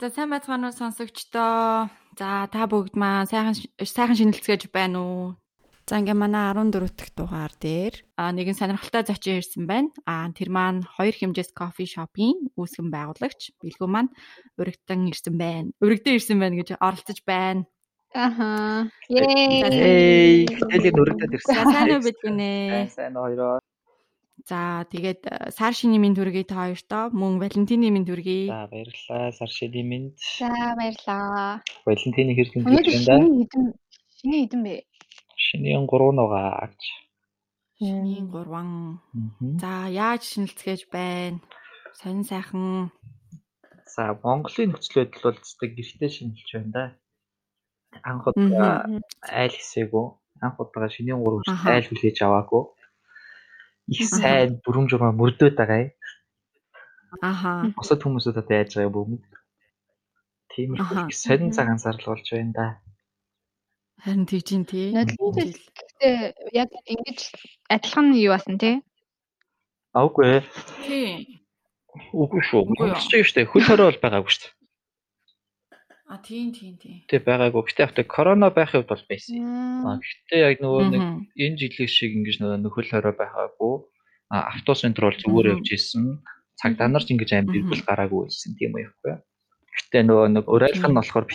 [0.00, 1.92] За сайн байцгаана уу сонсогчдоо.
[2.16, 3.52] За та бүгд маань сайхан
[3.84, 5.24] сайхан шинэлцгээж байна уу?
[5.84, 9.92] За ингээ манай 14 дахь дугаар дээр а нэгэн сонирхолтой зочин ирсэн байна.
[10.08, 14.08] А тэр маань хоёр хэмжээс кофе шопын үүсгэн байгуулагч Билгүү маань
[14.56, 15.68] өргөдөн ирсэн байна.
[15.84, 17.68] Өргөдөн ирсэн байна гэж оролцож байна.
[18.16, 18.88] Аха.
[19.12, 20.48] Ей.
[20.48, 21.60] Тэлийн өргөдөд ирсэн.
[21.60, 22.88] Сайн уу Билгүүнэ?
[22.88, 23.59] Сайн хоёроо.
[24.48, 28.48] За тэгээд э, сар шинийн минь төргий та хоёртоо мөн Валентины минь төргий.
[28.48, 29.32] За баярлалаа.
[29.36, 30.08] Сар шинийн минь.
[30.38, 30.48] За
[30.78, 31.60] баярлаа.
[31.84, 33.64] Валентины хэрхэн хийж байна шиний хэдэн
[34.16, 34.74] шиний хэдэн бэ?
[35.36, 36.82] Шинийн 3 нугаа агч.
[37.78, 39.00] Шинийн 3.
[39.12, 39.58] Мгм.
[39.60, 41.40] За яаж шинэлцгээж байна?
[42.00, 42.92] Сонин сайхан.
[43.84, 46.84] За Монголын нөхцөл байдал бол зөвхөн гэртээ шинжилж байна да.
[48.08, 48.86] Анх удаа
[49.26, 50.06] айл хэсээгүү.
[50.44, 51.76] Анх удаа шинийн 3 Аха.
[51.76, 52.62] айл хүлээж аваагүй.
[53.90, 55.92] Их сайн бүрэн журмаа мөрдөөд байгаа юм.
[57.20, 57.52] Аха.
[57.74, 59.02] Бусад хүмүүсүүд одоо яаж байгаа.
[59.02, 59.38] Аха.
[60.54, 62.66] Тиймэрхүү их сонин цагаан сарлал болж байна да.
[64.02, 64.94] Харин тэгжин тий.
[64.94, 66.14] Нодлон жил гэхдээ
[66.54, 67.20] яг ингэж
[67.68, 68.80] адилхан юу басан тий?
[69.92, 70.40] Аагүй ээ.
[70.86, 71.10] Тий.
[72.14, 72.64] Үгүй шүү.
[72.70, 73.50] Үгүй шүү дээ.
[73.50, 74.59] Хөл хорой бол байгаагүй шүү дээ.
[76.10, 77.06] А тийм тийм тийм.
[77.06, 77.62] Тэ байгаагүй.
[77.70, 79.38] Гэтэ автаа корона байхын хувьд бол байсан.
[79.86, 81.02] А гэхдээ яг нөгөө нэг
[81.38, 83.74] энэ жилийн шиг ингэж нөгөө нөхөл хорой байхаагүй.
[84.34, 86.18] А автобус центр бол зүгээр явж исэн.
[86.58, 87.54] Цагдаа нарч ингэж аим Мгм.
[87.54, 89.14] бэрбэл гараагүй байсан тийм үү яахгүй.
[89.70, 91.26] Гэтэ нөгөө нэг урайлах нь болохоор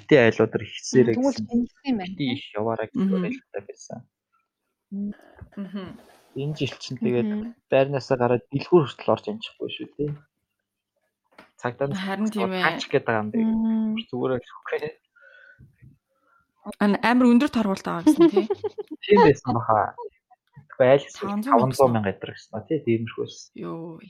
[0.68, 1.48] ихсээрээ гэсэн.
[1.48, 2.12] шинжилсэн юм байна.
[2.20, 4.00] Бити их яваараа гэж урайлахтай байсан.
[6.36, 7.32] Энэ жил чинь тэгээд
[7.72, 10.12] байрнаасаа гараад дэлгүүр хүртэл орж амжихгүй шүү дээ.
[11.60, 12.64] Цагдаа Харин тийм ээ.
[12.64, 13.28] хаач гэдэг юм.
[13.34, 13.96] Мм.
[14.12, 14.80] Зүгээр л үгүй.
[16.82, 18.46] Амар өндөр торгуулт байгаа гэсэн тий.
[19.06, 19.96] Тийм байсан баха.
[20.76, 23.36] Тэгэхгүй айл хэсэг 500 500 мянга эдэр гэсэн тий тиймэрхүүс.
[23.56, 24.02] Йоо.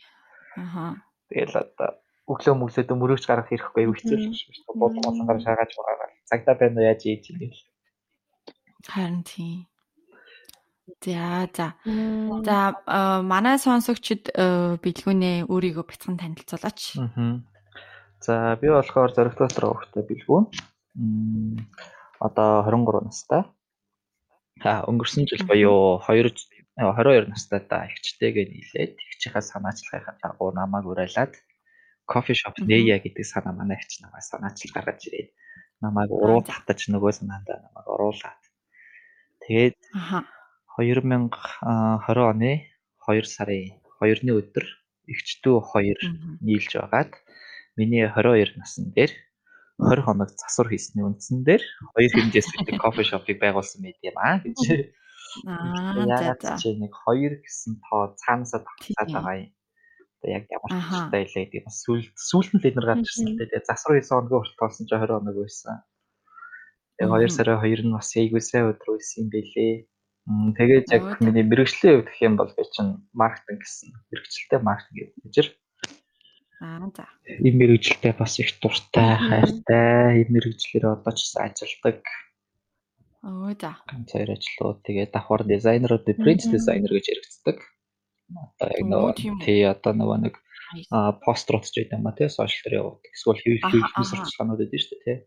[0.55, 1.03] Аха.
[1.29, 1.89] Тэгэл одоо
[2.31, 4.79] өглөө мөглөөд мөрөгч гарах хэрэггүй хэцүү л шүү дээ.
[4.79, 6.09] Бод болонгаар шаагааж байгаа.
[6.25, 7.47] Цагдаа байна уу яаж ийж юм бэ?
[8.87, 9.67] Харин тийм.
[10.85, 11.73] За за.
[12.45, 17.01] За э, манай сонсогчид э, бэлгүүнээ өөрийгөө бяцхан танилцуулаач.
[17.01, 17.41] Аа.
[18.21, 20.45] За би болохоор зоригт дотор хөвгтэй бэлгүүн.
[20.93, 21.65] Мм
[22.21, 23.41] одоо 23 настай.
[24.61, 26.29] А өнгөрсөн жил буюу 2
[26.77, 31.33] 22 настай та ихчтэйгээ нийлээд ихчийнхаа санаачлагынхаа дагуу намайг урайлаад
[32.05, 32.61] кофе шоп.
[32.61, 35.29] Нэя гэдэг санаа манай ихч намайг санаачлал гаргаж ирээд
[35.81, 38.41] намайг уруул татаж нөгөө санаандаа намайг оруулаад
[39.43, 39.75] тэгээд.
[40.77, 41.31] 2020
[42.31, 42.51] оны
[43.07, 44.65] 2 сарын 2-ны өдөр
[45.07, 46.37] ихчдүү 2 Мгм.
[46.41, 47.11] нийлж байгаад
[47.77, 49.11] миний 22 насн дээр
[49.79, 51.63] 20 хоног засвар хийсний үндсэн дээр
[51.95, 54.55] хоёр хэмжээс гэдэг кофе шопыг байгуулсан мэт юм аа гэж.
[55.45, 55.91] Аа
[56.59, 59.15] чи нэг 2 гэсэн тоо цаанаасаа тавцаад Тийм.
[59.19, 59.51] байгаа юм.
[60.15, 63.27] Одоо яг ямар ч талтай илээ гэдэг бас сүүл сүүлд нь л эднэр гарч ирсэн
[63.27, 63.67] л дээ.
[63.67, 65.75] Засвар хийсэн хоногийн хүртэл тоосон чи 20 хоног байсан.
[66.95, 67.35] Тэгээ 2 Мгм.
[67.35, 69.73] сарын 2 нь бас айгүй сайн өдөр байсан юм бэлээ.
[70.25, 75.53] Тэгээд яг миний мэрэгжлийн хувьд гэх юм бол би чинь маркетинг гэсэн мэрэгчлээ маркетинг гэж
[76.65, 77.05] Аа за.
[77.45, 80.23] ийм мэрэгжилтэй бас их дуртай, хайртай.
[80.23, 81.99] Ийм мэрэгчлэр одоо ч гэсэн ажилдаг.
[83.21, 83.71] Өө за.
[83.85, 84.79] Ганц хоёр ажлууд.
[84.87, 87.57] Тэгээд давхар дизайнерууд, принт дизайнер гэж яригддаг.
[88.33, 89.11] Одоо яг Оо, нөгөө
[89.45, 90.35] тий одоо нөгөө нэг
[90.89, 93.11] а пострууд ч гэдэг юм ба тий сошиал дээр явуулдаг.
[93.13, 94.03] Эсвэл хэв Аха, хэв аха.
[94.09, 95.17] сурталчилгаанууд гэдэг шүү дээ тий.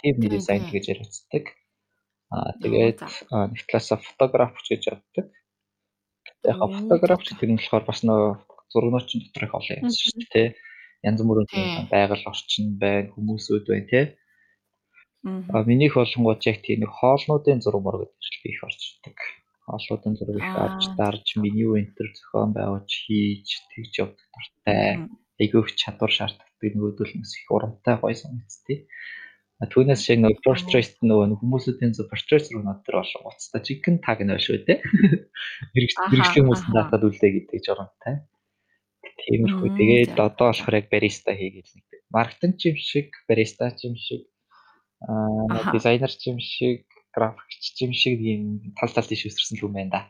[0.00, 1.44] Тийм, дизайн гэж яригддаг.
[2.30, 2.98] Аа тэгээд
[3.34, 5.26] аа, нэг талаасаа фотографч гэж явдаг.
[6.46, 8.32] Яг Оо, фотографч гэдэг нь болохоор бас нөгөө
[8.70, 10.48] зургнуучин дотор их олон юм шүү дээ.
[11.08, 14.04] Янз бүрийн байгаль орчин байна, хүмүүсүүд байна тий.
[15.26, 15.50] Мгм.
[15.52, 19.18] А минийх болонгууд яг тийм нэг хоолнуудын зураг мөр гэдэг их орчдөг.
[19.66, 24.28] Хоолнуудын зураг их Аа, авч дарж меню энтер зохион байгуулж хийж тэгж явдаг.
[24.64, 25.18] Мгм.
[25.40, 28.88] Айгүйх чадвар шаарддаг нөгөөдөл нь их урамтай гоё санагдтыг.
[29.60, 34.24] Түүнээс шиг нэг portrait нөгөө нэг хүмүүсийн зөв portrait зургууд төр болон уцтай chicken tag
[34.24, 34.32] нь.
[34.32, 36.96] Хэрэгс Аха, хэрэгслийн хүмүүсийн аха.
[36.96, 38.24] датад үлдээ гэдэг жоронтой.
[39.20, 39.68] Тиймэрхүү.
[39.76, 44.24] Тэгээд одоо болохоор яг бариста хийгээл нэг маркетинг юм шиг, бариста юм шиг,
[45.04, 49.92] аа дизайнер юм шиг, графикч юм шиг ийм тал тал тийш өсөрсөн л юм байна
[49.92, 50.00] да.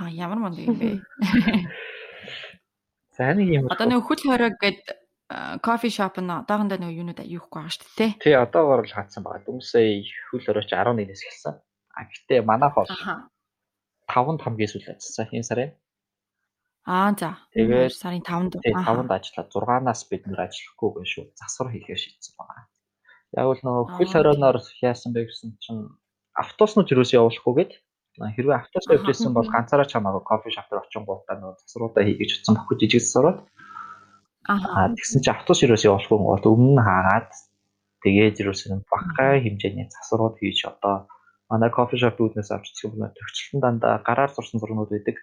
[0.00, 1.04] Аа ямар мундаг юм бэ?
[3.16, 3.64] За нэг юм.
[3.72, 8.10] Одоо нэг хөл хориг гээд кофе шоп нь одоохондоо нэг юунууд аюухгүй байгаа шүү дээ.
[8.22, 9.42] Тий одоогоор л хаацсан байгаа.
[9.42, 11.54] Дүнсээ хөл өрөөч 11-ээс эхэлсэн.
[11.98, 13.26] А гэхдээ манайх бол Аха.
[14.06, 15.70] 5-нд хамгийн сүүл ажилласан энэ сарын.
[16.86, 17.42] Аа за.
[17.50, 18.52] Тэгээд- сарын 5-нд.
[18.62, 21.24] Тий 5-нд ажиллаад 6-наас бид нэр ажиллахгүйгээ шүү.
[21.34, 22.62] Засвар хийхээ шийдсэн байгаа.
[23.34, 24.14] Яг л нөгөө хөл Аа.
[24.14, 24.56] хорионоор
[24.86, 25.90] яасан бэ гэсэн чинь
[26.38, 27.72] автобуснууд юус явуулахгүйгээд
[28.38, 28.94] хэрвээ автобус Аха.
[29.02, 33.38] явуулсан бол ганцаараа чамаагүй кофе шоп дээр очингуудаа нөгөө засваруудаа хийгэж утсан баггүй жижиг засварууд.
[33.42, 33.50] Аа.
[34.46, 37.30] Тэгсэн чинь автобус юус явуулахгүй гол өмнө хаагаад
[38.06, 41.10] тэгээд юус багахан хэмжээний засварууд хийж одоо
[41.50, 45.16] манай кофе шопууднаас авчихсан юм төгчлөлтөн дандаа гараар зурсан зурнууд байдаг.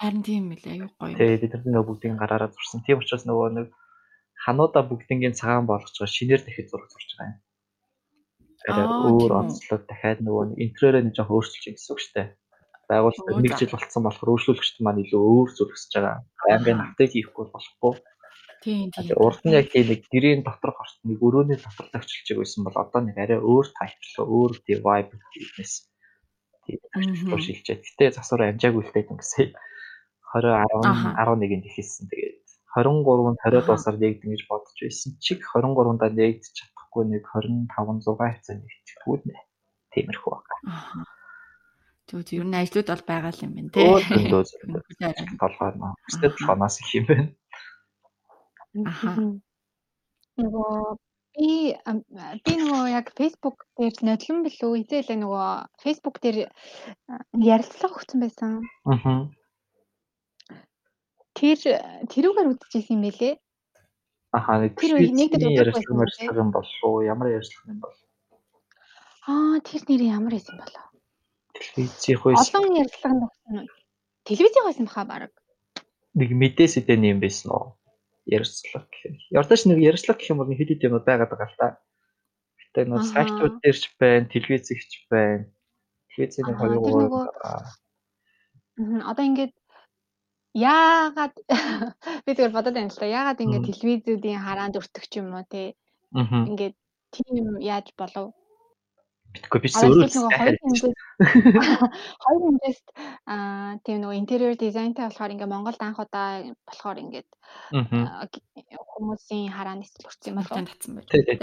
[0.00, 1.16] Харин тийм мэлээ аюу гоё.
[1.16, 2.80] Тэгээд бид нар нөгөө бүгдийн гараараа зурсан.
[2.84, 3.68] Тийм учраас нөгөө нэг
[4.44, 7.38] хануудаа бүгднийг цагаан болгож байгаа шинээр дахиж зураг зурж байгаа юм.
[8.64, 12.28] Тэгээд Аа, өөр онцлог дахиад нөгөө интерьерээ нэг жоох өөрчилж гэсэн үг шүү дээ.
[12.88, 16.16] Байгууллага Оо, нэг жил болцсон болохоор өөрчлөлөгчд маань илүү өөр зүрхсэж байгаа.
[16.44, 17.92] Байнгын апдейт хийхгүй болохгүй.
[18.64, 19.12] Тийм тийм.
[19.20, 23.00] Урд нь яг тийм нэг гэрийн доторх орт нэг өрөөний дотор төвчлж байсан бол одоо
[23.04, 25.74] нэг арай өөр тайплаа, өөр vibe хийснээс
[26.64, 27.36] тийм Мгм.
[27.44, 27.84] шилжээд.
[27.84, 29.52] Гэтэ засвар амжаагүй л дээ гэсэн.
[30.32, 30.48] 20
[30.82, 31.12] Аха.
[31.20, 32.08] 10 11-нд ихэлсэн.
[32.08, 32.40] Тэгээд
[32.74, 33.66] 23-нд 20 Аха.
[33.68, 35.12] дуусаар нэгдэн гэж бодож байсан.
[35.20, 39.36] Чиг 23-ндаа нэгдэж чадахгүй нэг 25 6 хавцаа нэгтгэхгүй нэ.
[39.92, 40.56] Тиймэрхүү байна.
[40.72, 41.04] Аа.
[42.08, 43.80] Тэгвэл ер нь ажлууд бол байгаа л юм байна те.
[43.84, 45.12] Өөр зөндөө зөндөө Хүнтэй.
[45.40, 45.92] толгой нөө.
[46.08, 46.36] Өстэй Аха.
[46.40, 47.26] толгоноос их юм байна.
[48.82, 49.14] Аха.
[50.34, 50.96] Нөгөө
[51.38, 51.48] би
[52.46, 55.48] би нөгөө яг Facebook дээр нодлон билүү хизээлээ нөгөө
[55.82, 56.38] Facebook дээр
[57.38, 58.50] ярилцлага өгсөн байсан.
[58.90, 59.30] Аа.
[61.38, 61.58] Тэр
[62.10, 63.34] тэрүүгээр үзчихсэн юм байлээ.
[64.34, 67.96] Нэг Тэр удахгүй ярилцлага юм болов ямар ярилцлага юм бол
[69.30, 70.84] Аа тэр нэр ямар байсан болов?
[71.54, 73.66] телевизийн хойс Олон ярилцлага өгсөн?
[74.26, 75.32] Телевизийн байсан баха баг.
[76.18, 77.78] нэг мэдээ сэдэн юм байсан уу
[78.26, 79.14] ярилцлага гэх юм.
[79.30, 81.68] Ярдаш нэг ярилцлага гэх юм бол хэд хэд юмуд байгаад байгаа л та.
[82.60, 85.44] Гэтэ нэг сайтууд дээр ч байна, телевизэгч байна.
[86.12, 87.12] Телевизийн хоёр гурав.
[89.10, 89.54] Одоо ингээд
[90.54, 91.34] яагаад
[92.24, 93.06] би зүгээр бодоод байна л та.
[93.06, 95.76] Яагаад ингээд телевизүүдийн хараанд өртөх ч юм уу те.
[96.14, 96.74] Ингээд
[97.12, 98.32] тийм яаж болов?
[99.34, 100.94] Битгүй би өөрөө нөгөө хоёр хэмжээс
[102.22, 102.80] хоёр хэмжээс
[103.26, 107.30] аа тийм нөгөө интерьер дизайнтай болохоор ингээ Монголд анх удаа болохоор ингээд
[108.94, 110.38] хүмүүсийн хараанд эсвэл өртсөн юм.
[110.38, 111.10] Мартан татсан байх.
[111.10, 111.38] Тий, тий.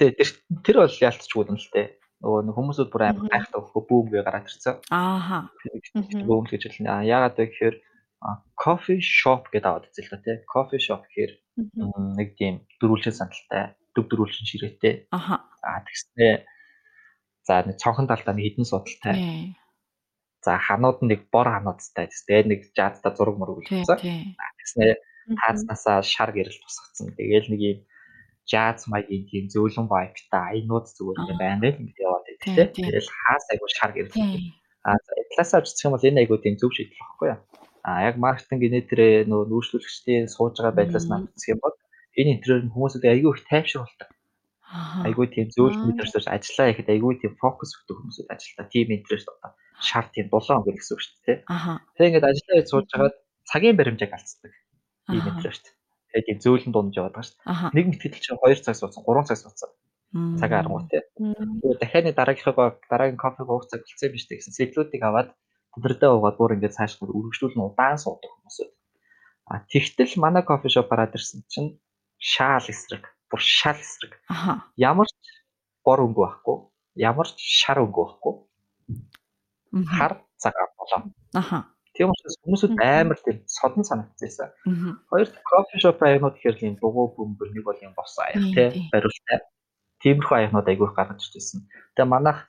[0.00, 0.30] Тэ тэр
[0.64, 1.88] тэр бол яалтчгүй юм л дээ.
[2.24, 4.76] Нөгөө хүмүүсүүд бүр амар гайхдаг хөө бүүм гээ гараад ирсэн.
[4.88, 5.52] Ааха.
[6.24, 6.88] Бүүм л гэж хэлнэ.
[6.88, 7.76] Аа яагаад вэ гэхээр
[8.56, 10.36] кофе шоп гэдэг аваад үзэл та тий.
[10.44, 11.32] Кофе шоп гэхээр
[12.16, 15.08] нэг тийм дөрвөлжин сандалтай, дөв дөрвөлжин ширээтэй.
[15.16, 15.48] Аха.
[15.64, 16.44] Аа тэгснээ
[17.50, 19.14] за нэг цонхон талдаа нэг хідэн судалтай.
[20.46, 22.06] За ханууд нэг бор хануудтай.
[22.06, 23.34] Тэгээд нэг жаадтай зураг
[23.66, 23.82] Тий.
[23.82, 23.98] үлдсэн.
[23.98, 24.38] Тий.
[24.38, 24.92] Тэгснээ
[25.30, 25.36] Мгм.
[25.36, 27.12] таазнасаа шар гэрэл тусгацсан.
[27.18, 27.78] Тэгээл нэг юм
[28.50, 32.56] жаз маягийн тийм зөөлөн вайптай аянууд зүгээр юм байна л ингэ яваад байдаг тийм.
[32.56, 32.84] тий.
[32.88, 34.14] Тэгээл хаас айгу шар гэрэл.
[34.86, 37.40] Аа за талаасаа үзэх юм бол энэ айгу тийм зөв шийдэл багхгүй юу?
[37.84, 41.76] Аа яг маркетинг генетрээ нөө нүүрслүүлэгчдийн сууж байгаа байдлаас нь үзэх юм бол
[42.16, 44.08] энэ интерьер нь хүмүүсүүд айгу их тайвшруулдаг.
[45.06, 45.86] Айгу тийм зөөл Аа.
[45.90, 48.66] мэдэрсэж ажиллаа ихэд айгу тийм фокус өгдөг хүмүүсүүд ажиллаа.
[48.70, 49.50] Тим интерьерт одоо
[49.82, 51.38] шар тийм дулаан өнгө гэсэн үг шүү дээ.
[51.98, 53.16] Тэгээ ингээд ажиллаа хийж сууж хагаад
[53.50, 54.52] цагийн баримжааг алдцдаг.
[55.10, 55.30] Ийм Аха.
[55.34, 55.64] интерьерт.
[56.14, 57.74] Тэгээ тийм зөөлөн дунд яваад байгаа шүү дээ.
[57.74, 59.70] Нэг мэтгэл чинь 2 цаг суудсан, 3 цаг суудсан.
[60.38, 61.02] Цаг аргуу тий.
[61.18, 61.62] Мгм.
[61.62, 65.30] Тэгээ дахиад нэг дараагийнхаа дараагийн кофег уух цаг болцсон биш үү гэсэн сэтлүүдийг аваад
[65.74, 68.70] тэдэрдээ уугаад бүр ингээд цаашгүй үргэлжлүүлэн удаан суудаг хүмүүсүүд.
[69.50, 71.78] А тэгтэл манай кофе шоп хараад ирсэн чинь
[72.18, 74.12] шаал эсрэг, бүр шал эсрэг.
[74.76, 75.14] Ямар ч
[75.84, 76.56] бор өнгө байхгүй,
[76.98, 78.34] ямар ч шар өнгө байхгүй,
[79.86, 81.00] хар цагаан болоо.
[81.34, 81.58] Аха.
[81.94, 82.82] Тийм учраас хүмүүсүүд Мгм.
[82.86, 84.50] амар тийм содон санагдчихсан.
[85.10, 88.88] Хоёр кофе шоп аягнууд гэхэр юм дугуй бөмбөр нэг бол юм босон аяг тий тийм.
[88.94, 89.38] бариултай.
[90.02, 91.66] Тиймэрхүү аягнууд айгүйх гаргаж ирсэн.
[91.98, 92.46] Тэгээ манайх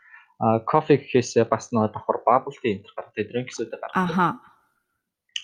[0.70, 4.28] кофе гэхээсээ бас нэг давхар bubble tea энэ гаргадаг дринксүүд гаргадаг Аха.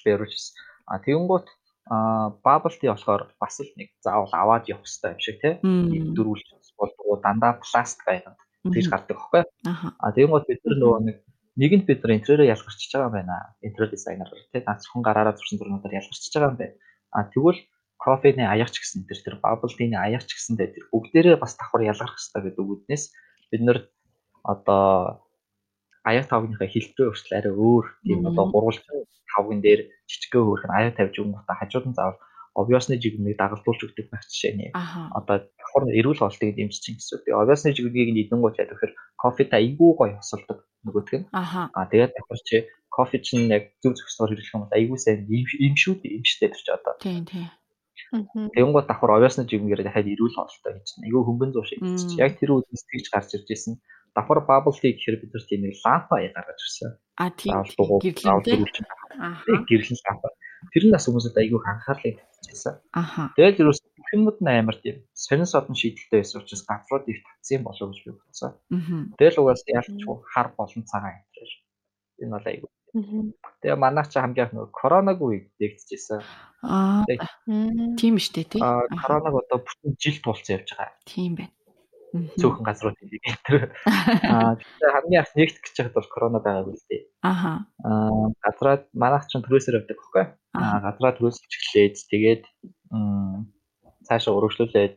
[0.05, 0.55] бариулжсэн.
[0.87, 1.47] А тэгэнгუთ
[1.89, 1.97] а
[2.43, 5.53] bubble tea болохоор бас л нэг заавал аваад явах хэрэгтэй юм шиг тий.
[5.63, 6.13] Мм.
[6.15, 8.39] Дөрвөлж болдгоо дандаа пластик аягнууд
[8.73, 9.17] тийж гардаг.
[9.65, 9.87] Аха.
[9.99, 11.17] А тэгэнгუთ бид нар нөгөө нэг
[11.57, 13.55] нэгэнд бид нар интерьерээ ялгарчиж байгаа юм байна.
[13.65, 16.75] Интерьер дизайнер тий наацхан гараараа зурсан зурнуудаар ялгарчиж байгаа юм байна.
[17.11, 17.59] А тэгвэл
[17.97, 22.41] кофений аягач гэсэн тэр тэр bubble tea-ний аягач гэсэндээ тэр бүгдээрээ бас давхар ялгарх хэрэгтэй
[22.45, 23.03] гэдэг үгнээс
[23.49, 23.79] бид нар
[24.45, 25.26] одоо
[26.09, 28.85] аяг тавгийнхаа хэлбэрээ өөрчлөл арай өөр тийм одоо гурвалжин
[29.31, 31.15] тавган дээр жижигхэн хөөрх нь аяг тавьж
[31.47, 32.19] та хажууд нь заавал
[32.57, 35.13] обвиосны жигнийг дагалдуулж өгдөг байх жишээний Аха.
[35.13, 37.23] одоо давхар эрүүл хоолтыг дэмжиж чинь гэсэн үг.
[37.29, 41.25] Тэгээ обвиосны жигнийг нь идэнгуут яа гэхээр кофетай айгүй гоё хосолдог нөгөөдг нь.
[41.37, 41.69] Аха.
[41.77, 42.57] А тэгээд давхар чи
[42.89, 46.49] кофе чинь яг зөв зөвхөсөөр хэрэглэх юм бол айгүй сайн им шүү дээ им штэ
[46.49, 46.93] тэр чи одоо.
[46.97, 47.47] Тийм тийм.
[48.57, 51.85] Тэгэнгუთ давхар обвиосны жигнээр дахиад эрүүл хоолтой гэж айгүй хөнгөн зур шиг.
[52.17, 53.73] Яг тэр үднэс тэгж гарч ирж исэн.
[54.17, 56.91] Давхар bubble tea гэхээр бид нар тийм нэг лампа яа гаргаж ирсэн.
[57.21, 57.53] А тийм.
[58.01, 58.65] Гэрлэнтэй.
[59.21, 59.53] Аха.
[59.69, 60.27] гэрлэн лампа.
[60.73, 62.81] Тэр нь бас хүмүүсд айгүй анхаарлыг татчихсан.
[62.97, 63.29] Аха.
[63.37, 67.61] Тэгэл юус бүх юмуд нь амар тийм сонин содон шийдэлтэй байсан учраас гадрууд их татсан
[67.61, 68.51] болов гэж би бодсон.
[69.21, 71.53] Тэгэл угаас ялчгүй хар болон цагаан интерьер.
[72.25, 72.69] Энэ бол айгүй
[73.61, 76.21] Тэгээ манайх ч хамгийн анх нөгөө коронаг үед нэгдэжсэн.
[76.63, 77.05] Аа.
[77.99, 78.61] Тийм штэ тий.
[78.63, 80.95] Аа коронаг одоо бүтэн жил тулцсан явж байгаа.
[81.05, 81.53] Тийм байна.
[82.13, 83.71] Цөөхөн газрууд хэлийг энэ.
[84.31, 87.03] Аа тэгээ хамгийн анх нэгдэх гэж байхад бол корона байгаагүй л дээ.
[87.23, 87.51] Аха.
[87.83, 90.25] Аа газраад манайх ч төрөөсөр явдаг байхгүй.
[90.55, 92.43] Аа газраа төрөөсөж эхлээд тэгээд
[94.07, 94.93] цаашаа өргөжлүүлээд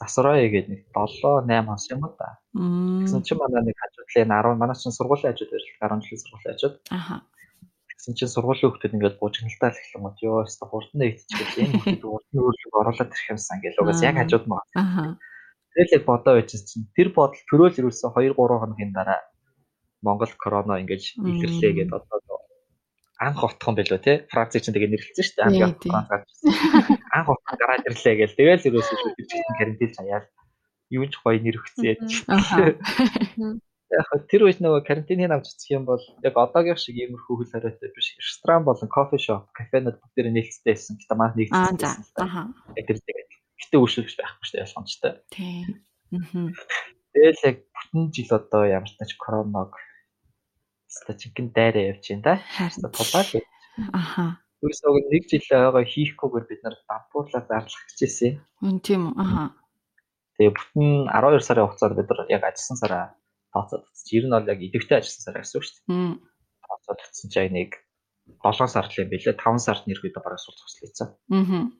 [0.00, 2.40] засвараа хийгээд нэг 7 8 хонс юм та.
[2.56, 6.76] Тэгсэн чинь манай нэг хажуудлын 10 манай чинь сургуулийн хажууд байж 10 жилийн сургуулийн хажууд.
[6.88, 7.16] Аха.
[7.92, 12.04] Тэгсэн чинь сургуулийн хүүхдүүд ингээд буужигналтаа л эхлэн гот ёо өстө хурдан нэгтчихвэл энэ хүүхдүүд
[12.08, 14.64] урдны өөрлөг оруулаад ирэх юмсан гэж угаас яг хажууд маа.
[14.72, 15.04] Аха.
[15.80, 19.24] Тэгэл яг бодоо байж чинь тэр бодол төрөөл ирүүлсэн 2 3 хоногийн дараа
[20.04, 22.36] Монгол корона ингэж илэрлээ гэдээ одоо
[23.16, 24.12] анх утхан билүү те?
[24.28, 25.64] Францыг чинь тэгээ нэрлэлсэн шүү дээ.
[25.64, 26.28] Анх Франц гарч
[27.16, 28.36] анх утхан гараад ирлээ гэл.
[28.36, 30.26] Тэгэл ерөөсөө шүтэж чинь карантин хаяал
[30.92, 31.96] юу ч гоё нэр өгцөө
[33.90, 37.90] яг тэр үед нөгөө карантины авч үзэх юм бол яг одоогийн шиг иймэрхүү хөл хориотой
[37.90, 38.14] биш.
[38.20, 40.94] Ресторан болон кофе шоп кафенууд бүгд нээлттэй байсан.
[41.00, 41.76] Гэдэг маань нэгдсэн
[42.22, 43.30] аа яг тэр тэгээд
[43.60, 45.68] гэтээ үйлчлэгч байхгүй шүү дээ ялгамжтай тийм
[47.12, 49.76] тэгэл яг бүтэн жил одоо ямар ч тач короног
[50.90, 52.34] Ста чихэн дайраа явж байна да.
[52.90, 53.38] Тулаа л.
[53.94, 54.42] Аха.
[54.58, 58.42] Юусог нэг жил байгаа хийхгүйгээр бид нар дампуурлаа зарлах гэжсэн.
[58.66, 59.22] Үн тийм үү.
[59.22, 59.54] Аха.
[60.34, 63.04] Тэгээ бүтэн 12 сарын хугацаанд бид нар яг ажилласан сараа
[63.54, 64.10] тооцоод утсан.
[64.18, 66.18] Ер нь бол яг идэвхтэй ажилласан сараа гэсэн үг шүү дээ.
[66.66, 67.70] Тооцоод утсан чинь нэг
[68.42, 69.38] 7 сард л юм билээ.
[69.38, 71.08] 5 сард нэрхэд бараг сурч хөслөйцэн.
[71.30, 71.70] Аа.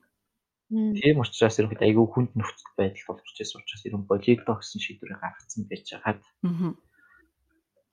[0.71, 5.67] Тийм учраас ерөнхийдөө айгүй хүнд нөхцөл байдал болж ирсэн учраас ерөн болигдо гэсэн шийдвэрийг гаргацсан
[5.67, 6.23] байж хагаад.
[6.47, 6.73] Аа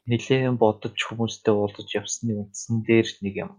[0.09, 3.51] нэлээд бодож хүмүүстэй уулзаж явсны үндсэн дээр нэг юм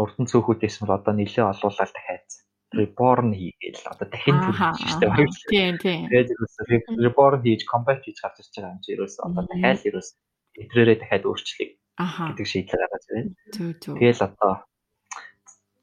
[0.00, 2.28] урдан цөөхүүдээс бол одоо нэлээд олуулаад дахиад
[2.72, 5.36] reborn хийгээл одоо дахин төлөвлөж штэ байна.
[5.52, 6.02] Тийм тийм.
[6.08, 6.30] Тэгээд
[7.04, 10.08] reborn хийж combat хийж гарч ирж байгаа юм чи ерөөсөө одоо дахиад ерөөс
[10.62, 11.68] эдрээрээ дахиад өөрчлөе
[12.00, 13.30] гэдэг шийдлээ гаргаж байна.
[14.00, 14.52] Тэгэл одоо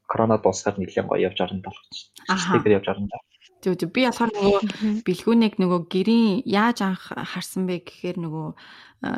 [0.08, 1.96] корона дуусахад нэлээд гоё явж орно болгож.
[2.24, 3.20] Стикер явж орно.
[3.60, 4.60] Зөв зөв би болохоор нөгөө
[5.04, 8.48] бэлгүүнийг нөгөө гэрийн яаж анх харсан бэ гэхээр нөгөө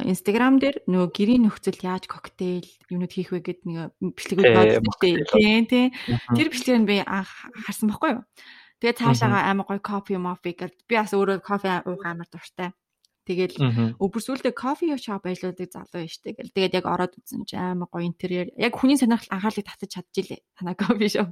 [0.08, 5.64] Instagram дээр нөгөө гэрийн нөхцөл яаж коктейл юмнууд хийх вэ гэд нэг бичлэгүүд бодсон тийм
[5.68, 5.88] тийм
[6.36, 7.30] тэр бичлэгийг би анх
[7.68, 8.24] харсан байхгүй юу.
[8.80, 12.72] Тэгээд цаашаага амар гоё кофе мофи гэдэг би бас өөрөө кофе уух амар дуртай.
[13.28, 13.56] Тэгэл
[14.00, 16.54] өвөр сүлдээ кофе шоп ажилладаг залуу юм штэ гэл.
[16.56, 18.48] Тэгээд яг ороод үзсэн чи амар гоё интерьер.
[18.56, 20.40] Яг хүний сонирхол анхаарлыг татаж чадчихилээ.
[20.56, 21.28] Танаа кофе шоп.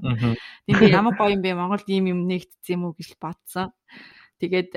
[0.69, 1.57] Тэгээд ямар гоё юм бэ?
[1.57, 3.73] Монголд ийм юм нэгтсэн юм уу гэж бодсон.
[4.39, 4.77] Тэгээд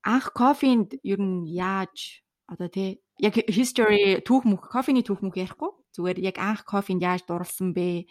[0.00, 5.70] анх кофенд ер нь яаж одоо тий яг history түүх мөх кофений түүх мөх ярихгүй
[5.94, 8.08] зүгээр яг анх кофенд яаж дурлсан бэ?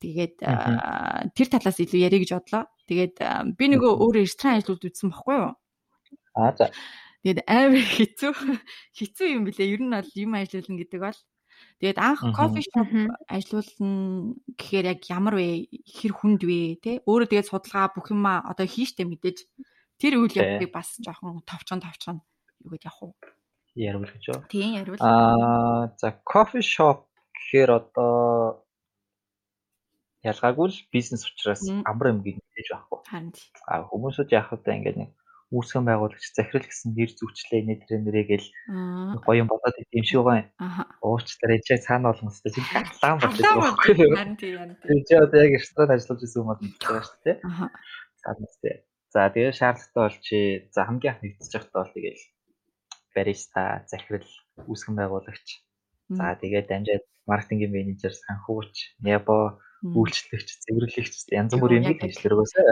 [0.00, 0.42] Тэгээд
[1.36, 2.64] тэр талаас илүү ярих гэж бодлоо.
[2.88, 3.16] Тэгээд
[3.54, 5.52] би нөгөө өөрөө ресторан ажлууд үзсэн баггүй юу?
[6.34, 6.72] Аа за.
[7.20, 8.32] Тэгээд амар хэцүү
[8.96, 9.72] хэцүү юм билээ.
[9.76, 11.20] Ер нь бол юм ажиллуулна гэдэг бол
[11.80, 12.88] Тэгээд анх кофе шоп
[13.28, 15.68] ажиллуулна гэхээр яг ямар вэ?
[15.84, 16.80] Хэр хүнд вэ?
[16.80, 17.00] Тэ?
[17.04, 19.38] Өөрөө тэгээд судалгаа бүх юм одоо хийштэй мэдээж
[20.00, 22.20] тэр үйл явдлыг бас жоохон товчхон товчхон
[22.64, 23.12] юу гэж явах уу?
[23.76, 24.48] Ярил гэж байна.
[24.52, 25.00] Тийм, ярил.
[25.00, 28.64] Аа, за кофе шоп гэхээр одоо
[30.20, 32.98] ялгаагүй л бизнес учраас амар юм гэж мэдээж байхгүй.
[33.08, 33.32] Харин.
[33.68, 35.10] Аа, хүмүүсүүд яг одоо ингээд нэг
[35.50, 38.46] үүсгэн байгуулагч захирал гэсэн нэр зүгчлээ нэ нэрээгээл
[39.26, 40.48] гоё юм бодоод шиг байгаа юм.
[41.02, 42.62] Уучлаарай чи цаана болгоно өстой чи
[43.02, 43.74] лам болчихсон?
[43.82, 44.78] Харин тийм.
[45.06, 47.36] Чи одоо яг ресторан ажиллаж байсан юм бол байгаа шүү дээ.
[48.22, 48.74] Цаана үстэй.
[49.10, 50.38] За тэгээ шаардлагатай бол чи
[50.70, 52.22] за хамгийн анх нэгдэж байхдаа бол тэгэл
[53.10, 54.30] бариста, захирал,
[54.70, 55.48] үүсгэн байгуулагч.
[56.14, 62.70] За тэгээ дамжаад маркетингийн менежер, санхүүч, небо, үйлчлэгч, цэвэрлэгч янз бүрийн юм ажил өргөөсөө.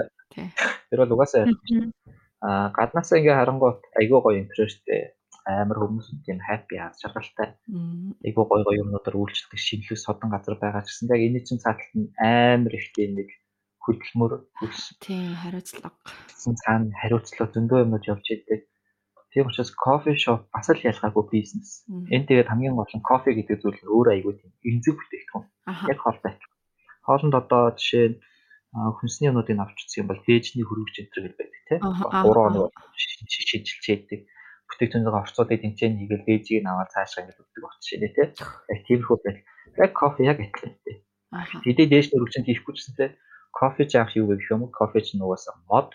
[0.90, 1.42] Тэр бол угаасаа
[2.46, 5.18] Аа гаднаасаа ингээ харангуут айгүй гоё интересттэй
[5.48, 7.48] амар хүмүүс тийм хаппи хаа шаргалтай.
[8.26, 11.92] Айгүй гоё гоё юмнуудаар үйлчлдэг шинэлэг содон газар байгаа ч гэсэн яг энэ чинь цааталт
[11.96, 13.28] нь амар их тийм нэг
[13.80, 14.92] хөдөлмөр хүс.
[15.00, 15.96] Тийм хариуцлага.
[16.36, 18.68] Цаана хариуцлага зөндөө юмуд явж идэг.
[19.32, 21.84] Тийм учраас кофе шоп бас л ялгаагүй бизнес.
[21.88, 25.44] Энэ тэгээд хамгийн гол нь кофе гэдэг зүйл өөр айгүй тийм эмзэг бүтээгдэхүүн.
[25.92, 26.32] Яг хоолтой.
[27.08, 28.16] Хоолнд одоо жишээ нь
[28.72, 32.72] хүнсний юмнуудыг авч үзэх юм бол дээжний хөрвөгч энэ төр гэдэг тийм 3 хоног
[33.48, 34.20] шийдэлцээдэг
[34.68, 38.30] бүтээгдэхүүнээ орцуудыг тэнцэн хийгээл дээжийг нь аваад цаашаа ингэ өгдөг багт шинэ тийм
[38.68, 39.40] яг тиймэрхүү байл.
[39.80, 40.96] Яг кофе яг адилхантай
[41.64, 43.16] тэдээ дээш хөрвөгчөнд хийхгүй ч гэсэн
[43.58, 45.90] кофе жаах юу гэх юм кофе ч нугасаа мод.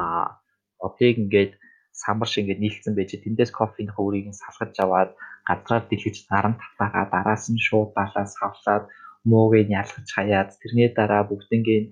[0.00, 0.40] А
[0.80, 1.52] модыг ингээд
[1.92, 5.10] самбар шиг ингээд нийлцсэн байж тэндээс кофений хөрийг нь салгаж аваад
[5.48, 8.84] газраар дэлгэж наран татагаа дараас нь шууд балаас хавлаад
[9.30, 11.90] мууг нь ялгаж хаяад тэрний дараа бүгднийг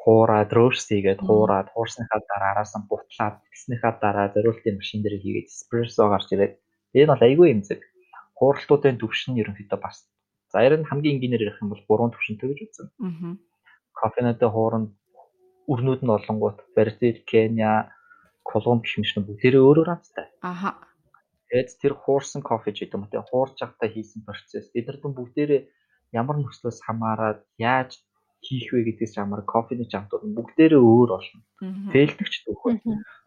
[0.00, 6.04] хуураад хийгээд хуураад хуурсныхаа дараа араас нь бутлаад тэгснийхаа дараа зориултын машин дээр хийгээд эспрессо
[6.12, 6.54] гарч ирээд
[6.98, 7.84] энэ бол айгүй юм зэрэг
[8.38, 9.96] хууралтуудын төвшин ерөнхийдөө бас
[10.54, 12.88] За ер нь хамгийн энгийнээр ярих юм бол гурван төвшөнтэй гэж үзэн.
[13.02, 13.34] Аа.
[13.98, 14.90] Кофенуудын хооронд
[15.66, 17.90] өрнүүд нь олонгууд Бразил, Кenya,
[18.46, 20.30] Колумб гэх мэт бүгдээрээ өөр өөр амттай.
[20.46, 20.78] Аха.
[21.50, 24.70] Тэгээд тэр хуурсан кофе ч гэдэг юм те хуурж явахдаа хийсэн процесс.
[24.78, 25.62] Эдгээр дүн бүгдээрээ
[26.14, 27.90] ямар нөхцлөөс хамаарат яаж
[28.44, 31.40] хийх вэ гэдгээс хамаарат кофений чамтууд бүгдээрээ өөр болно.
[31.92, 32.70] Фейлдэгч дүүхэ.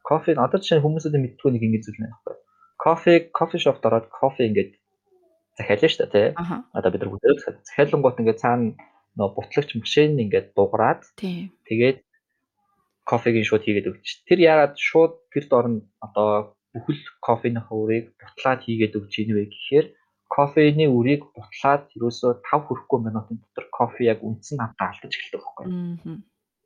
[0.07, 2.35] Кофе одоо жишээ хүмүүсүүд мэдтгүй нэг ингэ зүйл байхгүй.
[2.79, 4.71] Кофе кофе шопт ороод кофе ингээд
[5.57, 6.27] захиална шүү дээ тий.
[6.77, 7.33] Одоо бид нар бүгдээ
[7.65, 8.77] захиалангууд ингээд цаана
[9.17, 11.99] нөө бутлагч машин ингээд дуграад тэгээд
[13.09, 14.07] кофегийн шууд хийгээд өгч.
[14.29, 15.75] Тэр яагаад шууд тэр дорн
[16.05, 19.87] одоо бүхэл кофений хуврыг бутлаад хийгээд өгч ийн вэ гэхээр
[20.27, 25.65] кофений үрийг бутлаад ерөөсөө 5 хүрэхгүй минутын дотор кофе яг үндсэн хамтаа алдаж эхэлдэг байхгүй.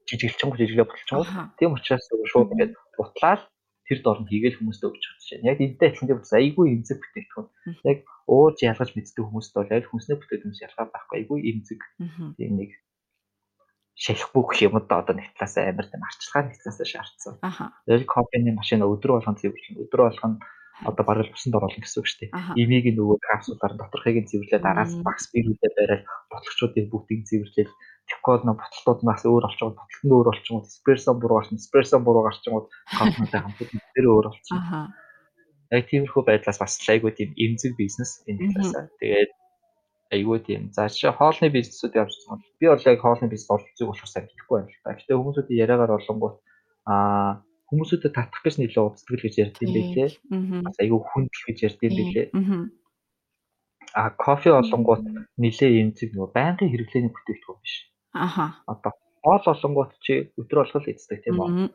[0.10, 1.30] Жижиглчэнгүү жижиглээ буталчингууд.
[1.58, 3.42] Тийм учраас шууд ингээд бутлаад
[3.86, 5.46] тэр дорн хийгээл хүмүүст өгч чадчихжээ.
[5.46, 7.48] Яг энэтэй адилхан бас айгүй эмзэг бүтээгдэхүүн.
[7.86, 11.82] Яг ууж ялгаж мэддэг хүмүүст бол аль хүнсний бүтээгдэхүүнс ялгаа байхгүй айгүй эмзэг.
[12.40, 12.72] Тийм нэг
[14.00, 17.36] шалахгүй гэх юм да одоо нэг талаас амар тийм арчилгаа нэг талаас шаардсан.
[17.86, 20.34] Тэгээд кофений машин өдрө болгон цэвэрлэн өдрө болгон
[20.90, 22.32] одоо бараг усанд оруулна гэсэн үг шүү дээ.
[22.62, 27.70] Имийг нөгөө капсулаар доторхыг нь цэвэрлээд араас багс бирүүдээ бариад ботлогчдыг бүгдийг цэвэрлээд
[28.12, 31.98] Тэгвэл нөө ботлолтууд нь бас өөр болчихгоо ботлолт нь өөр болчихгоо эспрессо буруу гарч эспрессо
[32.04, 32.62] буруу гарчгоо
[32.98, 34.92] кофетэй хамтд тэр өөр болчихсон.
[35.72, 38.92] Яг тиймэрхүү байдлаас бас айгүй тийм эмзэг бизнес энэ талаас.
[39.00, 39.32] Тэгээд
[40.12, 40.62] айгүй тийм.
[40.76, 44.56] За чи хоолны бизнесүүд явж байгаа би бол яг хоолны бизнес зүг болохоор сайн мэдэхгүй
[44.60, 44.98] байна л та.
[45.00, 46.36] Гэтэ хүмүүсүүдийн яриагаар болонгууд
[46.92, 47.32] аа
[47.72, 50.10] хүмүүсүүдэд татах гэж нэлээд уддаг гэж ярьд юм билээ.
[50.68, 52.28] Бас айгүй хүндэл гэж ярьд юм билээ.
[53.96, 55.04] А кофе олонгууд
[55.40, 57.76] нэлээд эмзэг нөгөө байнгын хэрэглээний бүтээгдэхүүн биш.
[58.12, 58.60] Аха.
[58.68, 58.92] Одоо
[59.24, 61.72] хоол олонгууд чи өдөр болгол эздэг тийм үү?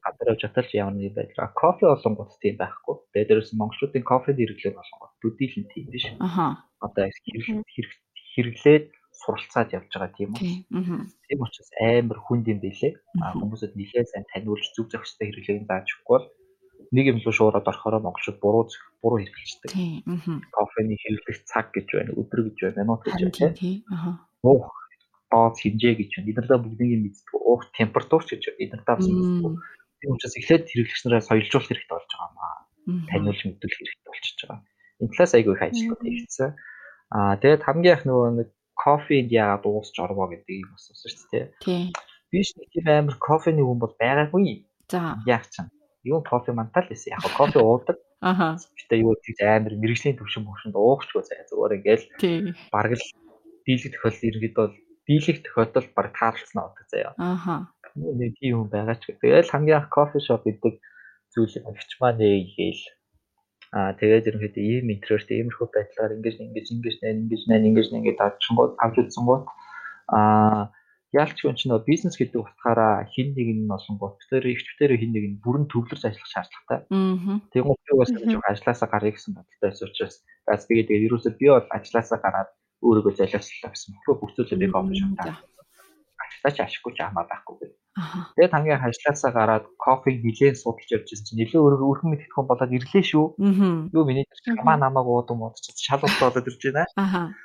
[0.00, 1.50] Гадар явж аталж ямар нэг байдлаа.
[1.54, 2.94] Кофе олонгууд тийм байхгүй.
[3.14, 6.04] Тэгээд дээрээс монголчуудын кофений хэрэглээ болгоод бүдийлэн тийм биш.
[6.18, 6.66] Аха.
[6.78, 8.86] Одоо хэрэглээд
[9.22, 10.64] суралцаад явж байгаа тийм үү?
[11.28, 12.92] Тийм учраас амар хүнд юм билээ.
[13.22, 16.26] А хүмүүсд нэлээд сайн таниулж зүг зохистой хэрэглээг зааж өгөхгүй бол
[16.90, 18.64] нэг юм руу шуураад орохороо монголчууд буруу
[19.02, 19.70] буруу хэрэглэждэг.
[20.50, 24.18] Кофений хэрэглэх цаг гэж байна, өдөр гэж байна, минут гэж байна.
[24.42, 24.72] Уух
[25.30, 26.30] дооц хэмжээ гэж байна.
[26.32, 27.28] Эднэрдээ бүгднийг мэддэг.
[27.36, 29.54] Уух температур гэж эднэрдээ бас мэддэг.
[30.00, 32.56] Тийм учраас эхлээд хэрэглэгч нараа соёлжуулах хэрэгтэй болж байгаа маа.
[33.12, 34.60] Таниулж мэдүүлэх хэрэгтэй болчихж байгаа.
[35.00, 36.50] Энэ талаас айгүй их ажлууд хийгдсэн.
[37.14, 38.48] Аа тэгээд хамгийн их нөгөө нэг
[38.84, 41.46] кофенд яагаад уусч орвоо гэдэг юм асуусан шүү дээ.
[41.64, 41.86] Тийм.
[42.32, 44.64] Би ч нэг тийм амар кофений хүн бол байгаагүй.
[44.88, 45.20] За.
[45.28, 45.68] Яг ч
[46.04, 47.12] юу кофе мантал байсан.
[47.12, 47.98] Яг кофе уудаг.
[48.20, 48.56] Аха.
[48.76, 52.04] Гэтэ юу тийж амар мэрэгжлийн төвшин мөшөнд уухчгүй заяа зүгээр ингээл
[52.72, 53.04] бараг л
[53.64, 54.74] дийлэх тохиолдол иргэд бол
[55.08, 57.12] дийлэх тохиолдол бараг таарлсан авдаг заяа.
[57.16, 57.72] Аха.
[57.96, 59.16] Нэг тийм хүн байгаа ч.
[59.16, 60.74] Тэгэл хамгийн анх кофе шоп гэдэг
[61.32, 62.84] зүйлийг авч маа нэ гээл.
[63.70, 67.96] Аа тэгээд ерөнхийдөө ийм интерьертэй иймэрхүү байдлаар ингэж ингэж ингэж нэ ингэж нэ ингэж нэ
[68.02, 69.46] ингэж авчихгоо авч үзсэн гоо
[70.10, 70.74] аа
[71.14, 75.24] яалч хүн чинь нөө бизнес гэдэг утгаараа хин нэг нь олонгууд тэр ихчвтэр хин нэг
[75.26, 76.80] нь бүрэн төвлөрч ажиллах шаардлагатай.
[76.86, 77.38] Аа.
[77.50, 81.66] Тэгмээ би бас гэж ажилласаа гарыг гэсэн бодолтой байсан учраас бас гэдэг ерөөсөө би бол
[81.74, 82.50] ажилласаа гараад
[82.86, 83.90] өөрийгөө золиослоо гэсэн.
[84.06, 85.34] Бүх зүйлээ би кофе шоптаа.
[86.40, 87.80] Ажиллаж ашиггүй ч хамаа байхгүй гэдэг.
[88.36, 93.04] Тэгээд хамгийн ажилласаа гараад кофег нилээн судалж явж байсан чинь өөрийгөө өрхөн мэдтгэн болоод ирлээ
[93.04, 93.26] шүү.
[93.92, 94.24] Юу миний
[94.56, 97.36] хамаа намааг уудам удаж шал болоод ирж байна.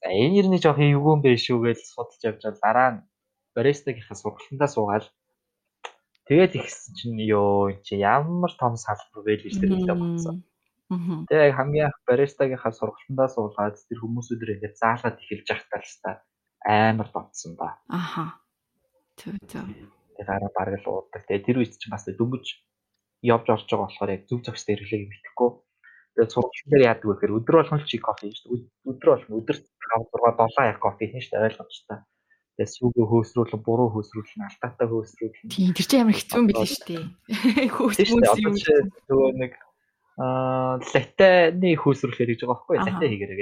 [0.00, 2.62] За энэ нэрний жоох эвгүй юм биш үү гэж судалж явж байгаа.
[2.64, 3.02] Дараа нь
[3.56, 5.04] баристагийнхаа сургалтандаа суугаад
[6.28, 10.36] тэгээд ихсэн чинь ёо чи ямар том салбар вэ гэж тэр хэлээ бодсон.
[11.28, 16.12] Тэгээ хамгийн анх баристагийнхаа сургалтандаа суулгаад тэр хүмүүсүүдээр ингээд заалгаад эхэлж явахтаа л та
[16.64, 17.78] амар бодсон ба.
[17.88, 18.40] Аха.
[19.16, 19.66] Төв төв.
[20.16, 21.24] Тэгээ дараа бараг л ууддаг.
[21.24, 22.46] Тэгээ тэр үед чинь бас дөнгөж
[23.24, 25.50] явж орж байгаа болохоор яг зүг зохистой хэрэглээг мэдэхгүй.
[26.16, 28.44] Тэгээд сургалтын яадаг вэ гэхээр өдөр болгон чи кофе хийж
[28.84, 31.98] өдөр болгон өдөр 5 6 7 яг кофе хийж та ойлгомжтой.
[32.56, 35.48] Тэгээд сүүгээ хөөсрүүлэн буруу хөөсрүүлэн алтаатай хөөсрүүлэн.
[35.48, 37.02] Тийм тэр чинь амар хэцүү юм биш үү тий.
[37.72, 38.54] Хөөсрүүлсэн юм.
[39.08, 39.52] Нөгөө нэг
[40.20, 43.40] аа латаны хөөсрүүлэхээр гэж байгаа байхгүй латэ хийгэрэг.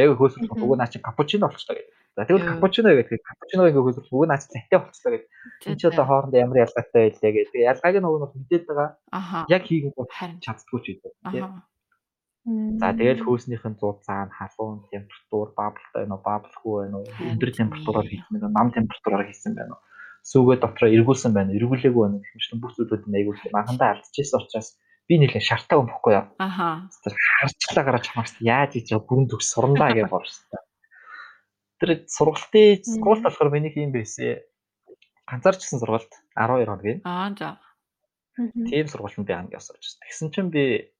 [0.00, 1.97] Яг хөөсрүүлэх уг наа чи капучино болчихлоо гэдэг.
[2.18, 5.30] За тэгвэл капучино гэдэг капучиног ингээ хөөсрөх уг наа чи латэ болчихлоо гэдэг.
[5.70, 7.62] Энд чи одоо хоорондоо ямар ялгаатай байлээ гэдэг.
[7.70, 8.90] Ялгааг нь уг нь мэдээд байгаа.
[9.46, 10.06] Яг хийгээгүй
[10.42, 11.14] чаддгүй ч гэдэг.
[12.82, 18.08] За тэгэл хөөснийх нь зузаан, халуун температур, баблтай байна уу, баблгүй байна уу, өндөр температураар
[18.10, 19.82] байна уу, нам температураар хийсэн байна уу.
[20.26, 24.68] Сүүгээ дотроо эргүүлсэн байна эргүүлээгүй байна гэх мэт бүх зүйлүүд нь айгуул анхандаа алдчихсан учраас
[25.06, 26.26] би нэлээд шартаа өмхгүй яа.
[26.42, 26.88] Аха.
[27.46, 30.60] Харчлаа гараад чамаас яаж хийж бүрэн төгс сурандаа гэж борстой.
[31.78, 34.42] Тэр сургалтын сургалт болохоор миний юм байсан.
[35.30, 37.00] Ганцаарчсан сургалт 12 хоногийн.
[37.04, 37.58] Аа за.
[38.36, 39.82] Тийм сургалтанд би анги явсаж.
[40.02, 40.90] Тэгсэн чинь би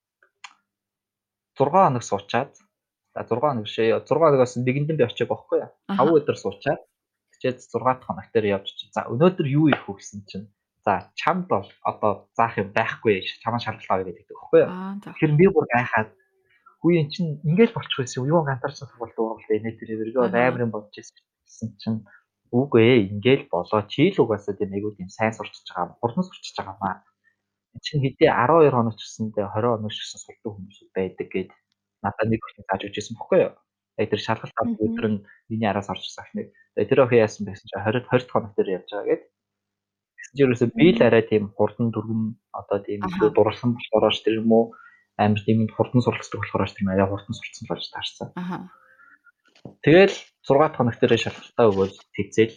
[1.59, 2.55] 6 хоног суучаад
[3.19, 3.99] За 6 хоног шээ.
[3.99, 5.71] 6 хоногоос нэгэндэн би очиаг байхгүй юу?
[5.91, 6.81] 5 өдөр суучаад
[7.35, 8.87] тэгчээд 6 дахь хоног дээр явж чи.
[8.95, 10.47] За өнөөдөр юу ирэх вэ гэсэн чинь
[10.87, 14.71] за чамд бол одоо заах юм байхгүй чамаа шалгалгаа гэдэг байхгүй юу?
[15.03, 16.09] Тэгэхээр би бүр гайхаад
[16.81, 18.31] хүү эн чинь ингээл болчих байсан юм.
[18.33, 22.07] Юу гандарсан сургалт уугал энэ тэр өргөө амарын болж ирсэн чинь
[22.55, 26.55] үгүй ээ ингээл болоо чи л угаасаа тийм айгуу тийм сайн сурчиж байгаа хурдан сурчиж
[26.57, 26.97] байгаа маа.
[27.85, 31.51] Чинь хэдий 12 хоног ч гэсэндээ 20 хоног ч гэсэн сурдаг хүмүүс байдаг гэд
[32.03, 33.55] надад нэг их зааж өгч байсан бохгүй юу.
[33.99, 36.49] Тэгээ тэр шалгалт авах өдөр нь миний араас орчихсан ахныг.
[36.75, 39.23] Тэгээ тэр охин яасан байсан чинь 20 20 хоног дээр явж байгаа гэд.
[40.19, 42.23] Гэсэн чинь ерөөсөө би л арай тийм хурдан дүргэн
[42.55, 44.65] одоо тийм илүү дурлсан болохоор ш тэр юм уу
[45.19, 48.29] амар тийм хурдан суралцдаг болохоор тийм арай хурдан сурцсан болж таарсан.
[48.39, 48.71] Аа.
[49.83, 50.15] Тэгэл
[50.47, 52.57] 6 дахь хоног дээр шалгалтаа өгөөд тэгзээл.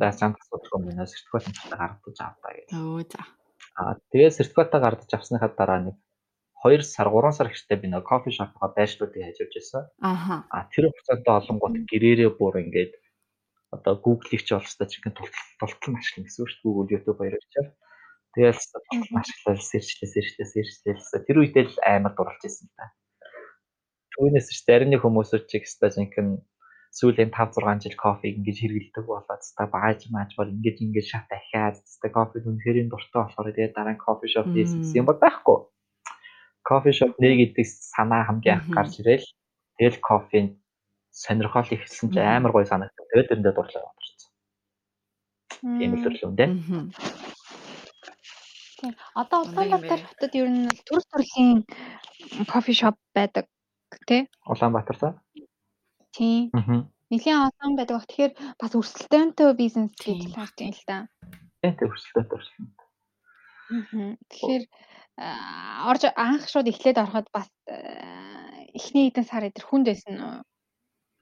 [0.00, 1.08] За чамд асуудал юм байна.
[1.08, 2.68] Сертификат амталтаа гаргаж авдаа гэж.
[2.76, 3.20] Өө за.
[3.80, 5.96] Аа тэгээ сертификатаа гаргаж авсныхаа дараа нэг
[6.64, 9.82] 2 сар 3 сар ихтэй би нэг кофе шопоо байршлуудыг хайж явж байсан.
[10.00, 10.44] Аха.
[10.52, 12.92] А тэр хугацаанд олонгууд гэрээрээ бүр ингээд
[13.72, 16.64] одоо Google-ийг ч олстой чинь тултал ашиглана гэсэн үг шүү дээ.
[16.64, 17.66] Google, YouTube баяраар чаа.
[18.36, 18.60] Тэгэл
[19.16, 21.24] ашиглал сэрчлээ сэрчлээ сэрчлээ.
[21.24, 22.92] Тэр үедээ л амар дурлж ирсэн та.
[24.12, 26.44] Түүнээс ч зарим нэг хүмүүсүүд ч ихтэй жинхэнэ
[26.92, 31.28] сүүлийн 5 6 жил кофег ингэж хэрэгэлдэг болоод та бааж мааж бол ингэж ингэж шат
[31.32, 35.58] дахиад та кофе үнэхээр дуртай болохоор тэгээ дараа нь кофе шоп хийсэн юм байхгүй.
[36.64, 39.28] Кофе шоп нэг гэдэг санаа хамгийн анх гарч ирэл.
[39.80, 40.60] Тэгэл кофенд
[41.12, 43.08] сонирхол ихсэн чи амар гоё санагдав.
[43.12, 44.32] Тэгээд тэрэндээ дурлаа бодчихсон.
[45.80, 46.50] Тийм л төрлөө дээ.
[48.76, 48.92] Тийм.
[49.14, 51.64] Одоо Улаанбаатар хотод ер нь төр төрлийн
[52.52, 53.48] кофе шоп байдаг
[54.04, 54.28] тий?
[54.44, 55.08] Улаанбаатар та?
[56.12, 56.52] Тийм.
[57.08, 58.04] Нилийн олон байдаг.
[58.04, 60.98] Тэгэхээр бас өрсөлдөөнтэй бизнес гэж харж байна л да.
[61.62, 64.16] Тийм өрсөлдөөнтэй өрсөлдөөн.
[64.28, 64.64] Тэгэхээр
[65.88, 67.48] орж анх шууд эхлээд ороход бас
[68.76, 70.44] эхний хэдэн сар идэр хүнд байсан уу?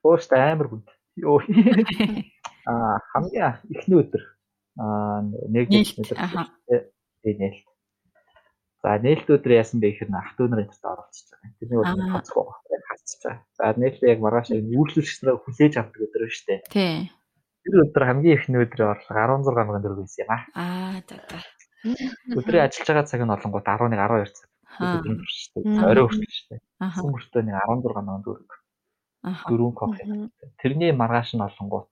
[0.03, 0.89] Өөст амар хүнд.
[1.23, 1.39] Йоо.
[2.71, 4.25] Аа хамгийн эхний өдөр
[4.81, 6.19] аа нэг өдөр.
[7.25, 7.65] Тийм нээлт.
[8.85, 11.57] За нээлт өдөр яасан бэ гэхээр ах トゥ нарын дээр оролцож байгаа.
[11.57, 12.85] Тэрний өдөр хацгүй байна.
[12.85, 13.41] Хацчих байгаа.
[13.57, 16.61] За нээлтээ яг маргааш үйлчлэгчнээ хүлээж авдаг өдөр шүү дээ.
[16.69, 16.97] Тий.
[17.65, 20.43] Тэр өдөр хамгийн ихний өдрийн орлого 16 сая төгрөг байсан юм аа.
[20.53, 21.39] Аа за за.
[22.37, 24.49] Өдрийн ажиллаж байгаа цаг нь олонгууд 11 12 цаг.
[24.85, 25.63] Өдрийн турштай.
[25.81, 26.61] Орой хүртэл шүү дээ.
[26.93, 28.53] Хүн мөртөө нэг 16 сая төгрөг.
[29.49, 30.03] Дөрөв кофе.
[30.61, 31.89] Тэрний маргааш нь олонгууд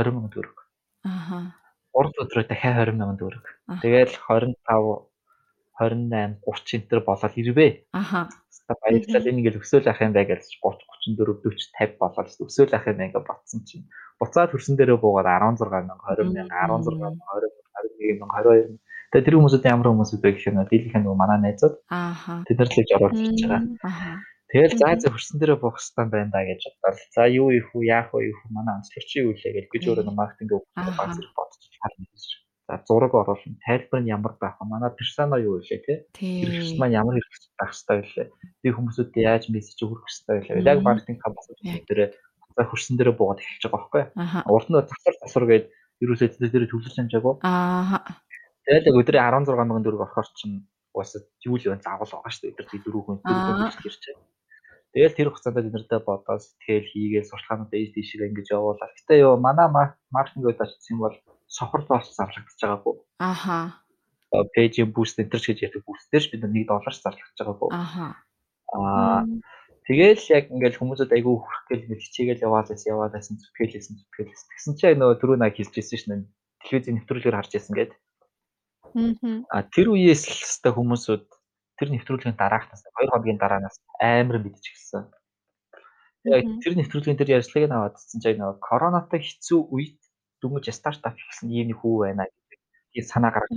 [0.00, 0.58] 20 сая төгрөг.
[1.04, 1.59] Аха.
[1.96, 3.46] 3 өдрөө дахиад 20 сая төгрөг.
[3.82, 5.10] Тэгэл 25
[5.80, 7.72] 28 30 энэ төр болоод ирвээ.
[7.96, 8.28] Аха.
[8.70, 10.84] Баярлалаа энэ ингээл өсөөл ах юм бай гэж 30
[11.18, 13.88] 34 40 50 болоод өсөөл ах юм ингээ ботсон чинь
[14.20, 17.50] буцаад хөрсөн дээрээ буугаад 16 мянга 20 мянга 16 мянга 20
[17.98, 18.78] 21 мянга 22
[19.10, 21.74] Тэгээ тэр хүмүүсүүд ямар хүмүүсүүд вэ гэхээр дийлэнх нь манай найзууд.
[21.90, 22.46] Ааха.
[22.46, 23.62] Тэд нар л гэж ороод ирж байгаа.
[23.82, 24.10] Аха.
[24.50, 28.10] Тэгэл за за хөрсөн дээрээ хэвээр байна да гэж бодоод за юу их үү яах
[28.10, 32.06] вэ юу манай онцлогч юу лээ гэж гэж өөрөө маркетинг баг зэрэг бодож харна.
[32.66, 33.62] За зураг оруулна.
[33.62, 34.66] Тайлбар нь ямар байх вэ?
[34.66, 35.94] Манай персона юу вэ те?
[36.18, 38.28] Хэрэгч маань ямар хэрэгч байх хэвээр лээ.
[38.62, 40.66] Би хүмүүсүүдэд яаж мессеж өгөх хэвээр лээ.
[40.66, 42.18] Яг маркетинг компани дээр
[42.58, 44.02] за хөрсөн дээрээ буугаад эхэлж байгаа байхгүй.
[44.50, 45.66] Урд нь засвар засвар гээд
[46.02, 47.34] ерөөсөө тэр төвлөж хамжаагүй.
[47.46, 48.02] Аа.
[48.66, 52.52] Тэгэл өдрийн 16 мянган төгрөг орохоор чинь угаасаа юу л вэ заавал байгаа шүү дээ.
[52.54, 54.39] Өдөр дөрөв хүн дөрөв хүн байна.
[54.90, 58.90] Тэгэл тэр хугацаанд эднэртэй бодоод сэтгэл хийгээл сурталчилгаанууд ээж тийшээ ингэж явуулаад.
[58.98, 59.68] Гэтэ ёо манай
[60.10, 61.14] маркетинг удаач гэсэн бол
[61.46, 62.94] сохор доолж зарлагдаж байгаагүй.
[63.22, 63.58] Аха.
[64.54, 67.70] Пэйжийн буст энтер гэж ярьдаг бустээр бид нэг доллар зарлагдаж байгаагүй.
[67.70, 68.06] Аха.
[68.74, 69.22] Аа
[69.90, 74.42] Тэгэл яг ингээл хүмүүсүүд айгүй хүрх гээл ингээл хичээгээл яваалаас яваалаас зүтгэлээсэн зүтгэлээс.
[74.46, 76.14] Тэгсэн чинь нөгөө түрүү наа хэлжсэн шнэ.
[76.62, 77.92] Телевизийн нэвтрүүлгээр харж байсан гээд.
[79.50, 81.24] Аа тэр үеэс л хэвээр хүмүүсүүд
[81.80, 85.08] тэр нэвтрүүлгийн дараагтаас 2 хоногийн дараанаас амар мэдэж гисэн.
[86.28, 89.96] Яг тэр нэвтрүүлгийн дээр ярьцлагыг аваад цэцэн чаг нөгөө коронатай хэцүү үед
[90.44, 93.56] дүнгийн стартап хийсэн ийм нэг хүү байна гэдэг санаа гаргаж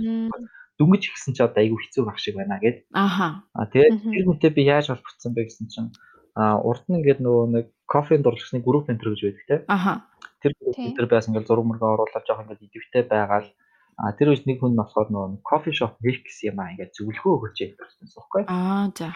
[0.78, 2.88] дүнгиж ихсэн чи одоо айгүй хэцүү байх шиг байна гэд.
[2.96, 3.46] Аха.
[3.54, 5.90] А тэгээд тэр хүнтэй би яаж холбогдсон бэ гэсэн чинь
[6.34, 9.56] а урд нь ингээд нөгөө нэг кофеин дурлагчны групп энэ гэж байдаг те.
[9.70, 10.08] Аха.
[10.42, 13.48] Тэр групп дээр байсан ингээд зураг мөргөө оруулаад жоох ингээд идэвхтэй байгаал
[13.96, 17.34] а тэр үед нэг хүн болохоор нөгөө кофе шоп хийх гэсэн юм аа ингээд зөвлөгөө
[17.46, 18.42] өгч ярьсан байхгүй.
[18.50, 19.08] Аа за.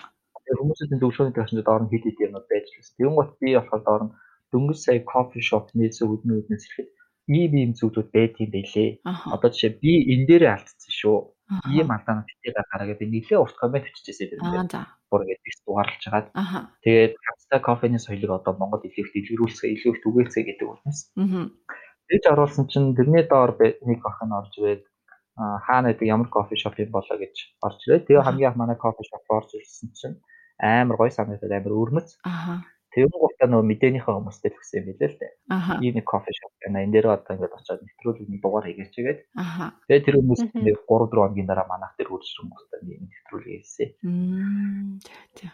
[0.46, 2.94] Тэр хүмүүсийн зөвлөгөөний тавьсан доор нь хэд хэд юмуд байж лээс.
[2.96, 4.14] Тэгүн гот би болохоор доор нь
[4.52, 6.88] дөнгөж сая кофе шопны зөв өднө өднөөс ирэхэд
[7.28, 8.90] ийм ийм зүйлүүд байдгийн байлээ.
[9.04, 11.18] Одоо жишээ би энэ дээрээ алдсан шүү.
[11.76, 14.72] Ийм алдаанууд битээ гаргаараа би нэлээ урт комент биччихсэн юм байна.
[14.72, 14.80] За.
[15.12, 16.26] Бүр ингэж их дугаарлаж хагаад.
[16.84, 21.00] Тэгээд хавцтай кофений соёлыг одоо Монгол илүү их дэлгэрүүлсгээ илүү их түгээцгээ гэдэг үнээс.
[21.16, 21.48] Аа.
[22.08, 24.82] Тэгж оруулсан чинь тэрний доор нэг охин орж ирээд
[25.36, 29.04] хаана гэдэг ямар кофе шоп юм болоо гэж орж ирээд тэгээ хамгийн анх манай кофе
[29.06, 30.16] шоп орж ирсэн чинь
[30.58, 32.18] амар гоё санагдаад амар өрмөц.
[32.26, 32.64] Аа.
[32.88, 35.32] тэр гутаа нөгөө мэдээнийхээ хүмүүстэй л гэсэн юм билээ л дээ.
[35.54, 35.72] Аха.
[35.84, 36.82] Ийм нэг кофе шоп байна.
[36.82, 39.20] Энэ дээр одоо ингээд очиод нэвтрүүлэг нэг дугаар хийгээч гээд.
[39.38, 39.64] Аха.
[39.86, 43.88] Тэгээ тэр хүмүүс нэг 3 4 хоногийн дараа манайх дээр үржиж хүмүүстэй нэг нэвтрүүлэг хийсэн.
[44.02, 44.98] Мм.
[45.36, 45.52] Тэг.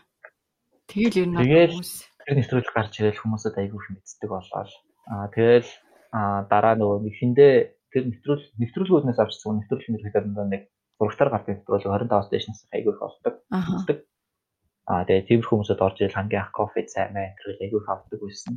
[0.88, 1.92] Тэгэл ер нь хүмүүс
[2.24, 4.64] тэр нэвтрүүлэг гарч ирэл хүмүүсд айгүй их мэддэг болоо.
[5.10, 5.68] Аа тэгэл
[6.14, 7.52] аа дараа нөгөө нэг хиндээ
[7.90, 10.62] тэр нэвтрүүл нэвтрүүлгүүднээс авч зөв нэвтрүүлэг нэрхээр нэг
[10.98, 13.34] зурагтаар гардаг нэвтрүүлэг 25 стейшнээс айгүй их олдог.
[13.50, 13.74] аха.
[14.84, 18.20] Аа тэгээ тиймэрхүү хүмүүсд орж ирэл хамгийн анх кофе цай мэй тэр айгүй их авдаг
[18.20, 18.54] байсан.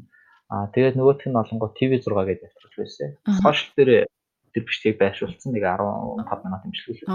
[0.54, 3.10] Аа тэгээд нөгөөх нь олонгоо TV6 гэдэг нэвтрүүлэг байсан.
[3.42, 3.92] Сошиал дээр
[4.54, 7.08] тэр бичлэгийг байршуулсан нэг 15 минут имжлүүлээ.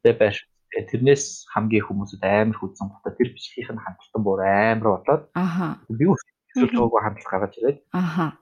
[0.00, 0.38] Тэгээ байрш.
[0.72, 5.76] Тэрнээс хамгийн хүмүүсд амар хүзэн гутаа тэр бичлэгийн хандлтан бүр амар болоод Аха.
[5.92, 8.40] би үсэлж байгаагүй хандлт гаргаж ирээд Аха.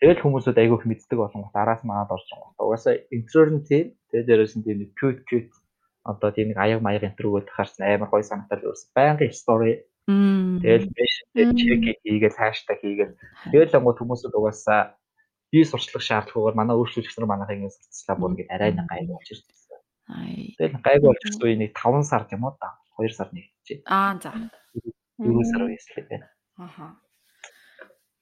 [0.00, 2.54] Тэгэл хүмүүсд айгүй их мэддэг болон гот араас манад орж байгаа.
[2.58, 3.84] Угаасаа интерьер нь тийм.
[4.10, 5.54] Тэгээ дээрээс нь тийм нэг cute cute
[6.04, 9.72] одоо тийм нэг аяг маяг интерьерүүд харсан амар гоё санагдал ерөөс байнгын story.
[10.04, 13.16] Тэгэл мэшин чек хийгээл хаштаг хийгээл.
[13.48, 15.00] Тэгэл ангууд хүмүүсд угаасаа
[15.48, 19.28] би сурчлах шаардлагагаар манай өөрчлөгч нар манайх ингэ сурталчлаа бүр ингэ арай нэг гайг болж
[19.32, 19.80] ирсэн.
[20.60, 22.52] Тэгэл гайг болж ирсэн үе нэг 5 сард юм уу?
[22.60, 23.88] Та 2 сар нэгтжээ.
[23.88, 24.30] Аа, за.
[25.16, 26.28] 4 сар үеэслээ байна.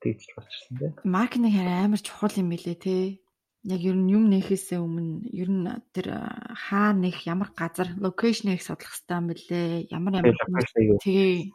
[0.03, 0.93] Тэгж болчихсон тийм.
[1.07, 3.23] Маркетинг хараа амар чухал юм билэ те.
[3.63, 6.07] Яг ер нь юм нэхээсээ өмнө ер нь тэр
[6.51, 9.71] хаа нэх ямар газар локейшнийг судлах хэрэгтэй юм бэлээ.
[9.95, 10.67] Ямар ямар
[10.99, 11.55] тэгээ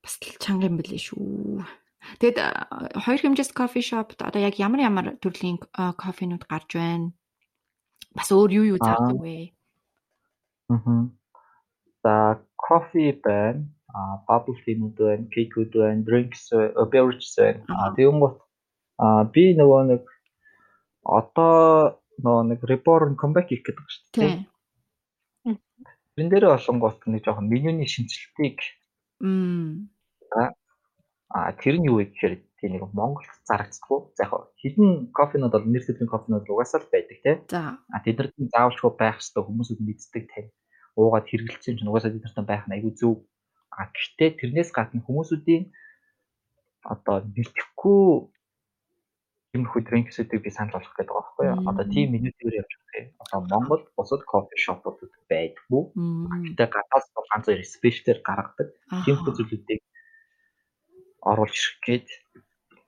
[0.00, 1.60] бас л чанга юм бэлээ шүү.
[2.20, 2.38] Тэгэд
[3.00, 7.12] хоёр хэмжээс кофе шопт одоо яг ямар ямар төрлийн кофенууд гарч байна?
[8.16, 9.52] Бас өөр юу юу зардаг вэ?
[10.72, 11.12] Аа.
[12.04, 13.68] За кофе байна.
[13.94, 17.62] А bubble tea-нүүд байна, cake-үүд байна, drinks, э, beverages байна.
[17.70, 18.40] А гот
[18.98, 20.02] а би нөгөө нэг
[21.02, 24.36] одоо нөгөө нэг reborn comeback хийх гэдэг ба шүү дээ.
[26.14, 28.58] Тэрэн дээр олон гот нэг жоохон менюний шинжилтийг
[31.34, 34.14] а тэр нь юу вэ гэхээр тийм нэг Монголд зарагддаггүй.
[34.14, 37.38] За яг хідэн кофенууд бол нэр төрлийн кофенууд угаасаа л байдаг тийм.
[37.50, 37.82] За.
[37.90, 40.50] А тэднэрт нь заавалчгүй байх хэрэгтэй хүмүүсүүд мэддэг тань.
[40.94, 43.26] Уугаад хэрэгэлцсэн чинь угаасаа тэднэрт нь байх нь айгүй зөв.
[43.78, 45.64] А гэхдээ тэрнээс гадна хүмүүсүүдийн
[46.84, 48.04] одоо бэлтгэхгүй
[49.54, 51.58] тиймэрхүү дринксүүдийг би санал болгох гэдэг байгаа байхгүй юу?
[51.70, 53.10] Одоо тийм менюгээр явж байгаа юм.
[53.22, 55.82] Одоо Монгол бусад кофе шопуудад байдгүй.
[56.50, 58.68] Гэтэ гадаас ганц хоёр спешиалээр гаргадаг.
[58.90, 59.06] Аха.
[59.38, 59.82] зүйлүүдийг
[61.30, 62.08] оруулж ирэх гээд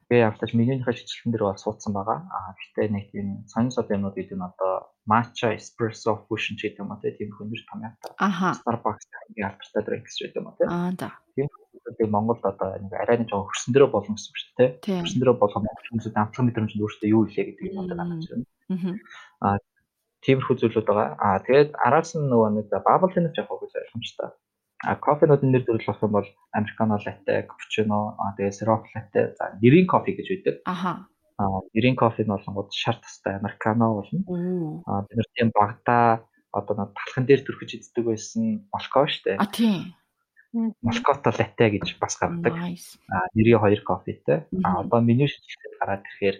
[0.07, 2.19] тэгээ явтаж менюнийхээ шийдэлтэн дээр бол суудсан байгаа.
[2.31, 6.95] Аа гэхдээ нэг тийм сонин сод юмнууд гэдэг нь одоо matcha espresso fusion гэдэг юм
[6.95, 8.11] уу тийм хүнээр томьёотой.
[8.23, 8.55] Аха.
[8.63, 10.69] Starbucks хамгийн алдартай drinks гэдэг юм уу тийм.
[10.71, 11.09] Аа, за.
[11.35, 14.71] Тэгээд Монголд одоо нэг арай нэг жоо хөрсөн дээрээ болно гэсэн үг шүү дээ.
[15.03, 18.27] Хөрсөн дээрээ болгох монгол хүмүүсүүд амтлах мэдрэмж нь өөртөө юу илээ гэдэг юм одоо гаргаж
[18.27, 18.47] ирнэ.
[18.75, 18.93] Мгм.
[20.27, 21.09] Тиймэрхүү зүйлүүд байгаа.
[21.23, 24.31] Аа тэгээд араас нь нөгөө нэг bubble tea-д яг хөөс ойлгомжтой.
[24.85, 29.57] А кофенуудын нэр төрөл болох юм бол американо латте, капучино, а тэгээ сироп латте, за
[29.63, 30.57] нэрийн кофе гэж үүдэг.
[30.69, 31.09] Аха.
[31.41, 34.21] А нэрийн кофе нь болонгууд шар тастай американо болно.
[34.85, 39.41] А бид нар тийм багтаа одоо нэг талхан дээр төрхөж иддэг байсан молко штэ.
[39.41, 39.97] А тий.
[40.53, 42.53] Молкото латте гэж бас гардаг.
[42.53, 44.45] А нэрийн хоёр кофетэй.
[44.65, 46.37] А одоо меню шийдэлд гараад ирэхээр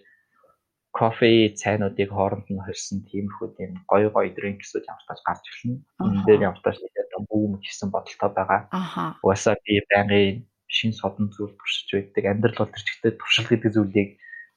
[0.97, 5.77] кофе цайнуудыг хооронд нь хорьсон тиймэрхүү тийм гоё гоё дринксүүд ямар тач гарч ирнэ.
[6.01, 6.25] Энэ Аха.
[6.27, 8.61] дээр ямар тач одоо бүүм гэсэн бодолтой байгаа.
[8.71, 9.17] Аха.
[9.23, 12.25] Угаасаа би байнгын шин содон зүйл туршиж байдаг.
[12.27, 14.11] Амьдрал бол төрчтэй туршил гэдэг зүйлийг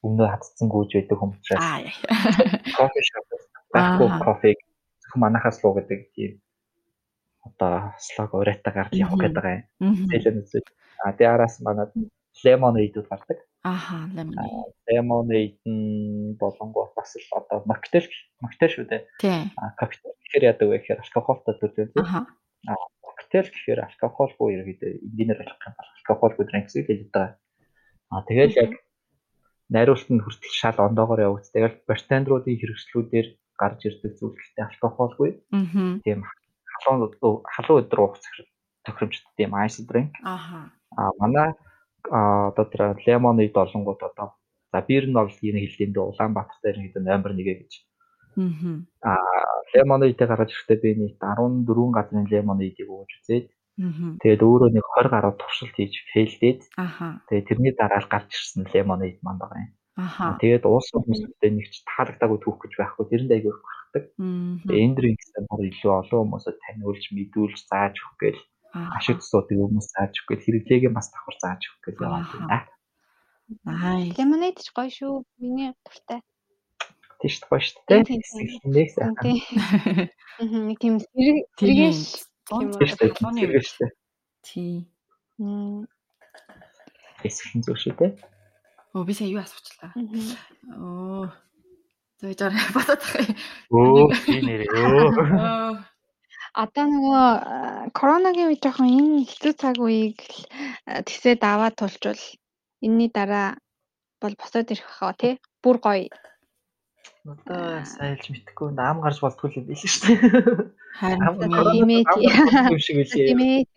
[0.03, 1.83] өмнөө хатцсан гүйж байдаг хүн учраас Аа.
[2.77, 3.25] кофе шоп
[3.73, 4.19] байхгүй Аа.
[4.23, 4.57] кофег
[5.03, 6.31] зөвхөн манахаас луу гэдэг тийм
[7.47, 9.63] одоо слог урайтаа гарч явах гэдэг юм.
[9.79, 10.05] Мгм.
[10.11, 10.67] Зэлэн үзэл.
[11.03, 11.91] А тэгээ араас манад
[12.43, 13.39] лемонейдүүд гардаг.
[13.63, 14.71] Аха, lemonade.
[14.87, 18.07] Lemonade нь болонгоо бас л одоо моктейл
[18.39, 19.01] моктейл шүү дээ.
[19.19, 19.51] Тий.
[19.59, 22.07] А коктейл гэхээр яадаг вэ гэхээр алкогольтой төрлийн зүйл.
[22.07, 22.27] Аха.
[22.65, 27.37] Коктейл гэхээр алкогольгүй ерөөдөө энгийнээр ойлгох юм бол алкогольгүй дринксийг хэлж байгаа.
[28.09, 28.71] А тэгэл яг
[29.69, 31.53] найруулт нь хүртэл шал ондоогоор явагд.
[31.53, 33.27] Тэгэл бартендруудын хэрэгслүүдээр
[33.59, 36.01] гарч ирдэг зүйл гэхдээ алкогольгүй Мгм.
[36.03, 36.19] тийм
[36.83, 37.11] халуун
[37.53, 38.15] халуун өдөр уух
[38.85, 40.11] тохиромжтой тийм ice drink.
[40.23, 40.71] Аха.
[40.97, 41.53] А манай
[42.09, 44.27] одоо тэр лемонейд олонгууд одоо
[44.71, 47.71] за бир нь бол энэ хэллийн дэ Улаанбаатар дээр нэг номер 1 гэж.
[48.39, 48.87] Мгм.
[49.03, 49.11] А
[49.75, 53.45] лемонейдээ гаргаж ирэхдээ би нийт 14 газрын лемонейдийг ууж үзээд
[54.23, 56.61] тэгээд өөрөө нэг 20 гаруй туршилт хийж фейлдээд
[57.27, 59.71] тэгээд тэрний дараа л гарч ирсэн лемонейд маань байгаа юм.
[59.99, 60.39] Аха.
[60.39, 63.31] Тэгээд уусан хүмүүстэй нэг ч таалагдаагүй түүх гэж байхгүй тэрэнд.
[64.15, 64.63] Мгм.
[64.63, 68.41] Тэгээд энэ дринксээ бүр илүү олон хүмүүсд таниулж мэдүүлж зааж өгөх гээл
[68.95, 72.63] ашиг тусуудыг хүмүүс зааж өгөх гээл хэрэглээг нь бас давхар зааж өгөх гээл яваад байна.
[73.65, 74.13] Nice.
[74.15, 75.25] Lemonade ч гоё шүү.
[75.41, 76.21] Миний дуртай.
[77.19, 78.03] Тийш гоё шүү дээ.
[78.07, 78.61] Тийм, тийм, тийм.
[78.73, 79.23] Нэг сайхан.
[80.39, 81.43] Нэг тийм Тийм.
[81.59, 81.99] сэргээш
[82.49, 83.13] Гонц Тийм Тийш дээ.
[83.19, 83.91] Халууны Тэргээ шүү дээ.
[87.79, 88.11] Шүү дээ.
[88.95, 89.91] Өө би сая юу асуучлаа.
[90.79, 91.29] Оо.
[92.19, 93.37] Зөө жаар бодоод тахыг.
[93.69, 94.71] Өө би нэрээ.
[95.37, 95.77] Оо.
[96.57, 100.49] Одоо нөгөө коронагийн үе жоохон энэ хэцүү цаг үеийг л
[101.05, 102.17] тэгсээ даваад тулчвал
[102.81, 103.61] энэний дараа
[104.17, 105.37] бол босоод ирэх хаа тий.
[105.61, 106.09] Бүр гоё.
[107.27, 110.71] Одоо сайлж мэдхгүй наам гарч болтгүй юм биш шүү дээ.
[110.99, 111.35] Харин Ам
[112.71, 113.67] юм шиг үлээ.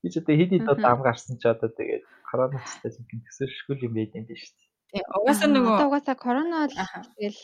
[0.00, 3.92] Би ч одоо хэд хэд одоо ам гарсан ч одоо тэгээд коронавирустай юм төсөөлшгүй юм
[3.96, 4.70] байд юм биш үү.
[4.92, 6.76] Тийм, Угаасаа Аа, нөгөө угаасаа корона л
[7.16, 7.40] тэгэл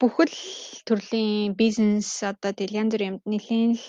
[0.00, 0.36] бүхэл
[0.88, 3.84] төрлийн бизнес одоо тэгэл янз бүрийн юмд нэлээд л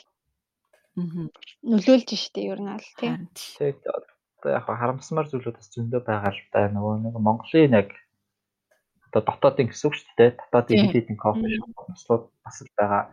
[1.71, 2.67] нөлөөлж штэ ер нь.
[2.67, 3.13] Харин тийм.
[3.31, 6.67] Тэгээд одоо яг харамсмар зүйлүүд бас зөндөө байгаа л да.
[6.73, 7.89] Нөгөө нэг Монголын яг
[9.15, 10.32] одоо дотоодын гэсэн үг шүү дээ.
[10.36, 13.04] Дотоодын хэд хэдэн кофе шоп бослууд бас л байгаа.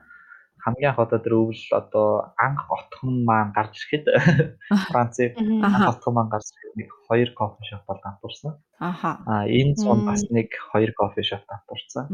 [0.62, 4.06] Хамгийн анх одоо тэр өвөл одоо анх отхон маань гарч ирэхэд
[4.90, 5.30] Францын
[5.62, 8.58] отхон маань гарч ирэхэд нэг хоёр кофе шоп бол дампуурсан.
[8.82, 9.22] Аха.
[9.30, 12.10] А энэ зун бас нэг хоёр кофе шоп дампуурсан.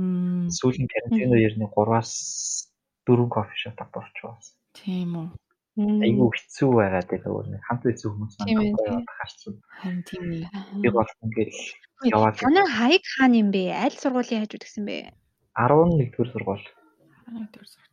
[0.52, 2.12] Сүүлийн карантин үеэр нэг 3-аас
[3.08, 4.56] 4 кофе шоп дампуурч байсан.
[4.76, 5.28] Тийм үү.
[5.78, 9.54] Айгүй хэцүү байгаа дээ нөгөө нэг хамт хэцүү хүмүүс маань харсан.
[9.78, 10.50] Харин тийм ээ.
[10.82, 11.54] Би бол ингээл
[12.06, 13.62] яваад Манай хаяг хаана юм бэ?
[13.74, 14.96] Аль сургуулийн хажууд гэсэн бэ?
[15.58, 16.66] 11-р сургууль,
[17.26, 17.86] 11 дэх сургууль.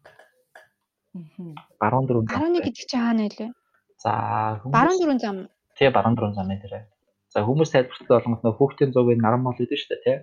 [1.15, 1.55] Мгм.
[1.79, 3.47] баруун дөрөв 11 гэдэг чинь хаана вэ?
[4.03, 4.11] За
[4.67, 5.37] Баруун хүмүүс дөрөв зам.
[5.79, 6.85] тий баруун дөрөв замын дээр.
[7.33, 10.17] За хүмүүс тайлбарлалт болгоно нөх хүүхдийн зуугийн наран мол гэдэг шүү дээ тий.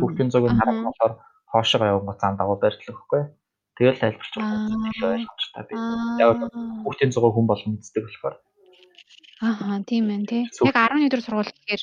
[0.00, 0.64] Хүүхдийн зуугийн Аха.
[0.64, 1.12] наран молоор
[1.52, 3.22] хоошоо явган зам дагуу барьтлах байхгүй.
[3.78, 4.68] Тэгэл тайлбарч Аа.
[4.72, 5.14] байгаа.
[5.14, 5.74] Ойлгож та би.
[5.76, 6.16] Аа.
[6.18, 6.36] Яг
[6.84, 8.36] Хүүхдийн зуугаа хүн болгон мэддэг болохоор.
[9.44, 10.42] Аа, тийм ээ тий.
[10.64, 11.82] Яг 11 дэх сургууль гэхээр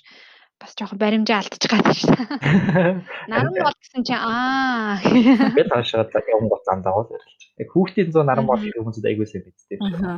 [0.59, 2.25] бас жоохон баримжаа алдчих гад шүү дээ.
[3.31, 4.97] Наран бол гэсэн чинь аа.
[5.55, 7.41] Би таашаад явган гол зам дагуу барьлж.
[7.59, 8.65] Яг хүүхдийн зуу наран мол Аха.
[8.65, 9.79] гэх хүмүүс айгуусаа мэддэг.
[9.83, 10.13] Аха.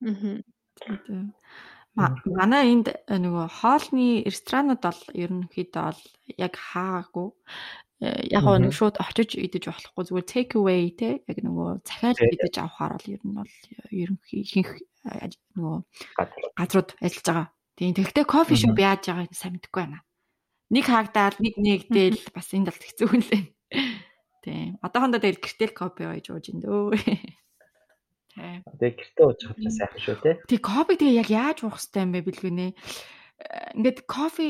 [0.00, 0.36] Мгм.
[1.06, 1.34] Тийм.
[1.94, 6.02] Ма- Манай энд э, нөгөө хоолны ресторанууд бол ерөнхийдөө бол
[6.38, 7.28] яг хаагүй.
[8.00, 12.22] Э, Яг гоо нэг шууд очиж идэж болохгүй зүгээр take away те яг нөгөө захиалж
[12.22, 13.52] идэж авахаар бол ер нь бол
[13.90, 14.70] ерөнхий ихэнх
[15.10, 15.76] э, нөгөө
[16.56, 17.46] газрууд ажиллаж байгаа.
[17.80, 17.96] Тийм.
[17.96, 20.04] Тэгэхдээ кофе шоп яаж байгааг сайн мэдэхгүй байна.
[20.68, 23.42] Нэг хаагдаад нэг нэгдээл бас энэ талд хэцүү хүн лээ.
[24.44, 24.76] Тийм.
[24.84, 26.92] Одоохондоо тэгэл гэртэл кофе ууж ууж ин дөө.
[28.36, 28.60] Тийм.
[28.68, 30.34] Тэгээ гэртээ ууж чадчих сайхан шүү тий.
[30.44, 32.68] Тэг кофе тэгээ яг яаж уух хэрэгтэй юм бэ бэлгүнэ?
[33.80, 34.46] Ингээд кофе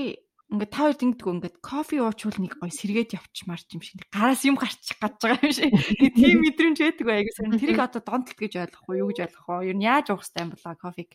[0.50, 4.58] ингээд та хоёр тэнгдэггүй ингээд кофе уучвал нэг гой сэргээд явчмаар юм шиг гараас юм
[4.58, 5.70] гарчих гаж байгаа юм шиг.
[5.70, 7.54] Тэг тийм мэдрэмж байдаг бай аягүй сайн.
[7.54, 9.62] Тэрийг одоо донтолт гэж ойлгох уу, юу гэж ойлгох уу?
[9.70, 11.14] Ер нь яаж уух хэрэгтэй юм болоо кофег?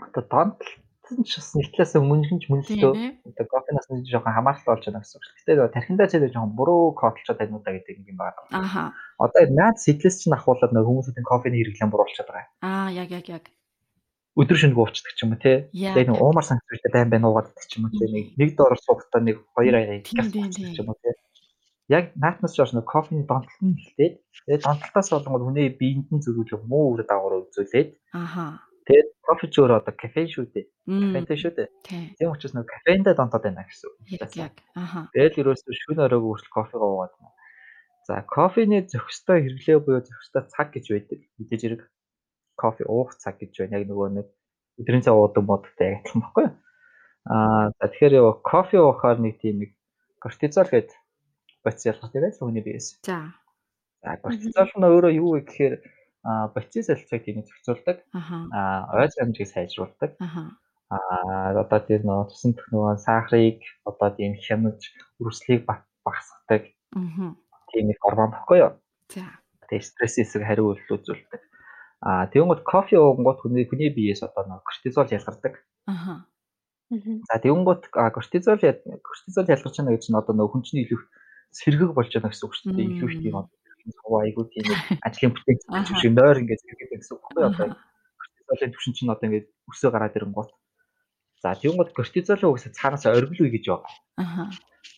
[0.00, 1.68] Одоо донтолт нь ч бас нэг
[2.48, 2.92] мөнгөлөө.
[2.94, 3.12] Тийм ээ.
[3.28, 5.36] Одоо кофенаас нэг жоохон хамаарал болж байгаа гэсэн үг шүү.
[5.36, 8.40] Гэтэ нөгөө тархиндаа цэдэ жоохон буруу кофелчод байна уу да гэдэг юм байна.
[8.50, 8.82] Аха.
[9.20, 12.48] Одоо наад сэтлэс чинь ахуулаад нөгөө хүмүүсийн кофений хэрэглэн буруулчихад байгаа.
[12.64, 13.44] Аа, яг яг яг.
[14.34, 15.68] Өдөр шинэ уучдаг ч юм уу те.
[15.70, 18.08] Тэгээ нэг уумар санагдчихтай байн байн уугаад идэх ч юм уу те.
[18.10, 20.26] Нэг нэг доор суугатаа нэг хоёр аяа тийм.
[20.50, 21.14] ч юм уу те.
[21.92, 24.14] Яг наатнаас жоос нөгөө кофений донтолт нь хэлтээд
[24.48, 28.64] тэгээ донтолтоос болгоод үнэ биеинд нь зөрүүлэх муу үр дагавар үзүүлээд Аха.
[28.84, 30.66] Тэгээд кофе ч өөр одоо кафе шүү дээ.
[31.24, 31.68] Кафе шүү дээ.
[31.88, 32.28] Тийм.
[32.28, 33.96] Учраас нөгөө кафендээ донтоод байна гэсэн үг.
[34.36, 34.54] Яг.
[34.76, 35.08] Аха.
[35.16, 37.32] Тэгэл ерөөсөө шүн оройг хүртэл кофегаа уугаад байна.
[38.04, 41.20] За, кофений зохистой хэрэглээ буюу зохистой цаг гэж байдаг.
[41.40, 41.82] Мэдээж хэрэг
[42.60, 43.80] кофе уух цаг гэж байна.
[43.80, 44.28] Яг нөгөө нэг
[44.76, 46.46] өдрийн цаа уудаг модтой яг адилхан баггүй?
[47.24, 49.72] Аа, за тэгэхээр ёо кофе уухаар нэг тийм нэг
[50.20, 50.92] кортизол гэдэг
[51.64, 53.00] боц ялгардаг л хүний биес.
[53.00, 53.32] За.
[54.04, 55.74] За, кортизол нь өөрөө юу вэ гэхээр
[56.24, 57.96] аа, боцын солилцоог тийм зохицуулдаг.
[58.52, 60.16] Аа, ойц амжийг сайжруулдаг.
[60.90, 64.80] Аа, одоо тийм нөө тусан технологи сахарыг одоо тийм хянаж
[65.20, 66.68] өрсөлийг ба- багасгадаг
[67.72, 68.72] тийм их гормон баггүй юу?
[69.10, 69.26] За.
[69.66, 71.42] Тэгээ стресс эсрэг хариу үйлдэл үзүүлдэг.
[72.04, 75.64] Аа тэгвэл кофе уунгууд хүний хүний биеэс одоо нэг кортизол ялгардаг.
[76.92, 77.24] Мгм.
[77.26, 81.00] За тэгвэл кортизол кортизол ялгарч байгаа гэж нь одоо нэг хүн чинь илүү
[81.50, 82.90] сэргэг болж байгаа гэсэн үг шүү дээ.
[82.92, 83.36] Илүү их тийм
[83.90, 84.64] одоо айгуу тийм
[85.06, 87.44] ажлын бүтээгдэхүүн шиг нойр ингээд сэргэг гэсэн үг байхгүй?
[87.44, 87.66] Одоо
[88.20, 90.50] кортизолын түвшин чинь одоо ингээд өсөө гараад ирэнгуут.
[91.42, 93.92] За тэгвэл кортизолын угсаа цаанаас оргил үе гэж байгаа.
[94.16, 94.44] Аха.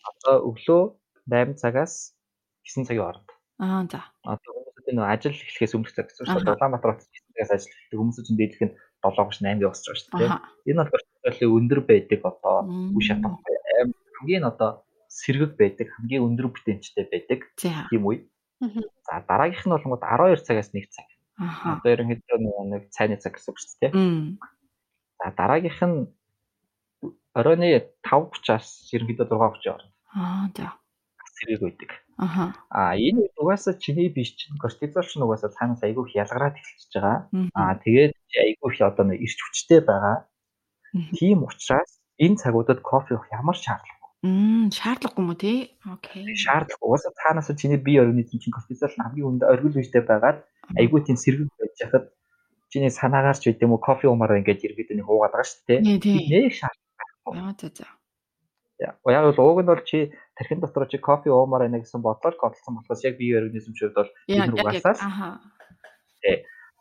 [0.09, 0.81] Одоо өглөө
[1.27, 2.15] 8 цагаас
[2.63, 3.29] 9 цагийн хооронд.
[3.59, 3.99] Аа за.
[4.23, 4.51] Одоо
[4.87, 8.37] хүмүүсийн нөө ажил эхлэхээс өмнөх цаг гэсэн чинь Улаанбаатар хотод 9 цагаас ажил эхэлдэг хүмүүсийн
[8.39, 10.31] дээдлэх нь 7:30 8 явж байгаа шүү дээ.
[10.71, 12.55] Энэ бол кортизолын өндөр байдаг одоо
[12.95, 14.69] үе шат байхгүй аим хамгийн одоо
[15.07, 17.39] сэргэг байдаг хамгийн өндөр бүтээнчтэй байдаг
[17.89, 18.23] тийм үе.
[18.59, 21.07] За дараагийнх нь болгоод 12 цагаас 1 цаг.
[21.37, 21.77] Аха.
[21.77, 22.37] Одоо ерөнхийдөө
[22.73, 23.91] нэг цайны цаг гэсэн үг шүү дээ.
[25.21, 25.97] За дараагийнх нь
[27.37, 27.67] оройны
[28.01, 30.73] 5:30-аас ерөнхийдөө 6:30 хооронд Аа за.
[31.37, 31.91] сэргэг байдаг.
[32.17, 32.45] Аха.
[32.69, 37.17] А энэ угаасаа чиний биш чинь кортизол чинь угаасаа цаанаас айгүй их ялгараад эхэлчихэж байгаа.
[37.53, 38.13] А тэгээд
[38.45, 40.25] айгүй их одоо нэг ирч хүчтэй байгаа.
[41.13, 45.77] Тийм учраас энэ цагуудад кофе уух ямар шаардлага Мм, шаардлагагүй юм уу тий?
[45.85, 46.25] Окей.
[46.33, 50.39] шаардлага угаасаа цаанаас чиний бие организм чинь кортизол нь хамгийн өндө оргил үедээ байгаад
[50.73, 52.05] айгүй тийм сэргэг байж хахад
[52.73, 55.79] чиний санаагаарч байд юм уу кофе уумаар ингээд иргэд нэг уугаад байгаа шүү дээ.
[55.85, 56.17] Тий, тий.
[56.33, 57.37] Нэг шаардлага.
[57.37, 57.87] Яа за за.
[58.81, 62.73] Яг бол ууг нь бол чи тархин дотор чи кофе уумаар байна гэсэн бодлоор кофелсон
[62.81, 65.29] болохоос яг бие организм ч хувьд бол энэ угаасаас аха.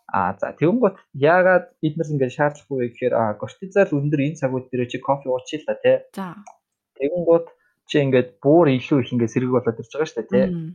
[0.06, 4.86] А за тэгэнгүүт яагаад бид нар ингээд шаардлагагүй вэ гэхээр кортизол өндөр энэ цагууд дээр
[4.86, 5.96] чи кофе уучих л та тий.
[6.14, 6.26] За.
[6.98, 7.46] Тэгэнгүүт
[7.86, 10.46] чи ингээд бүр илүү их ингээд сэрэг болоод ирж байгаа шүү дээ тий.
[10.50, 10.70] Мм.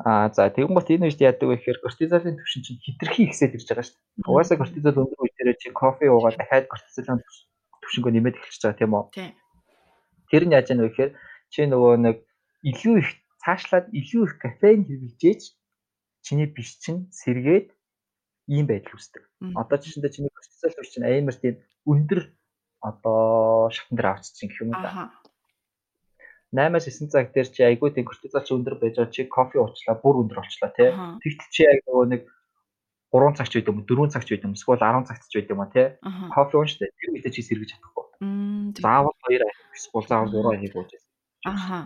[0.00, 3.84] А за тэгэнгүүт энэ үед яадаг вэ гэхээр кортизолын түвшин чинь хитрхи ихсээд ирж байгаа
[3.84, 4.28] шүү дээ.
[4.32, 7.20] Угаасаа кортизол өндөр үе дээр чи кофе уугаад дахиад кортизолын
[7.84, 9.04] түвшингөө нэмээд эхэлж байгаа тийм үү?
[9.12, 9.30] Тий.
[10.32, 11.12] Тэр нь яаж яана вэ гэхээр
[11.52, 12.16] чи нөгөө нэг
[12.64, 13.10] илүү их
[13.44, 15.42] цаашлаад илүү их кофеин хэрэглэжээж
[16.24, 17.68] чиний биш чинь сэргээд
[18.48, 19.22] ийм байдал үүсдэг.
[19.52, 22.20] Одоо жишээндээ чиний кортизол түвшин амар тийм өндөр
[22.80, 25.12] одоо шатн дээр авчиж гэх юм да.
[26.50, 29.94] 8-аас 9 цаг дээр чи айгүй тийм кортизол чи өндөр байж байгаа чи кофе уучлаа
[30.02, 30.90] бүр өндөр болчлаа тий.
[30.90, 32.22] Тэгтэл чи яг нөгөө нэг
[33.14, 35.62] 3 цагч байд юм уу 4 цагч байд юм уу эсвэл 10 цагч байд юм
[35.62, 35.86] уу тий.
[36.34, 38.06] Кофе уунштай тэр мэдээ чи сэргэж чадахгүй.
[38.82, 41.10] Заавал 2 аяг эсвэл заавал 3 аяг ууж байсан.
[41.46, 41.78] Аха.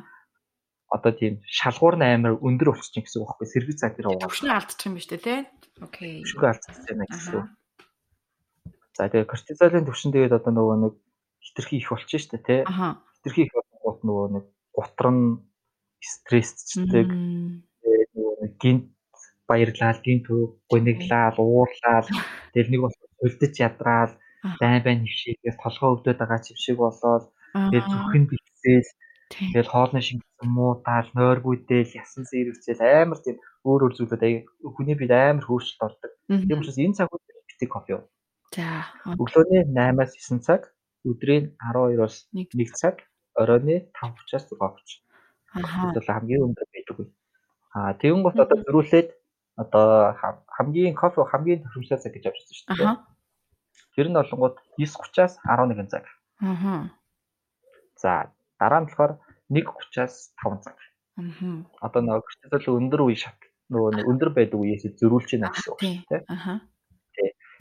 [0.89, 4.55] Одоо тийм шалгуур нь амар өндөр болчихно гэсэн үг байхгүй сэргэж цаг дээр уугаад Төвшнөө
[4.57, 5.39] алдчих юм ба штэ тий?
[5.85, 6.15] Окей.
[6.25, 7.49] шүгэ алдчихсан байна гэсэн үг.
[8.95, 10.95] За тэгээ кортизолын түвшин тэгээд одоо нөгөө нэг
[11.43, 12.61] хитрхи их болчихно шүү дээ тий.
[13.19, 15.25] Хитрхи их болоод нөгөө нэг гутар нь
[15.99, 17.09] стрессчдэг
[18.15, 18.85] нөгөө нэг гинт
[19.49, 20.27] баярлал, гинт
[20.71, 22.07] гониглал, уурлал
[22.55, 24.13] тэгэл нэг бол үлдэж ядраал,
[24.61, 27.93] байн байн хөвшигээс толгой өвдөд байгаа ч юм шиг болоод тэгээд Аа.
[27.93, 28.91] зүрхэн бэлсээл
[29.33, 29.49] Тий.
[29.53, 34.45] тэгэл хоолны шингэсэн муудаал, нойргүйдэл, ясан зэрэгцэл амар тийм өөр өөр зүйлүүд аяа
[34.77, 36.13] хүний бид амар хөөрчлөлт ордог.
[36.29, 36.45] Мгм.
[36.49, 38.05] Тийм учраас энэ цагууд битгий кофе уу.
[38.55, 38.87] За.
[39.19, 40.71] Өглөөний 8-аас 9 цаг,
[41.05, 42.49] өдрийн 12-оос Нэг.
[42.55, 43.03] 1 цаг,
[43.35, 45.03] оройны 5:30-аас 6:30.
[45.55, 45.91] Аха.
[45.95, 47.09] Бұл хамгийн өндөр байдаг үе.
[47.75, 49.09] Аа тэгэн гот одоо зөрүүлээд
[49.59, 52.87] одоо хам- хамгийн кофе хамгийн төвшөлтэй цаг гэж авч ирсэн шүү дээ.
[52.87, 53.07] Аха.
[53.95, 56.05] Тэр нь болонгууд 9:30-аас 11 цаг.
[56.43, 56.91] Аха.
[57.99, 59.19] За дараа нь болохоор
[59.51, 60.77] 1:30-аас 5 цаг.
[61.19, 61.67] Мгм.
[61.79, 63.39] Одоо нөгөө кортизол өндөр үе шат
[63.71, 65.95] нөгөө өндөр байдаг үеэс зөрүүлж байна гэсэн үг Тий.
[66.03, 66.23] шүү дээ.
[66.27, 66.53] Аха.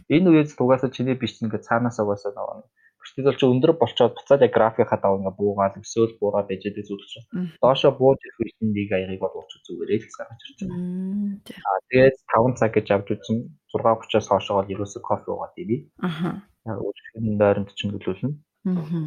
[0.10, 2.64] Энэ үеэс угаасаа чиний биш ингээ цаанаас угаасаа нөгөө
[3.04, 7.06] кортизол чи өндөр болчоод буцаад яг графикаа дав ингээ буугаад өсөөл буураад байж байгаа зүйл
[7.12, 7.28] чинь.
[7.62, 10.80] Доошо бууж ирэх үед нэг аягыг бол уучих зүгээрээ л гаргаж ирж байгаа.
[11.68, 13.38] Аа тэгээд 5 цаг гэж авч үзэн
[13.76, 15.78] 6:30-аас хоошоо бол ерөөсөө кофе уугаад ивэ.
[16.00, 16.30] Аха.
[16.64, 18.32] Яг өчигдөр нойронд ч нөлөөлнө.
[18.64, 19.06] Мгм.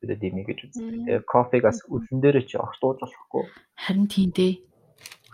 [0.00, 0.90] Тэгээд дими гэж үздэг.
[1.04, 3.44] Тэгээд кофегаас үлэн дээрээ чи огт ууж болохгүй.
[3.84, 4.52] Харин тийм дээ.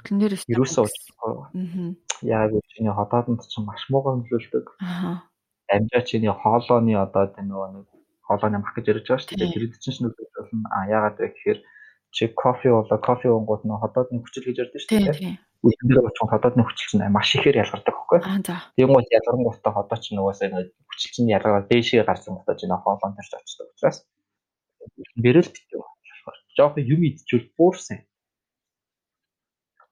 [0.01, 1.32] Хөтлөн дээрээс Ерөөсөө ууж болохгүй.
[1.61, 1.92] Аа.
[2.24, 4.66] Яг чиний хотоодонд ч маш муугар нөлөөлдөг.
[4.80, 5.28] Аа.
[5.68, 7.86] Амжаа чиний хоолойны одоо тэр нөгөө нэг
[8.24, 9.53] хоолойны мах гэж ярьж байгаа шүү дээ.
[9.53, 10.66] Тэр чинь ч нөлөөлж болно.
[10.72, 11.59] А яагаад вэ гэхээр
[12.16, 15.38] чи кофе уулаа кофе уунгууд нөгөө хотоодны хүчил гэж ярьдаг шүү дээ.
[15.61, 17.96] Үлэн дээр очих хотоодны хүчил чинь маш ихээр ялгардаг.
[18.24, 18.57] Аа за.
[18.74, 23.14] Тийм гол ялгарнгуудаа хотоо ч нөгөөсөө нэг хүчил чинь ялгараад дээшээ гарсан гутаа чинь хоолойн
[23.14, 23.98] дээр ч очдог учраас
[25.20, 28.03] бэрэл битүү болохоор жоохон юм идчихвэл бүр сайн.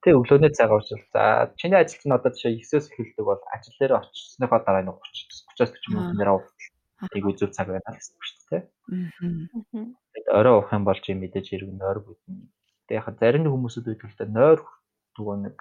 [0.09, 4.01] Тэ өглөөний цаг уучвал за чиний ажил чинь одоо жишээ 9-өөс эхэлдэг бол ажил дээр
[4.01, 6.49] очисныхоо дараа нэг 30 30-аас 40 минут нэр авах
[7.13, 8.63] тийг үзүүл цаг байна л гэсэн үг шүү дээ.
[10.17, 12.41] Тэгээд орой уух юм бол чи мэдээж хэрэг нойр бүдэн.
[12.89, 14.61] Тэгээд яг зарим хүмүүсүүд байдаг л да нойр
[15.21, 15.57] нөгөө нэг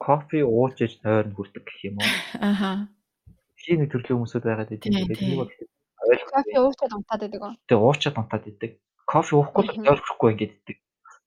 [0.00, 2.08] кофе ууж иж нойр нь хүрдэг гэх юм уу.
[2.40, 2.88] Аха.
[3.60, 4.72] Тийм нэг төрлийн хүмүүсүүд байгаад.
[4.80, 5.52] Тийм, Тэгээд нэг бол
[6.08, 6.32] ойлгох.
[6.32, 7.52] Кофе уучаад унтаад байдаг уу?
[7.68, 8.72] Тэгээд уучаад унтаад идэг.
[9.04, 10.76] Кофе уухгүй л нойр хүрэхгүй ингээд идэг.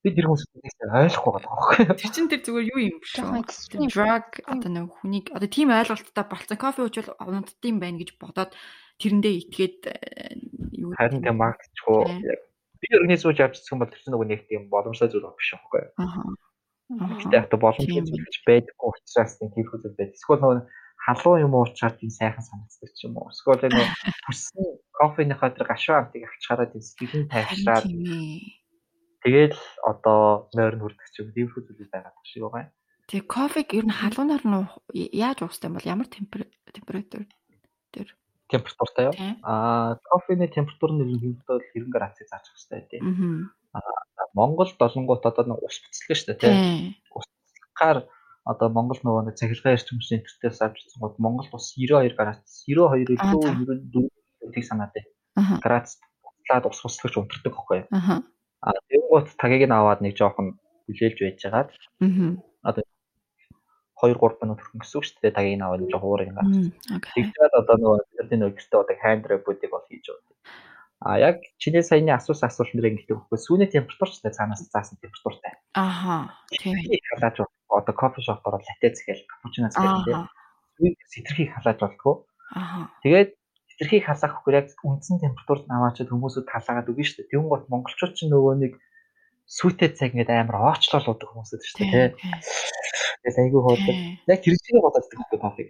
[0.05, 1.97] Би тэр хүмүүсүүдээс ойлгохгүй байгаа байхгүй.
[1.97, 3.89] Тэр чин тэр зүгээр юу юм шүү.
[3.89, 8.53] Drug одоо нэг хүнийг одоо тийм ойлголттой болцсон кофе уучвал унтдсан байна гэж бодоод
[9.01, 10.37] тэрэндээ итгээд э,
[10.77, 12.05] юу Харин тийм магтчихгүй.
[12.77, 15.81] Би организм ууж авчихсан бол тэр чинь нөгөө нэг тийм боломжтой зүйл биш байхгүй.
[15.97, 16.21] Аха.
[16.87, 20.13] Гэтэ яг та боломжтой зүйл гэж байдаггүй учраас тийм хийх зүйл байдаг.
[20.13, 20.61] Эсвэл нөгөө
[21.03, 23.33] халуун юм уучаад тийм сайхан санагддаг ч юм уу.
[23.33, 23.89] Эсвэл нөгөө
[24.29, 27.85] хүссэн кофеныхаа тэр гашуун амтыг авчаараа тийм сэтгэл нь Харин тайвшраад.
[29.27, 32.71] Тэгэл одоо нойр нь хүрдэг ч юм тийм их зүйл байгаад байгаа шиг байгаа юм.
[33.11, 34.55] Тэгээ кофег ер нь халуунаар нь
[35.11, 37.27] яаж уустай бол ямар темпер- температур
[37.91, 38.09] дээр
[38.47, 39.15] Температуртай юу?
[39.43, 43.51] Аа кофений температур нь ерөнхийдөө 90 градусыг заачих хэрэгтэй тийм.
[43.75, 43.83] Аа.
[44.31, 46.55] Монгол долонгууд одоо нэг ус буцалгаа шүү дээ тийм.
[46.55, 46.95] Тийм.
[47.11, 47.97] Усгаар
[48.47, 53.35] одоо Монгол нөгөө нэг цахилгаан эрчимчлийн интернетээс авчихсан гол Монгол ус 92 градус 92 Аа,
[53.35, 53.51] илүү за.
[53.51, 54.07] 94
[54.47, 55.59] гэдгийг санаад байна.
[55.59, 57.87] Градус буцаад ус услагч унтардаг байхгүй юу?
[57.91, 58.15] Аха.
[58.61, 60.57] А тэгэнгუთ тагийг нь аваад нэг жоохон
[60.89, 61.69] хүлээлж байжгаад
[62.01, 62.41] Мгм.
[62.63, 62.83] одоо
[64.01, 65.33] 2 3 минут хүрэх гэсэн үг шүү дээ.
[65.37, 66.53] Тагийг аваад жоо хуурыг гаргаж.
[66.53, 67.11] Мм, Окей.
[67.17, 67.99] Тэгжээд одоо нөгөө
[68.29, 70.35] бидний гэртээ одоо hand reboot-ыг бол хийж байгаа.
[71.01, 73.37] А яг чиний саяны асуусан асуулт нэр ингэдэг байхгүй.
[73.37, 75.53] Сүүний температурчтай цаанаас заасан температуртай.
[75.77, 76.33] Аха.
[76.49, 76.73] Тийм.
[77.13, 80.25] Халааж одоо кофе шоп ороод латте зэхэл капучино зэхэл тийм.
[80.25, 80.33] Аха.
[80.77, 82.25] Сүүнийг сэтэрхийг халааж болтгоо.
[82.53, 82.89] Аха.
[83.05, 83.29] Тэгээд
[83.77, 87.29] сэтэрхийг халаах хөөр яг үндсэн температурт аваачаад хүмүүсүүд халаагаад үгүй шүү дээ.
[87.29, 88.73] Тэгүн гот монголчууд ч нөгөө нэг
[89.45, 92.09] сүйтэй цаг ингээд амар оочлол удаг хүмүүсүүд шүү дээ.
[92.17, 93.61] Тэгээд айгүй.
[93.85, 93.97] Тийм.
[94.25, 95.67] Яг тэр чигээр бодоод байдаг кофег.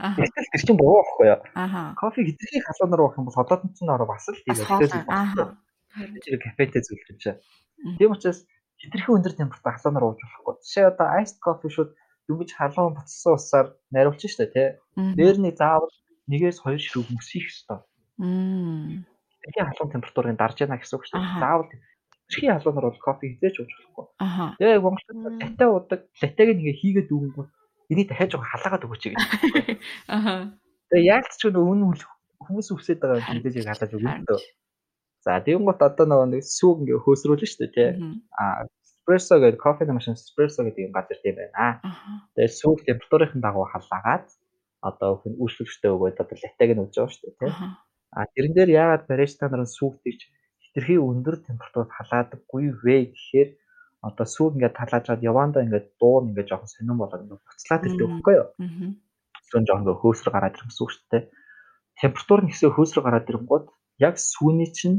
[0.00, 0.16] Аха.
[0.24, 1.40] Гэтэл тэр чинь буруу байхгүй юу?
[1.52, 1.82] Аха.
[2.00, 5.04] Кофе хэтэрхий халуунаар уух юм бол холоод нь ч ороо бас л тийм хоолой.
[5.12, 5.44] Аха.
[6.24, 7.38] Тэр кафетэй зүйл юм чинь.
[7.76, 7.96] Мгм.
[8.00, 8.40] Тийм учраас
[8.80, 10.54] хэтэрхий өндөр температурт халуунаар ууж болохгүй.
[10.64, 11.90] Жишээ одоо iced coffee шууд
[12.26, 14.68] дөнгөж халуун буцсан усаар нариулчих штэ тий.
[14.96, 15.92] Дээр нэг заавал
[16.30, 17.78] нэгээс хоёр ширхэг мөсөх ёстой.
[18.18, 19.06] Мм.
[19.42, 21.40] Хэтэрхий халуун температурыг дарж яана гэсэн үг шүү дээ.
[21.42, 24.06] Заавал хэтэрхий халуунаар бол кофе хизээч ууж болохгүй.
[24.58, 26.00] Тэгээ монголчууд латте уудаг.
[26.22, 27.50] Латтег ингээ хийгээд үгэнгүүт
[27.92, 29.18] энийг дахиад жоо халаагаад өгөөч гэж.
[30.16, 30.34] Аха.
[30.88, 32.02] Тэгээ яг ч үнэн үл
[32.40, 34.40] хүмүүс үсээд байгаа юм мэдээж яг халааж өгнө дөө.
[35.22, 37.90] За тэгэн гот одоо нөгөө нэг сүүг ингээ хөөсрүүлнэ шүү дээ тий.
[37.94, 38.14] Мгм.
[38.34, 41.78] А эспрессо гэдэг кофе машин эспрессо гэдэг юм газар тийм байна.
[42.34, 44.26] Тэгээ сүүг температурын дагуу халаагаад
[44.82, 47.50] одоо хүн үйлчлэгчтэй өгөөд одоо латтег нь өгж байгаа шүү дээ тий.
[47.54, 47.66] Аха.
[48.12, 50.20] А тэрэн дээр яагаад бариста нар сүүг тэгж
[50.62, 53.48] хитрхи өндөр температурт халаадаггүй вэ гэхээр
[54.02, 58.34] одоо сүүг ингээд халаажгаад явандаа ингээд дуун ингээд жоохон сонирн болоод ингээд буцлаад ирдэг байхгүй
[58.36, 58.48] юу?
[59.46, 61.24] Зөвхөн жоохон ингээд хөөсрө гараад ирэх гэсэн үг шүү дээ.
[62.02, 63.66] Температур нь хэсэг хөөсрө гараад ирэнгүүт
[64.02, 64.98] яг сүүний чинь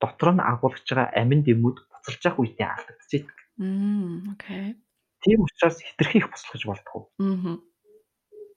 [0.00, 3.28] дотор нь агуулж байгаа амин дэмүүд буцалж явах үедээ алдагдчихэйг.
[3.58, 4.38] Мм.
[4.38, 4.78] Окей.
[5.20, 7.02] Тийм учраас хитрхи их буцалгаж болтгоо.
[7.18, 7.54] Мгм.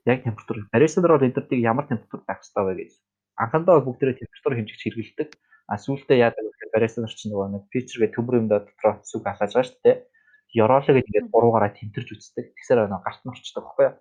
[0.06, 0.66] Яг температур.
[0.72, 2.92] Бол эдгэртийг ямар температур байх хэрэгтэй вэ гэж.
[3.38, 5.30] Анхандаа бол бүгдээрээ температур хэмжигч хэрэгэлдэг.
[5.72, 9.00] А сүүлдээ яадаг вэ гэхээр бариста нар чинь нөгөө нэг фичер гэх төмөр юм дотроо
[9.06, 9.98] сүг халааж байгаа шүү дээ.
[10.52, 12.46] Ёроолоо гэдэг ингээд гуруугаараа тэмтэрч үздэг.
[12.58, 13.96] Тэгсээр нөгөө гарт нь орчдөг байхгүй юу?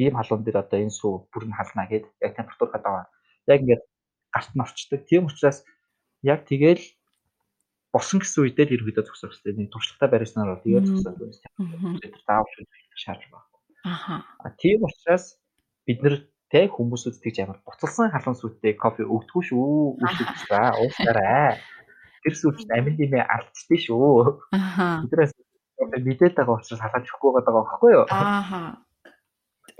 [0.00, 3.04] Ийм халуун дээр одоо энэ сүү бүр нь халнаа гэд яг температур хадаа.
[3.50, 3.84] Яг ингээд
[4.32, 5.00] гарт нь орчдөг.
[5.04, 5.60] Тийм учраас
[6.24, 6.82] яг тэгэл
[7.92, 9.60] босон гэсэн үедээ л ерөөдөө зогсох хэрэгтэй.
[9.60, 11.36] Нэг туршлагатай бариста нар бол тэгээд байна.
[11.60, 12.00] Мгм.
[12.00, 12.48] Тэр заавал
[12.96, 13.51] шаардлага байна.
[13.84, 14.22] Аха.
[14.58, 15.38] Тийм учраас
[15.86, 16.16] бид нэр
[16.52, 19.98] тэ хүмүүсүүд тэгж амар буцалсан халуун сүттэй кофе өгдөггүй шүү.
[19.98, 21.58] Үсэвчраа уусаарай.
[22.22, 24.38] Тэр сүт амин димээ алдчихсан шүү.
[24.54, 25.02] Аха.
[25.02, 25.32] Биднээс
[26.06, 28.06] мэдээд байгаа учраас халааж өгөхгүй байгаа байхгүй юу?
[28.10, 28.60] Аха.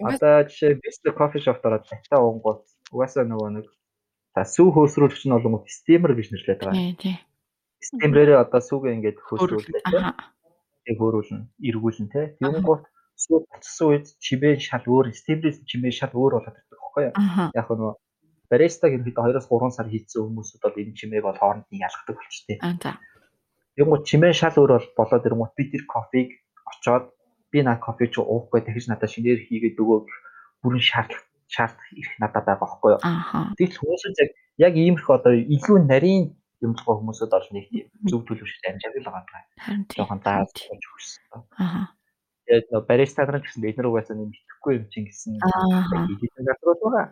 [0.03, 3.66] Одоо жишээ бистро кофе шопт ороод латте уунгууд угаасаа нөгөө нэг
[4.34, 6.80] за сүү хөөсрүүлэгч нь болонгууд стимер гэж нэрлэдэг байгаа.
[6.80, 7.16] тий, тий.
[7.82, 9.98] Стимерээр одоо сүүгээ ингээд тэ.
[10.00, 10.34] Аха.
[10.82, 12.22] Тэг хөөрүүлнэ, эргүүлнэ тэ.
[12.42, 12.82] Тэнгуут
[13.23, 17.14] сүү буцсан үед чимээ шал өөр, стимерээс чимээ шал өөр болоод ирдэг байхгүй юу?
[17.55, 17.95] Яг нөгөө
[18.53, 22.57] баристаг ерөнхийдөө 2-оос 3 сар хийцэн хүмүүсүүд бол энэ чимээг бол хооронд нь ялгадаг болчтой.
[22.61, 22.93] Аа за.
[23.79, 26.29] Тэнгуут чимээ шал өөр бол болоод ирэнгүүт би тэр кофег
[26.68, 27.05] очоод
[27.53, 29.99] би наа кофе чи уухгүй дахиж надад шинээр хийгээд өгөө
[30.61, 33.01] бүрэн шаардлага шаардах их надад байгаа байхгүй юу?
[33.05, 33.53] Аха.
[33.57, 34.18] Тэгэл хүмүүсүүд
[34.66, 36.25] яг иймэрхүү одоо илүү нарийн
[36.64, 39.43] юмлгоо хүмүүсүүд бол нэг тийм зөв төлөвшөлт амжааг л байгаа
[39.89, 39.97] тий.
[40.01, 41.41] Жохон дааж болж өгсөн.
[41.61, 41.81] Аха.
[42.47, 46.80] Тэгээд нөө бариста нар гэсэн бид нар угаасаа нэг итгэхгүй юм чинь гэсэн хийдэг газрууд
[46.82, 47.07] байгаа.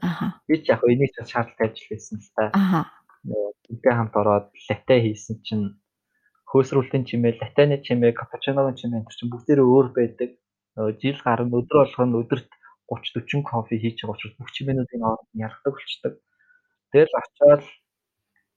[0.46, 2.44] Би ч яг энийг ч шаардлагатай ажил хийсэн л та.
[3.70, 5.66] Үнтэй хамт ороод латте хийсэн чинь
[6.50, 10.30] хөөсрүүлтийн чимээ, латтены чимээ, капучиногийн чимээ энэ чинь бүгдээрээ өөр байдаг.
[10.74, 12.50] Нөгөө жил гарна өдөр болгоно өдөрт
[12.90, 16.14] 30 40 кофе хийж байгаа учраас бүх чимээнүүдийн хооронд нь яргадаг болчдөг.
[16.90, 17.62] Тэгэл очоод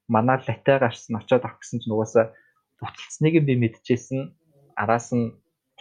[0.09, 2.33] манай латте гарсан очоод авах гэсэн чинь угаасаа
[2.81, 4.33] бүтэлцнийг би мэдчихсэн.
[4.73, 5.37] Араас нь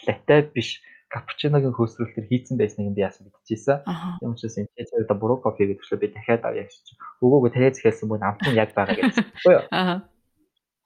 [0.06, 0.82] латте биш
[1.12, 3.84] капучиногийн хөөсрүүлтээр хийцэн байсныг би яасан мэдчихсэн.
[4.20, 7.00] Тийм учраас энэ ч одоо буруу кофе гэдэг чинь би дахиад авъя гэж чинь.
[7.20, 9.26] Өгөөгөө тариа захиалсан мөн амт нь яг байгаа гэсэн.
[9.44, 9.64] Үгүй юу?
[9.68, 9.94] Аха.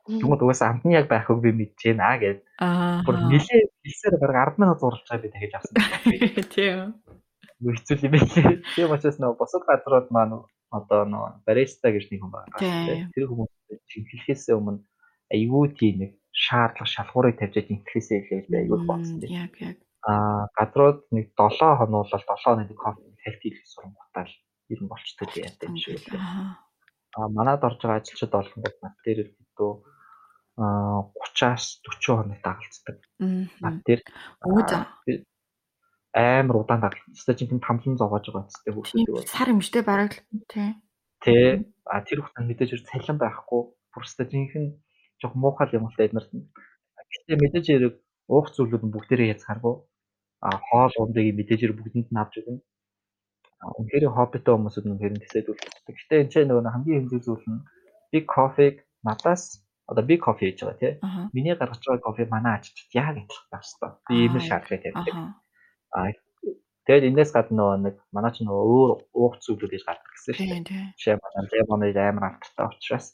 [0.06, 2.40] Тэгмэд угаасаа амт нь яг байхыг би мэдэж байна гэд.
[3.06, 3.30] Бүр Аа.
[3.30, 5.74] нилээ хэлсээр бараг 10 минут зурлаж байгаа би дахиж авсан.
[6.54, 6.78] Тийм.
[7.62, 8.20] Юу хэцүү юм бэ?
[8.74, 10.42] Тийм учраас нөгөө босод газрууд маань
[10.74, 13.10] одоо нөгөө бариста гэж нэг хүн байгаа.
[13.14, 13.50] Тэр хүмүүс
[13.90, 14.82] чиглэхээс өмнө
[15.30, 19.48] айгүй тийм нэг шаардлага шалгуурыг тавьж интгэхээсээ би айгүй болсон тийм.
[19.48, 19.76] Яг яг.
[20.04, 24.32] Аа газрууд нэг 7 хоног бол 7 хоног кофе хэлт хийх сургуутаал
[24.68, 26.20] ер нь болчтой тийм юм шиг үлээ.
[26.20, 26.60] Аха.
[27.16, 29.72] А манад орж байгаа ажилчид болгонгод над дээр ирэхдээ
[30.60, 32.96] а 30-аас 40 хоног дагалцдаг.
[33.64, 34.00] Над дээр
[36.12, 37.16] амар удаан дагалцдаг.
[37.16, 40.76] Стажинтын тамлан зоогоож байгаа үстэй хүүхдүүд сар юмштэй бараг л тий.
[41.24, 43.72] тий а тэр хүүхдүүд мэдээж цалин байхгүй.
[43.92, 44.64] Бүр стажинхэн
[45.20, 46.46] жоох муухай юм л эднэрт нь.
[47.10, 47.94] Гэхдээ мэдээж хэрэг
[48.28, 49.74] уух зүйлүүд нь бүгдээрээ язгааргүй.
[50.46, 52.60] А хоол ундыг мэдээж хэрэг бүгдэнд нь авч өгнө.
[53.78, 55.94] Үнэхээр хоббитой хүмүүсүүд нь хэрэг үлддэг.
[55.96, 57.64] Гэхдээ энэ ч нөгөө хамгийн хэмжээ зүйл нь
[58.12, 60.92] би кофег надаас одоо би кофе хийж байгаа тий.
[61.02, 61.30] Аха.
[61.32, 63.90] Миний гаргаж байгаа кофе манай ажилчид яг адилхан байх хэрэгтэй.
[64.08, 65.16] Би ийм шаардлага тавьдаг.
[65.96, 66.10] Аа
[66.86, 70.54] тэгээд энэс гадна нэг манай ч нөгөө өөр уух зүйлүүд гэж гардаг гэсэн шүү дээ.
[70.54, 70.86] Тийм тийм.
[70.98, 73.06] Жишээ манай лемоныг амар алдартай учраас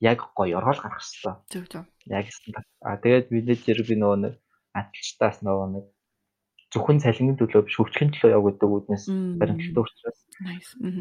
[0.00, 1.34] яг гоё оргол гаргах хэрэгтэй.
[1.52, 1.84] Зөв зөв.
[2.10, 2.26] Яг.
[2.82, 4.34] Аа тэгээд менежер би нөгөө нэг
[4.74, 5.84] ажилчдаас нөгөө нэг
[6.74, 9.38] зөвхөн цалингийн төлөө биш хөгжихийн төлөө яг гэдэг үднээс Мм.
[9.38, 10.18] баримттай учраас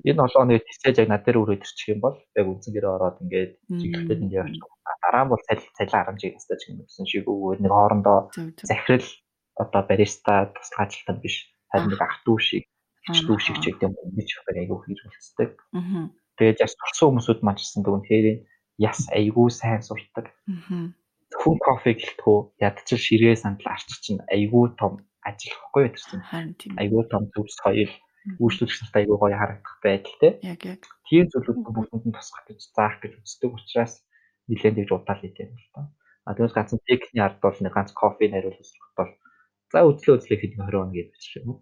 [0.05, 3.17] энэ 7 хоног тисэж яг над дээр үрээд ирчих юм бол яг үнцэн гэрээ ороод
[3.25, 4.95] ингээд чиглэлтэй энд явж байгаа.
[5.01, 8.19] Дараа нь бол цалин цалин 10 жиг настай ч юм гэсэн шиг өгөө нэг хоорондоо
[8.61, 9.09] захирал
[9.57, 11.35] одоо бариста туслах ажилтан биш
[11.73, 12.63] харин нэг ах дүү шиг
[13.09, 15.49] ич дүү шиг ч гэдэг юм гэж их айгүй хэрэгжүүлцдэг.
[15.73, 16.03] Мгм.
[16.37, 18.45] Тэгээд яс турсан хүмүүсүүд манчсан дүн тэрийн
[18.77, 19.81] яс айгүй сайн.
[19.83, 20.93] Мгм.
[21.31, 26.01] Зөвхөн кофе гэлтгүү ядчил ширээ сандал арч чинь айгүй том ажил ихгүй тэр
[26.57, 26.77] чинь.
[26.77, 27.93] Айгүй том төвс соёл
[28.39, 30.31] үйлчлүүлэгч нарт айгүй гоё харагдах байдалтай.
[30.41, 30.81] Яг яг.
[31.07, 33.93] Тийм зүйлүүд бүгдэнд нь тусгах гэж заах гэж үздэг учраас
[34.47, 35.81] нэлээд их удаал юм л та.
[36.23, 39.11] А тэгээс ганцхан техникний ард бол нэг ганц кофе найруулах бол
[39.71, 41.59] за үзлээ үзлээ хэд 20 хоног гэж уу.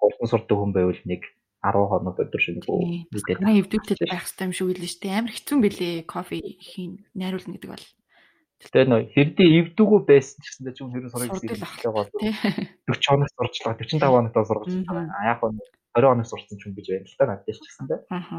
[0.00, 1.22] Гурван сурдаг хүн байвал нэг
[1.64, 3.08] 10 хоног өдөр Тийм.
[3.08, 5.16] мэдээд Манай эвдүүтэд байх хэрэгтэй юм шиг үлээ дээ.
[5.16, 7.86] Амар хэцүү бэлээ кофе хийн найруулна гэдэг бол.
[8.60, 11.32] Тэгээ нөө хэрдээ эвдүүгүү байсан ч гэсэн чинь хэрэг сурах
[11.88, 12.32] гол тий.
[12.88, 15.08] 40 хоног сурчлаа 45 хоногт байгаа.
[15.16, 15.60] А яг нь
[15.96, 18.00] 20 хоног сурсан ч юм гэж байна л та надад ч гэсэн дээ.
[18.12, 18.36] Аха.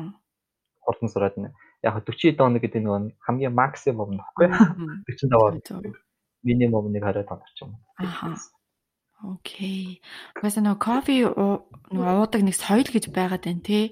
[0.86, 1.50] Хурдан сураад нэ.
[1.82, 4.50] Яг 40 хоног гэдэг нь хамгийн максимум нөхгүй.
[4.50, 5.06] Мгм.
[5.06, 5.98] 45 хоног
[6.46, 7.74] минимум нэг 20 хоног ч юм.
[7.98, 8.38] Аха.
[9.24, 10.02] Окей.
[10.36, 13.86] Угаасаа нөгөө кофе нөгөө уудаг нэг соёл гэж байгаад байна тий.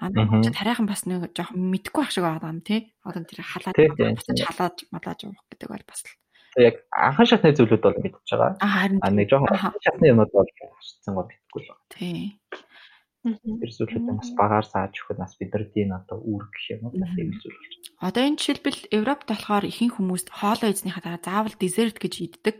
[0.00, 0.42] Манай Мгм.
[0.44, 2.92] ч хараахан бас нэг жоохон мэдгүй ах шиг байгаа юм тий.
[3.04, 6.12] Одоо тэр халаад буцаж халаад малааж уух гэдэг бол бас л.
[6.60, 8.56] Яг анхан шатны зүйлүүд бол мэдчихэж байгаа.
[8.60, 11.84] А нэг жоохон шатны юмуд бол харцсан гоо мэдгүй л байна.
[11.92, 12.20] тий.
[13.20, 16.92] Тэр зүйлүүд нь бас багаар зааж өгөх нь бас бидний одоо үүрэг гэх юм уу
[16.96, 17.16] Мгм.
[17.16, 18.08] тийм зүйл болж байна.
[18.08, 22.56] Одоо энэ жишээлбэл Европт болохоор ихэнх хүмүүс хоолой эзнийхаа дараа заавал десерт гэж иддэг.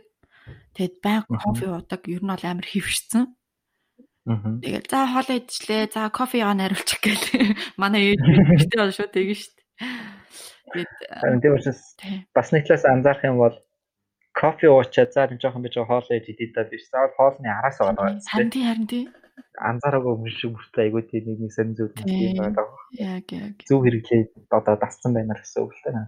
[0.75, 2.01] Тэгээд баян кофе уудаг.
[2.07, 3.25] Ер нь бол амар хөвшсөн.
[4.27, 4.61] Аа.
[4.61, 5.83] Тэгэл за хоолой идчихлээ.
[5.93, 7.57] За кофе яа найруулчих гээл.
[7.81, 9.57] Манай ээж гэдэг бол шууд тэгэн штт.
[10.71, 11.81] Харин тийм учраас
[12.31, 13.55] бас нэг талаас анзаарах юм бол
[14.31, 16.87] кофе уучаад за нэг жоохон би жоо хоолоо идэж идэх биш.
[16.87, 19.03] Заавал хоолны араас байгаа Харин тий харин тий.
[19.61, 22.35] Анзаараагүй юм шиг бүртээ айгүй тийм нэг нэг сонир зүйл Тийм.
[22.35, 22.67] юм байгаа.
[22.97, 23.55] Яг яг.
[23.67, 26.05] Зөв хэрэглээ одоо дасцсан байна гэсэн үг л байгаа.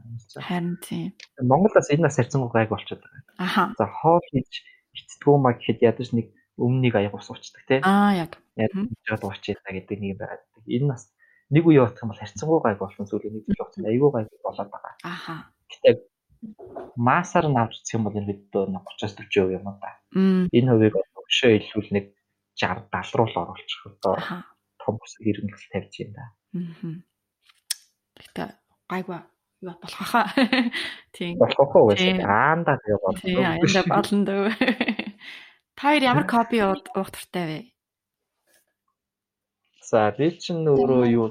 [0.48, 1.06] Харин тий.
[1.40, 3.24] Монголоос энэ нас харьцангуй гайг болчиход байгаа.
[3.38, 3.64] Аха.
[3.78, 4.52] За хоол хийж
[4.96, 7.80] ичдэггүй маа гэхэд ядаж нэг өмнөнийг аяг ус уучдаг тий.
[7.84, 8.38] Аа яг.
[9.08, 10.44] Жоод уучаад гэдэг нэг юм байгаад.
[10.68, 11.10] Энэ нас
[11.54, 13.86] нэг үе явах юм бол харьцангуй гайг болсон зүйл нэг зүйл болсон.
[13.86, 14.94] Айгүй гайг болоод байгаа.
[15.04, 15.36] Аха.
[15.70, 16.10] Гэтэ
[16.96, 19.92] масаар нь авч үзэх юм бол энэ хэд 30-40 хувь юм да.
[20.52, 22.06] Энэ хувийг өшөө илүүл нэг
[22.56, 24.16] 60 70 руу л оруулчих одоо
[24.78, 26.26] том ус иргэнэл тавьж юм да.
[26.54, 27.04] Мм.
[28.20, 28.44] Гэтэ
[28.90, 29.22] гайгүй
[29.64, 30.28] юу болох хаа.
[31.16, 31.40] Тийм.
[31.40, 32.20] Болох уу Тийм.
[32.20, 32.24] вэ?
[32.28, 33.16] Аанда тэгээ бол.
[33.18, 34.48] Тий, аяанда болно дөө.
[35.76, 37.60] Та хоёр ямар кофе уух туртай вэ?
[39.82, 41.28] За би чинь өөрөө юу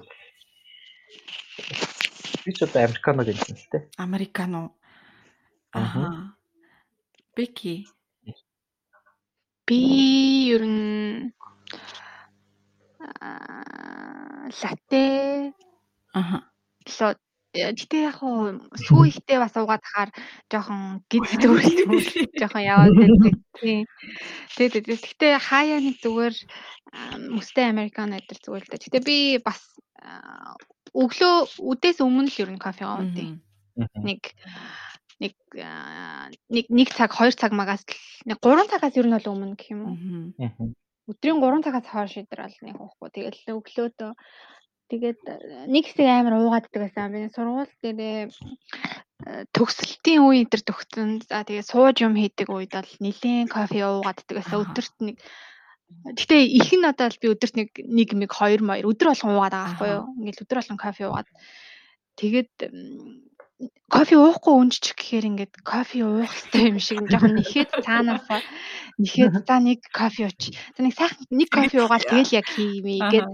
[2.42, 3.82] би ч одоо американо гэсэн л дээ.
[4.00, 4.74] Американо.
[5.76, 6.34] Аа.
[7.36, 7.86] Бики.
[9.66, 9.80] Би
[10.54, 11.32] ер нь
[13.20, 15.52] аа, латте
[16.14, 16.38] Аха.
[16.98, 17.14] ло
[17.52, 20.10] гэтээ яг хуу сүү ихтэй бас уугаад тахаар
[20.48, 22.00] жоохон гид төрөл
[22.40, 23.34] жоохон яваад байдаг.
[23.60, 23.84] Тийм.
[24.56, 26.34] Тэгээд гэхдээ хаяа нэг зүгээр
[27.28, 28.80] мөстэй американо гэдэг зүгээр л да.
[28.80, 29.60] Гэтээ би бас
[30.96, 33.36] өглөө үдээс өмнө л ер нь кофе уудаг.
[33.76, 34.00] Мгм.
[34.04, 34.20] нэг
[35.20, 35.34] нэг
[36.48, 37.96] нэг нэг цаг 2 цаг магаас л
[38.28, 39.96] нэг 3 цагаас ер нь бол өмнө гэх юм уу.
[41.10, 43.08] Өдрийн 3 цагаас хойш өдөр бол нэг уухгүй.
[43.12, 44.12] Тэгэл өглөөдөө
[44.92, 45.20] тэгээд
[45.68, 47.12] нэг хэсэг амар уугаад байдаг байсан.
[47.12, 48.20] Би сургууль дээрээ
[49.54, 51.08] төгсөлтийн үе дээр төгсөн.
[51.26, 54.62] За тэгээд сууж юм хийдэг үед бол нэлийн кофе уугаад байдаг байсан.
[54.62, 55.16] Өдөрт нэг
[55.92, 59.52] Гэтэ их нь одоо л би өдөрт нэг нэг мэг 2 моёр өдөр болгон уугаад
[59.52, 60.04] байгаа байхгүй юу?
[60.18, 61.28] Ингээл өдөр болгон кофе уугаад
[62.16, 62.52] тэгээд
[63.92, 68.40] кофе уухгүй өнжчих гэхээр ингээд кофе уух хэрэгтэй юм шиг жоохон нэхэд цаанаасаа
[68.98, 70.42] нэхэд за нэг кофе ууч.
[70.76, 73.28] За нэг сайхан нэг кофе уугаад тэгэл яг хиймээ гэд.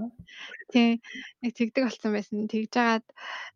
[0.68, 1.00] Тий
[1.40, 2.44] нэг тэгдэг болсон байсан.
[2.44, 3.06] Тэгж жагаад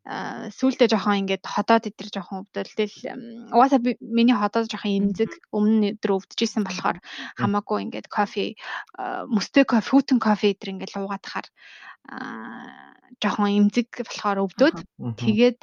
[0.09, 5.31] аа, сүүлдээ жоохон ингээд ходоод идэр жоохон өвдөл тэл м, угаасаа миний ходоод жоохон эмзэг
[5.53, 6.99] өмнө өдөр өвдөжсэн болохоор
[7.37, 8.57] хамаагүй ингээд кофе
[9.29, 11.53] мөстэй кофе хүтэн кофе идэр ингээд уугаад тахаар аа,
[13.22, 14.76] жоохон эмзэг болохоор өвдөд.
[15.22, 15.61] Тэгээд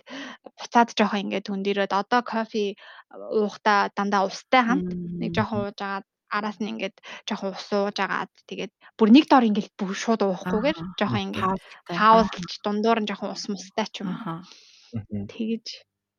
[0.55, 2.79] буцаад жоохон ингээд хүндэрээд одоо кофе
[3.11, 6.95] уухта дандаа устай хамт нэг жоохон ууж агаад араас нь ингээд
[7.27, 11.59] жоохон ус ууж агаад тэгээд бүр нэг дор ингээд бүр шууд уухгүйгээр жоохон ингээд
[11.89, 14.13] паузлж дундуур нь жоохон ус мустай ч юм
[15.27, 15.65] тэгэж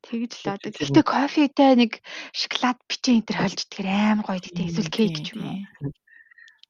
[0.01, 0.73] Тэгж л одоо.
[0.73, 2.01] Гэтэ кофетэй нэг
[2.33, 4.65] шоколад бичээ энэ төр холж идгээр амар гоё гэдэг.
[4.65, 5.93] Эсвэл кейк ч юм уу.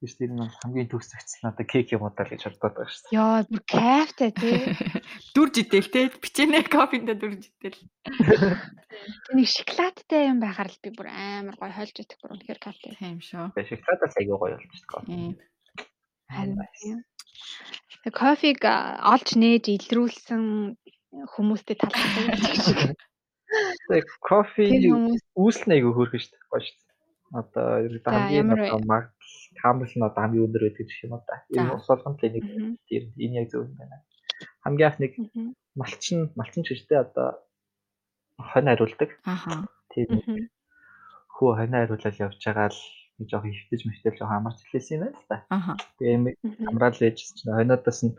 [0.01, 3.05] Биш тэр нь хамгийн төгс зэгцэл надад кейк юм удаа л гэж боддог байгаа шүү
[3.05, 3.15] дээ.
[3.21, 4.57] Яа, бүр кайфтай тий.
[5.37, 6.09] Дүр жидэл те.
[6.09, 7.79] Бичээнэ кофендээ дүр жидэл.
[9.29, 12.97] Тэг нэг шоколадтай юм байхаар л би бүр амар гоё хольж идэх бүр үнэхээр кайфтай.
[12.97, 13.53] Тийм шүү.
[13.53, 15.37] Шоколадаас аягүй гоё болж байна.
[16.33, 17.05] Харин
[18.01, 20.43] Тэг кофег олж нээж илрүүлсэн
[21.33, 22.65] хүмүүстэй талархдаг гэж.
[23.93, 24.65] Тэг кофе
[25.37, 26.49] үүснэ айгүй хөөрхөн шүү дээ.
[26.49, 26.89] Гоё шүү дээ.
[27.31, 27.65] Одоо
[28.09, 28.81] хамгийн одоо
[29.59, 31.35] таамаглал нь одоо хамгийн өндөр байдаг гэх юм уу та.
[31.51, 32.45] Энэ ус болгонд л нэг
[32.87, 33.97] тийм энэ яг зөв юм байна.
[34.63, 35.13] Хамгийн анх нэг
[35.75, 37.27] малчин малчин чиштэй одоо
[38.37, 39.09] хонь хариулдаг.
[39.25, 39.67] Аха.
[39.91, 40.49] Тийм.
[41.35, 42.81] Хөө хонь хариулаад явж байгаа л
[43.19, 45.37] нэг жоох хөвтөж мэтэл жоох амарч хэлсэн юм байна л та.
[45.49, 45.73] Аха.
[45.99, 46.35] Тэгээ
[46.69, 48.15] амраал ээж чинь хойноодоос нь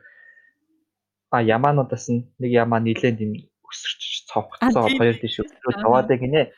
[1.32, 3.32] а ямаануудаас нь нэг ямаа нилээнд юм
[3.64, 6.52] өсөрч цовхцоо хоёр тийш өсрөө таваад гинэ.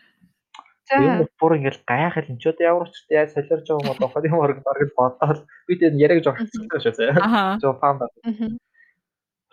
[0.93, 4.37] Юм бүр ингээл гайхал энэ ч одоо ямар ч яа солиорж байгаа юм одоо ходын
[4.37, 7.57] морг бараг бодоод бид энэ яриаг хэцүү шүү заяа.
[7.57, 8.13] Жоо фан ба.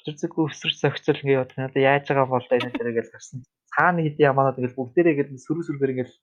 [0.04, 3.48] Өчирцэхгүй өсөрч зохицол ингээ одоо надад яаж байгаа бол энэ зэрэг л гарсан.
[3.72, 6.16] Цаана хэдийн ямаанууд ингээл бүгдээрээ ингээл сөрөг сөргөр ингээл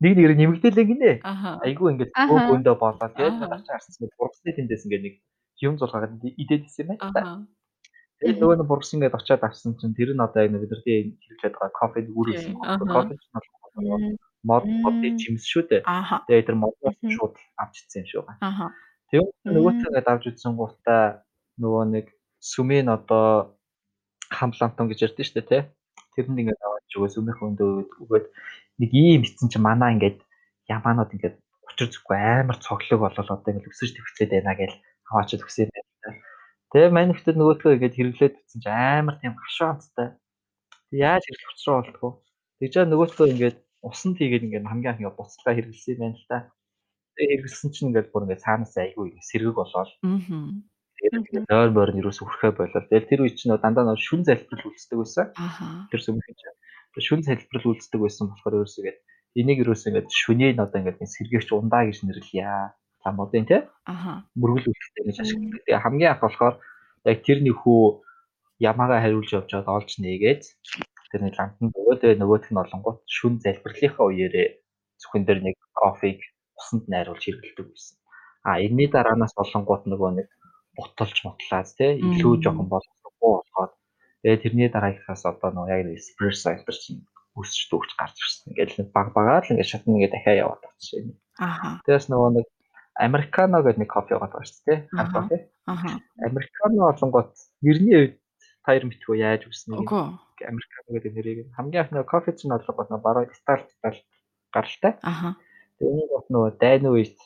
[0.00, 1.12] нэг нэгээр нэмэгдээлээ гинэ.
[1.60, 4.08] Айгүй ингээд бөө бөөндөө болоод тэгээд гарч харсан.
[4.16, 5.14] Бургасны тэндээс ингээд нэг
[5.60, 7.44] юм зулгаагаад идээд исэн юм байна.
[8.24, 11.76] Тэгээд нөгөө нь бургас ингээд очиад авсан чинь тэр нь одоо энэ бидний хэрэглээд байгаа
[11.76, 12.56] кофед үүрүүлсэн.
[12.56, 14.16] Кофе ч нь
[14.48, 15.82] мод модын жимс шүү дээ.
[16.26, 18.22] Тэгээд тэр модоос шууд авчирсан юм шүү.
[19.10, 21.02] Тэгээд нөгөөтөө ингээд авч үзсэн гутаа
[21.62, 22.06] нөгөө нэг
[22.42, 23.58] сүмийн одоо
[24.30, 25.62] хамлантон гэж ярьдэн шүү дээ тий.
[26.14, 27.70] Тэрэнд ингээд аваад өгөө сүмийн хөндөө
[28.02, 28.26] өгөөд
[28.82, 30.18] нэг ийм битсэн чи манаа ингээд
[30.70, 31.36] ямаанууд ингээд
[31.70, 34.72] учир зүггүй амар цоглог болол одоо ингээд өсөж төвчлээд байна гэж
[35.10, 36.18] аваачаад өгсөн юм байна.
[36.72, 40.08] Тэгээ мань ихтэй нөгөөдгөө ингээд хэрэглээд битсэн чи амар тийм гашуунцтай.
[40.90, 42.12] Яаж хэрэглэх учраа болтгоо.
[42.58, 46.50] Тэгж нөгөөдгөө ингээд усанд хийгээд ингээд хамгийн анх ингээд буцалгаа хэрэглэсэн юм байна л.
[47.16, 49.90] Тэгээ хэрэглэсэн чинь ингээд бүр ингээд цаанаас айгүй сэргэг болоод.
[50.02, 50.50] Аа.
[50.96, 52.88] Тэгээд нойр морь нь юус өрхөө болол.
[52.90, 55.26] Тэгэл тэр үе чинь дандаа нөр шүн залбирал үлддэг байсан.
[55.38, 55.86] Аа.
[55.92, 56.56] Тэр сүмхэн чинь
[57.06, 58.98] шүн залбирал үлддэг байсан болохоор ерөөсөө ингээд
[59.36, 62.72] энийг ерөөсөө ингээд шүнийг одоо ингээд сэргэгч ундаа гэж нэрлэе.
[63.04, 63.60] Та модын тий.
[63.86, 64.24] Аа.
[64.34, 65.62] Мөргөл үлдэхтэй гэж ашигладаг.
[65.68, 66.54] Тэгээ хамгийн анх болохоор
[67.04, 67.80] яг тэрний хүү
[68.60, 70.42] ямаагаа хариулж явж байгаад олж нээгээд
[71.10, 74.48] тэрний ламтанд өгөөдөө нөгөөх нь олонгууд шүн залбирлынхаа үеэрээ
[75.00, 76.18] зөвхөн дээр нэг кофег
[76.58, 77.96] усанд найруулж хэрэглэдэг байсан.
[78.48, 80.28] А энэний дараанаас олонгууд нөгөө нэг
[80.76, 83.72] буталж мотлаад тий илүү жоохон боловсрохгүй болгоод
[84.22, 87.00] тэгээ тэрний дараагийнхаас одоо нөгөө яг эспрессо гэдэг чинь
[87.36, 88.52] өсч дүүрч гарч ирсэн.
[88.52, 91.08] Ингээл нэг баг багаар л ингээд шатны ингээд дахиад яваад байгаа юм.
[91.36, 91.68] Аха.
[91.84, 92.46] Тэгээс нөгөө нэг
[92.96, 94.78] американо гэдэг нэг кофе байгаа шүү дээ.
[94.96, 95.36] Хар кофе.
[95.68, 95.88] Аха.
[96.28, 97.30] Американо олонгууд
[97.60, 98.14] нэрний үед
[98.64, 103.34] таяр мэдгүй яаж үснэ гэдэг Американо гэдэг нэрийг хамгийн анхны кофе чинь бодлого бод бараг
[103.34, 103.96] старт тал
[104.52, 104.92] гаралтай.
[105.02, 105.36] Аха.
[105.78, 107.16] Тэгээ энэ бот нөгөө дайны үед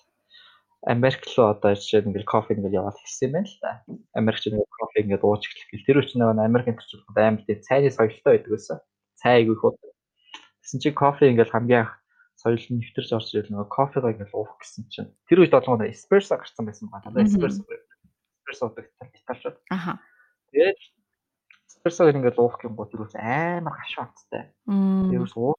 [0.82, 3.72] Америк руу одоо жишээ нь ингээл кофе ингээл яваад хэлсэн юм байна л да.
[4.16, 7.90] Америкч нэг кофе ингээд ууж эхлэх гэл тэр үчиг нөгөө Америкийн төрчүүд амар тийм цайны
[7.92, 8.78] соёлтой байдаг байсан.
[9.20, 9.92] Цай айгүй их уудаг.
[10.64, 12.00] Тэсэн чи кофе ингээл хамгийн анх
[12.40, 16.40] соёл нь нэвтэрч орж ирэл нөгөө кофегаа ингээл уух гэсэн чинь тэр үед болгоно эспрессо
[16.40, 17.28] гарсан байсан байна.
[17.28, 19.56] Эспрессо эспрессо уудаг италчууд.
[19.68, 20.00] Аха.
[20.48, 20.80] Тэгээд
[21.81, 24.53] эспрессог ингээд уух юм бол тэрүүс амар гашуу амттай.
[24.68, 25.57] Уух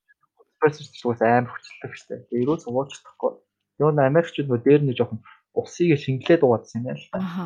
[0.61, 2.15] эспрессо ч бас амар хүчлэг штэ.
[2.29, 3.41] Тэрүүс ууж чадахгүй.
[3.81, 5.25] Нөгөө Америкчууд нөгөө дээр нэг жоохон
[5.57, 7.17] усыг шингэлээд уугаадсан юм байна л та.
[7.17, 7.45] Аха.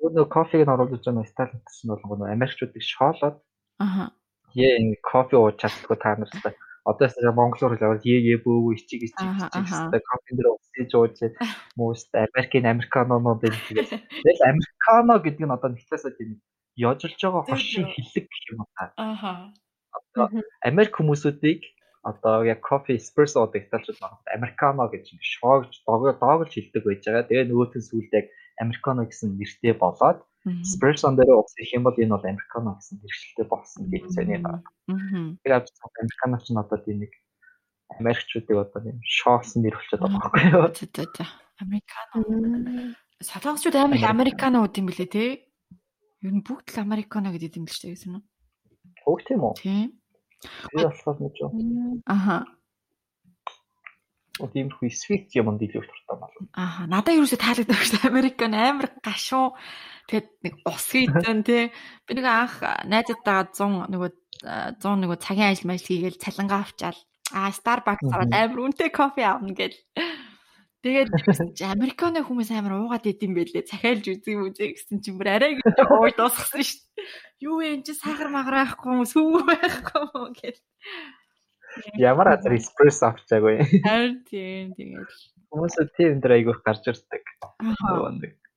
[0.00, 3.36] Нөгөө кофег нь оруулж байгаа Сталин гэсэн бол нөгөө Америкчуудыг шоолоод
[3.84, 4.04] Аха.
[4.56, 6.56] Яа ингэ кофе ууж чаддгүй та нартай.
[6.88, 11.16] Одоо ясаа монголоор хэлээд ээ ээ бөө ичиг ичиг ичиг кофе дээр усыг ууж
[11.76, 13.90] мууст Америкийн американонууд энэ тэгээд
[14.24, 16.40] тэгэл американо гэдэг нь одоо нэгтлээсээ тийм
[16.88, 18.92] яжилж байгаа хошин хиллэг гэх юм та.
[18.96, 19.32] Аха.
[19.90, 20.26] Одоо
[20.64, 21.60] Америк хүмүүсүүдийг
[22.02, 27.28] одоо яг кофе эспрессо италчууд магад американо гэж ингэ шоогж доогоолж хилдэг байж байгаа.
[27.28, 28.26] Тэгээ нөгөөтэн сүүлд яг
[28.62, 30.24] американо гэсэн нэртэй болоод
[30.64, 34.64] эспрессо дээр ус их юм бол энэ бол американо гэсэн нэршилтэй болсон гэж зэний байна.
[34.88, 35.54] Тэгэхээр
[36.00, 37.12] американо ч одоо тийм нэг
[37.98, 40.66] Америкчуудыг одоо тийм шоолсон нэр болчиход байгаа байхгүй юу?
[40.70, 41.24] За за за.
[41.58, 42.94] Американо.
[43.20, 45.24] Солонгосчууд амар американо үүд юм блэ те?
[46.20, 48.22] Ер нь бүгд л Американо гэдэг юм л дээ гэсэн үү?
[49.08, 49.54] Хөөх тийм үү?
[49.56, 49.88] Тийм.
[50.68, 51.50] Би болохоор нэг жоо.
[52.04, 52.44] Аха.
[54.40, 56.44] Och тийм хүү sweet юм дийлэх туртай байна.
[56.52, 56.84] Аха.
[56.88, 58.12] Надад ерөөсө таалагддаг шүү дээ.
[58.12, 59.56] Американ амар гашуу.
[60.12, 61.72] Тэгээд нэг ус хийдэн тий.
[62.04, 64.10] Би нэг анх найзтайгаа 100 нөгөө
[64.76, 67.00] 100 нөгөө цагийн ажил мэл хийгээл цалингаа авчаал.
[67.32, 69.76] Аа Starbucks ороод амар үнэтэй кофе аавна гэл.
[70.80, 71.12] Тэгээд
[71.68, 73.68] Американы хүмүүс амар уугаад идэм байлээ.
[73.68, 77.06] Захиалж үзье юм үзье гэсэн чинь бүр арай гэж ууж дуусгасан шүү дээ.
[77.44, 80.60] Юу вэ чи сахар магаар байхгүй сүү байхгүй юм гэл.
[82.00, 83.84] Ямар азар эспрессо авчаагүй.
[83.84, 85.10] Харин тийм тэгээд
[85.50, 87.22] Хүмүүс тийм энэ айгүйх гарч ирдэг.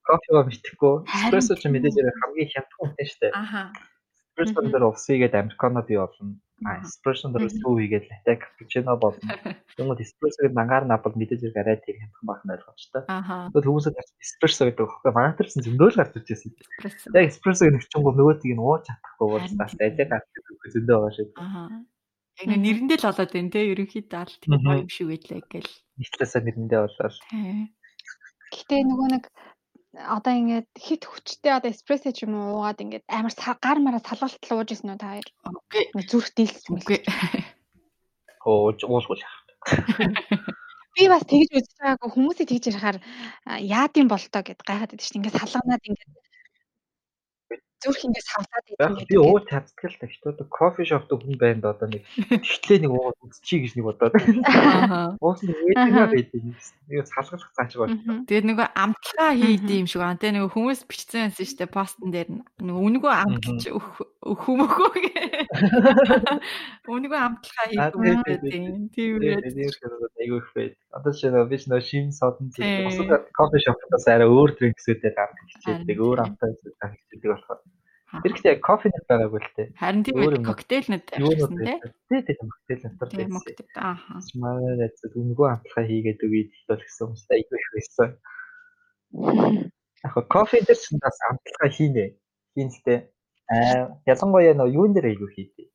[0.06, 0.96] Кофего мэдхгүй.
[1.10, 3.34] Эспрессо ч мэдээж хамгийн хямдхан үнэтэй шүү дээ.
[3.34, 3.74] аха.
[4.34, 6.42] Эспрессо дээр уусыгээд американо бий болно.
[6.66, 9.22] А эспрессо дээр сүү хийгээд латте капучино болно.
[9.78, 13.04] Тэгмэд эспрессогийн дангаар набал мэдээж хэрэг арай тийм хямдхан байх нь ойлгомжтой.
[13.14, 13.54] Аха.
[13.54, 16.52] Тэгээд хүмүүсд эспрессо гэдэг байхгүй манай төрсэн зөндөл гарч ирж байсан.
[16.58, 17.08] Эспрессо.
[17.14, 19.86] Яг эспрессогийн нөхчөнгөө нөгөөдгийг нь ууж чадахгүй бол Харин бас тийм.
[19.86, 21.28] ажиг гарч ирэх зөндөө байгаа.
[21.46, 21.64] Аха.
[22.42, 25.74] Яг нэг нэрэндээ л болоод байна те ерөнхийдөө аль тийм юм шиг байлаа гэл.
[26.02, 26.82] Нийтлээсээ нэрэндээ.
[27.30, 27.70] Тийм.
[28.54, 29.24] Гэтэ нөгөө нэг
[29.94, 34.58] одоо ингээд хит хүчтэй одоо эспрессо ч юм уу уугаад ингээд амар гар мараа салгалтал
[34.58, 35.28] ууж исэн үү та хоёр?
[35.46, 35.84] Үгүй.
[36.10, 37.00] Зүрх дийлсэн Үгүй.
[38.46, 39.38] Ууж уулгуул яах.
[40.94, 42.98] Би бас тэгж үзэж байгаагүй хүмүүсийг тэгж ярихаар
[43.50, 45.20] а, яадын болтоо гэд гайхаад байдаг шүү дээ.
[45.22, 46.12] Ингээд салганаад ингээд
[47.84, 50.08] зүрх ингээд савлаад Яг идэв би ууж чаддаг л та.
[50.08, 54.14] Гэхдээ кофе шоп дэх хүн байнд одоо нэг тэгтлээ нэг уугаад үзчихье гэж нэг бодоод.
[55.20, 56.42] Уусан нэг ээдгээ байдаг.
[56.88, 57.88] Нэг салгалах цааш гоо.
[58.28, 60.22] Тэгээд нөгөө амтлагаа хийдэг юм шиг байна.
[60.22, 62.30] Тэ нөгөө хүмүүс бичсэн байсан шүү дээ постн дээр
[62.64, 64.08] нөгөө үнэгүй амтлагч хүмүүхөө.
[66.94, 69.20] Үнэгүй амтлагаа Аа, хийдэг тийм, юм тийм, тийм.
[69.20, 69.36] Үү.
[70.24, 70.80] айгүй их байд.
[70.96, 72.88] Одоо ч нөө биш нөө шин содон зүйл.
[72.88, 75.92] Бусад кофе шопоос арай өөр дринксүүдээр гаргаж хичээдэг.
[75.92, 76.32] Харин Өөр тийм.
[76.32, 77.60] амтай зүйл гаргаж хичээдэг болохоор.
[78.14, 79.74] Тэрхтээ кофе нэг байгаагүй л тээ.
[79.74, 81.66] Харин тийм үү, коктейлнүүд Юунууд тавьчихсан тий.
[81.66, 81.90] байсан.
[82.14, 83.34] Тий, тий, коктейл натар байсан.
[83.34, 83.74] коктейл.
[83.76, 84.22] Аха.
[84.40, 88.10] Манай найзууд үнэгүй амтлахаа хийгээд өгөөд бол гэсэн хүмүүс айгүй их байсан.
[90.04, 92.06] Яг кофе дээр ч бас амтлахаа хийнэ.
[92.54, 93.00] Хийнэхдээ
[93.52, 95.68] аа ялангуяа нөө юун дээр айгүй хийдэг.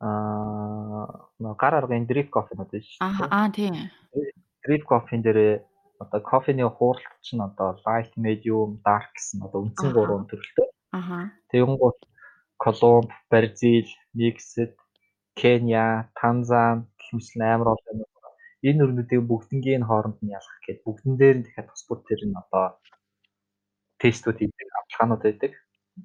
[0.00, 1.06] Аа
[1.42, 2.96] нөө гар аргын дрip кофенууд биш.
[3.00, 3.74] Аха аа тийм.
[4.64, 5.64] дрip кофен дээр
[5.98, 10.68] одоо кофений хууралт чинь одоо light, medium, dark гэсэн одоо үндсэн гурван төрөлтэй.
[10.92, 11.32] Аха.
[11.50, 11.98] Тэгэнгუთ
[12.58, 14.74] Колумб, Бразил, Мексик,
[15.34, 18.10] Кenya, Танзан гэмсэн амар олон юм.
[18.68, 22.34] Энэ өрнүүдийн бүгднгийн хооронд нь ялах гээд бүгдэн дээр нь дахиад тус бүр тэр нь
[22.42, 22.64] одоо
[24.02, 25.52] тестүүд хийдэг, авчгаанууд байдаг.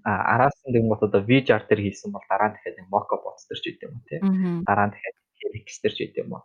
[0.01, 3.59] А араас нь тэгэнгუთ одоо VJR дээр хийсэн бол дараа нь дахиад Mocha bots дээр
[3.61, 4.19] ч хийдэг юм тий.
[4.65, 6.43] Дараа нь дахиад Helix дээр ч хийдэг юм уу.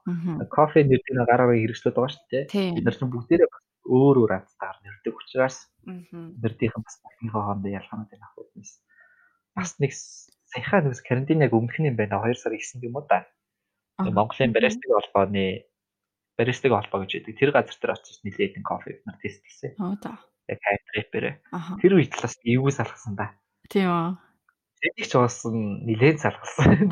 [0.53, 2.45] Кофе нэрийн гараараа хэрэгслээд байгаа шүү дээ.
[2.77, 3.51] Бид нар ч бүгдээрээ
[3.89, 5.57] өөр өөр азтаар нэрдэг учраас
[5.89, 6.37] Мгм.
[6.45, 8.73] нэрдийнхэн бас бүхнийхээ хоорондоо ялгаанууд байх үгнээс
[9.57, 9.93] бас нэг
[10.53, 12.21] саяхан нэг карантин яг өмнөх нь юм байна.
[12.21, 13.25] 2 сар ихсэн юм уу да.
[13.99, 15.65] Монголын баристаг холбооны
[16.37, 17.35] баристаг холбоо гэж байдаг.
[17.41, 19.73] Тэр газар дээр очиж нилээдэн кофе бид нар тестэлсэн.
[19.81, 20.21] Оо та.
[20.49, 21.41] Яг.
[21.53, 21.77] Аха.
[21.83, 23.37] Тэр үед талаас эвгүй салгасан да.
[23.69, 24.17] Тийм үү.
[24.81, 26.89] Тэнийг ч уусан нилээн салгасан.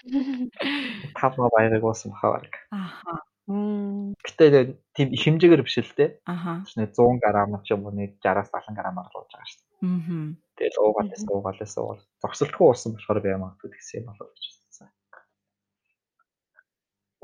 [1.16, 2.52] Тав маа баярыг уусан баха баг.
[2.68, 3.24] Аха.
[3.48, 4.14] Мм.
[4.20, 6.20] Гэтэ тийм их хэмжээгээр биш л дээ.
[6.28, 6.62] Аха.
[6.76, 7.24] Нэг 100 г
[7.64, 9.70] ч юм уу нэг 60-аас 70 г оруулж байгаа шүү дээ.
[9.80, 10.22] Мгм.
[10.60, 12.00] Тэгэл уугаалаас уугаалаас уул.
[12.20, 14.88] Зогсолтгүй уусан болохоор би ямаа гэсэн юм болов гэж бодсон.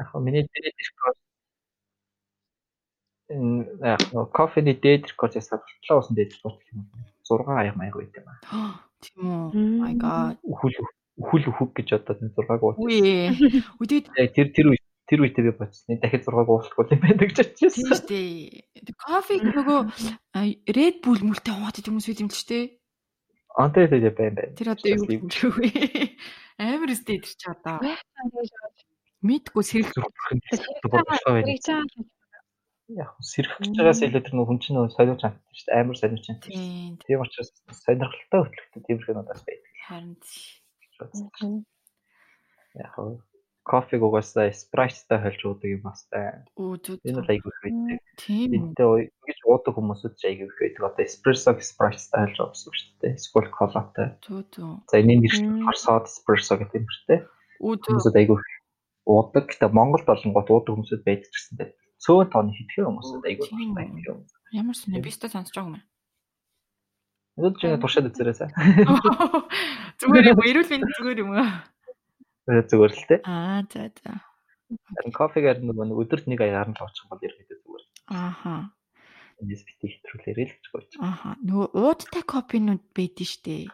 [0.01, 1.26] Яг хөө миний дээд энэ
[3.29, 6.87] яг нөө кофений дээд рекорд ясаад болтлоо уусан дээд рекорд гэх юм.
[7.27, 8.87] 6 аяг маяг байт юм аа.
[9.03, 9.51] Тийм үү.
[9.83, 10.39] My god.
[10.47, 10.79] Үхэл
[11.19, 12.77] үхэл үхэг гэж одоо энэ 6-аг ууж.
[12.79, 13.35] Үе.
[13.83, 15.99] Үдээд тэр тэр үе тэр үедээ би бодсон.
[16.03, 17.95] Дахиад 6-аг уухгүй юм байна гэж тийм бодчихсон.
[17.95, 18.95] шүү дээ.
[18.95, 19.79] Кофег нөгөө
[20.71, 22.67] Red Bull мүлтэй уугаад идэв хүмүүс үгүй юм л шүү дээ.
[23.57, 24.55] Антай дээр байна байна.
[24.59, 26.15] Тэр одоо юу юм бэ?
[26.59, 27.79] Амар өстэй тэр чи одоо.
[29.23, 29.95] Мэдгүй сэрэл.
[32.95, 35.81] Яг сэрхэж байгаас илүү тэр нөх хүн чинь нөө сониуч амт шүү дээ.
[35.83, 36.47] Амар сониуч амт.
[37.03, 37.51] тийм учраас
[37.83, 39.73] сонирхолтой хөтлөхтэй тиймэрхүү надаас байдаг.
[39.83, 40.15] харин
[42.79, 43.19] Яг хөө
[43.67, 46.47] кофег угаасаа спрайттай холж уудаг юм бас бай.
[46.55, 47.99] үү зү Энэ бол айгүй байдаг.
[48.23, 48.59] тийм үү.
[48.71, 50.83] Энтэй ингэж уудаг хүмүүсүүд ч айгүй байдаг.
[50.87, 53.19] Одоо эспрессог спрайттай холж уудаг шүү дээ.
[53.19, 54.09] Эсвэл колатай.
[54.23, 54.79] Зү зү.
[54.87, 55.35] За энэ нэр
[55.67, 57.21] хорсоод эспрессо гэх юм шүү дээ.
[57.67, 57.87] Үү зү.
[57.91, 58.39] Хүмүүсүүд айгүй
[59.11, 59.45] уудаг.
[59.51, 61.71] Гэтэ Монголд болонгот уудаг хүмүүсүүд байдаг гэсэн дээ.
[62.03, 64.19] Цөөн тооны хитгэн хүмүүсүүд айгүй их юм.
[64.53, 65.85] Ямар сони би өстө сонсож байгаа юм.
[67.37, 68.49] Өдөр чинь туршаад үзээрэй.
[70.01, 70.41] Зүгээр юм?
[70.41, 71.49] Эрүүл мэнд зүгээр юм уу?
[72.49, 73.21] Зүгээр л дээ.
[73.29, 74.25] Аа за за.
[75.13, 77.85] Кофегаар нэг өдөрт нэг аягаар нь лоочих бол ерөөдөө зүгээр.
[78.09, 78.73] Ааха.
[79.37, 80.91] Эндээс бити хэтрүүлээрэй л гэж болж.
[80.97, 81.37] Ааха.
[81.45, 83.69] Нөгөө уудтай копинууд байдэн штэ.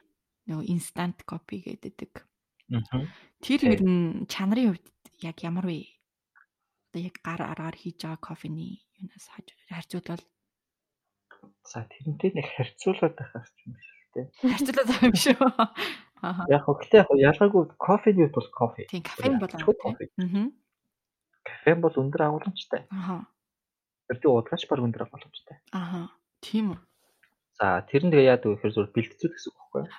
[0.51, 2.27] Нөгөө инстант копи гэдэг.
[2.75, 3.07] Аа.
[3.39, 4.87] Тэр ер нь чанарын хувьд
[5.23, 5.87] яг ямар вэ?
[6.93, 9.27] Одоо яг гар аргаар хийж байгаа кофений юунаас
[9.73, 10.21] харьцуулбал
[11.65, 14.27] За тэрнтэй нэг харьцуулаад байхаас ч юм шиг дээ.
[14.45, 15.41] харьцуулаад байгаа юм шүү.
[16.23, 16.43] Ааха.
[16.53, 18.85] Яг яг ялгаагүй кофений бол кофе.
[18.93, 19.65] Тийм кафеин бол аа.
[19.65, 20.05] кофе.
[20.21, 20.53] Аа.
[21.49, 22.85] Кофе бол өндөр агуулмжтай.
[22.93, 23.33] Ааха.
[24.13, 25.57] экспертийн удаач баг өндөр боломжтой.
[25.73, 26.13] Аха.
[26.45, 26.81] Тийм үү.
[27.57, 29.91] За тэр нь тэгээ яадаг вэ гэхээр зүгээр бэлтцүүд гэсэн үг байхгүй юу?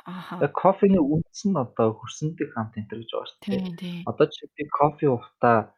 [0.42, 3.50] Тэгээ кофений үндэс нь одоо хөрсөндөг хамт энэ гэж байгаа шүү дээ.
[3.50, 4.02] Тийм тийм.
[4.10, 5.74] Одоо чи би кофе уухта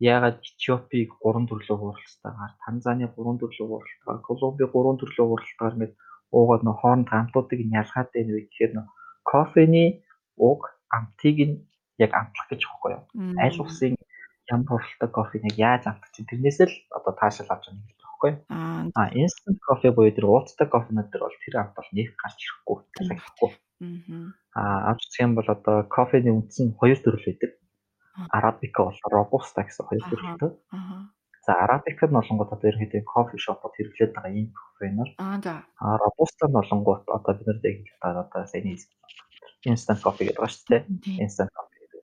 [0.00, 5.94] яагаад Этиопиг 3 төрлөө хуралцтайгаар, Танзаны 3 төрлөө хуралцтайгаар, Колумби 3 төрлөө хуралцтайгаар ингээд
[6.32, 8.86] уугаад нөө хооронд хамтуудыг нь ялгаад байна вэ гэхээр нөө
[9.30, 9.90] кофений
[10.38, 10.60] уг
[10.96, 11.56] амтыг нь
[12.04, 13.02] яг амтлах гэж байхгүй юу?
[13.44, 13.94] Аль усын
[14.48, 18.32] ямар хуралтай кофег яаж амтах чинь тэрнээс л одоо таашаал авч байгаа юм байхгүй?
[18.96, 19.08] Аа.
[19.20, 22.78] Instant coffee буюу тэр ууцтай кофенууд төр бол тэр амт бол нэг гарч ирэхгүй.
[24.54, 24.90] Аа.
[24.90, 27.50] Авч үзэх юм бол одоо кофений үндэс нь хоёр төрөл байдаг.
[28.28, 30.52] Arabica бол Robusta гэсэн хоёр төрөлтэй.
[31.46, 35.08] За Arabica нь болонгод одоо ерөнхийдөө кофе шопод хэрэглээд байгаа ийм кофенор.
[35.16, 35.54] Аа за.
[35.80, 38.76] А Robusta нь болонгод одоо бид нар яг хэлдэг одоо саяны
[39.64, 40.82] instant coffee гэдэг байна шүү дээ.
[41.24, 42.02] Instant coffee гэдэг.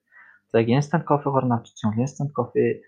[0.54, 2.82] За instant coffee-гоор навчсан бол instant coffee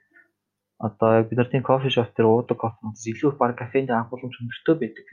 [0.79, 5.05] одоо бид нар тийм кофе шоп дээр уудаг кофенуудаас илүү баг кофений агуулмж өндөртэй байдаг.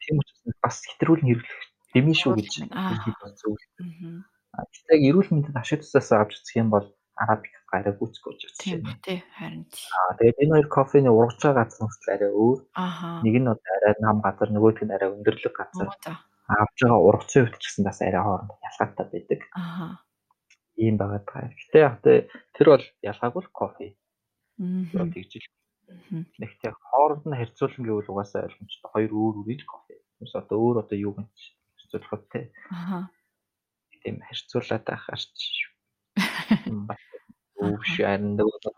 [0.00, 1.60] Тийм учраас бас хэтрүүлэн хэрэглэх
[1.94, 3.64] дэмий шүү гэж хэлж зүйл.
[4.52, 4.64] Аа.
[4.92, 6.86] Яг эрүүл мэндэд ашиг тусаас авч үзэх юм бол
[7.20, 8.64] арабик гараа гүцэх гэж үзсэн.
[8.64, 9.68] Тийм тий харин.
[9.92, 12.58] Аа тэгээд энэ хоёр кофений ургаж байгаа газар нь арай өөр.
[13.24, 15.88] Нэг нь одоо арай нам газар, нөгөөх нь арай өндөрлөг газар.
[16.48, 19.40] Авч байгаа ургацын хувьд ч гэсэн бас арай хооронд ялгаатай байдаг.
[19.52, 19.86] Ааха.
[20.80, 21.52] Ийм байгаад байгаа.
[21.60, 23.86] Гэтэ яг тэр бол ялгаагүй кофе.
[24.58, 25.06] Аа.
[25.12, 25.48] Тэгж ил.
[26.40, 28.90] Нэгтэй хооронд нь харьцуулна гэвэл угаасаа ойлгомжтой.
[28.90, 30.00] Хоёр өөр өөр кофе.
[30.18, 31.38] Тэрс одоо өөр одоо юу гэж
[31.76, 32.40] харьцуулахад те.
[32.72, 33.12] Аха.
[34.02, 35.70] Тийм харьцуулаад байхаар ч
[37.60, 38.72] Өвш харин нөгөө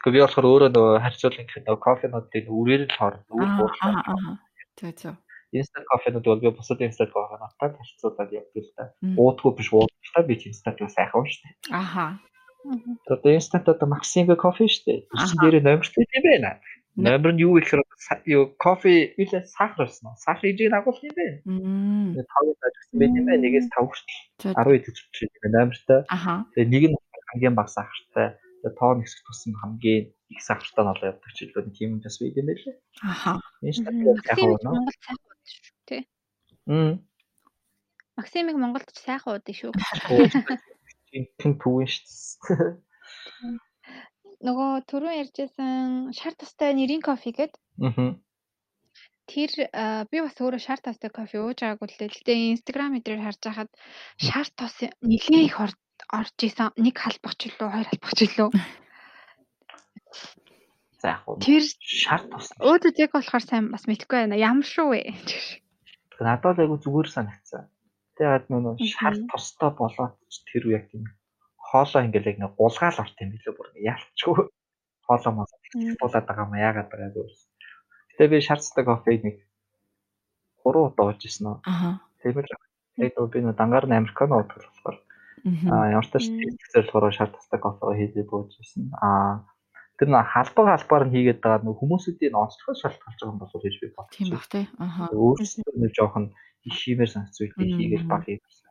[0.00, 4.40] Гэхдээ би болохоор өөрөө нөгөө харьцуулах гэхэд нөгөө кофенуудын үрээр л хооронд үр буурлаа.
[4.80, 5.16] Тэг тэг.
[5.52, 8.84] Instant кофенууд бол би бусад instant кофенуудтай харьцуулаад явдаг л да.
[9.20, 11.52] Уудгүй биш уудах та би instant бас сайхан шүү дээ.
[11.76, 12.16] Аха.
[13.12, 14.98] Одоо instant одоо Maxinga кофе шүү дээ.
[15.12, 16.50] Ирсэн дээр номертэй юм байна.
[16.96, 17.84] Номер нь юу гэхээр
[18.24, 20.16] юу кофе билээ сахар байсан.
[20.16, 21.36] Сахар хэмжээг агуулх юм байна.
[21.44, 22.24] Мм.
[22.24, 23.42] 5 ажигсан байх юм байна.
[23.44, 24.20] Нэгээс 5 хүртэл
[24.56, 26.00] 10 төгсөж байгаа номертой.
[26.08, 26.34] Аха.
[26.56, 26.96] Тэгээ нэг нь
[27.30, 28.28] хамгийн бага сахартай
[28.78, 32.46] тоо нэгсэх тусан хамгийн их сахартай нь болоо явдаг ч илүү тийм бас байд юм
[32.50, 32.76] байлээ.
[33.02, 33.32] Аха.
[33.64, 36.02] Энэ ч яг Монгол сайхан уудаг шүү тий.
[36.68, 36.92] Мм.
[38.20, 39.72] Максимыг Монголд ч сайхан уудаг шүү.
[41.40, 42.84] Тийм түүэн шүү.
[44.44, 47.54] Нөгөө түрүүн ярьжсэн шар тастай нэрийн кофе гээд.
[47.84, 48.16] Аа.
[49.30, 49.50] Тэр
[50.10, 52.12] би бас өөрөө шар тастай кофе ууж байгаагүй л дээ.
[52.12, 53.70] Гэтэ Instagram дээр харж байхад
[54.16, 55.76] шар тос нэлээ их орж
[56.50, 56.74] исэн.
[56.76, 58.48] Нэг халбах ч илүү, хоёр халбах ч илүү.
[61.00, 61.38] За яг уу.
[61.38, 62.50] Тэр шар тос.
[62.58, 64.36] Өөдөө яг болохоор сайн бас мэдэхгүй байна.
[64.36, 65.14] Ямар шүү вэ?
[66.20, 67.70] Надад л айгу зүгээр санагцсан.
[68.20, 70.18] Тэгээд нөгөө шар тостой болоод
[70.52, 71.08] тэр яг тийм
[71.70, 74.50] хоолоо ингээл яг нэг гулгаал орт юм билүү бүр ялчгүй
[75.06, 75.46] хоолоо маа
[76.02, 77.22] туулаад байгаа юм яагаад байгаа вэ
[78.10, 79.36] гэтээ би шарцтай кофег нэг
[80.66, 82.50] 3 удаа ууж ирсэн аа ааа тийм л
[82.98, 84.96] тэгээд би нэг дангаар нь американо уудаг болохоор
[85.72, 89.48] аа ямар ч тач тэгсэл болохоор шарцтай кофе хийгээд ууж ирсэн аа
[89.98, 93.74] тэр нэг халбаг халбаар нь хийгээд байгаа нэг хүмүүсүүдийн онцлогоо шалтгаалж байгаа юм болов гэж
[93.80, 96.24] би бодсон тийм баг тий ааа өөрсдөө нэг жоохон
[96.68, 98.70] их шимээр санагдсан хийгээл баг хийсэн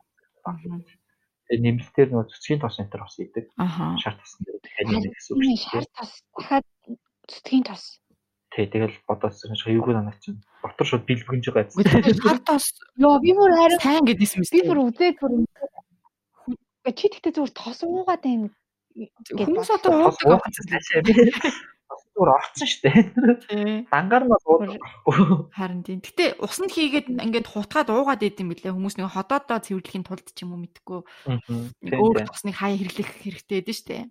[1.58, 3.46] нэмэлтээр нөгөө цэцгийн тос энэ төр бас идэг.
[3.98, 5.66] Шар тосн дээр дахиад нэмэх гэсэн үг шүү дээ.
[5.66, 6.66] Шар тос дахиад
[7.26, 7.84] цэцгийн тос.
[8.54, 12.22] Тий, тэгэл бодоос юугүй намайг чинь дотор шууд бэлбгэнж байгаа гэсэн.
[12.22, 14.54] Шар тос ёо би бүр харин сайн гэдээсэн мэт.
[14.54, 15.32] Би бүр үзээд бүр
[16.88, 18.48] чи тэгтээ зүгээр тос уугаад байна.
[19.36, 20.44] Хүмүүс одоо уудаг
[22.20, 23.00] зүгээр орцсон шүү дээ.
[23.90, 24.82] Дангаар нь уудаг.
[25.56, 26.00] Харин тийм.
[26.04, 28.74] Гэтэ усанд хийгээд ингээд хутгаад уугаад идэм билээ.
[28.76, 31.00] Хүмүүс нэг ходоодоо цэвэрлэхийн тулд ч юм уу мэдгүй.
[31.96, 34.04] Өөр тусныг хаяа хэрэглэх хэрэгтэй байдэн шүү дээ.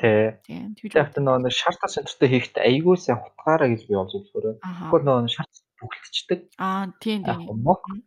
[0.00, 0.26] Тий.
[0.48, 0.72] Тийм.
[0.96, 4.54] Та нөгөө шар тас центртэй хийхдээ айгүй сайн хутгаараа гэж би олж өгөхөөрөө.
[4.64, 6.40] Гэхдээ нөгөө шар бүгэлтчдэг.
[6.56, 7.60] Аа тийм тийм.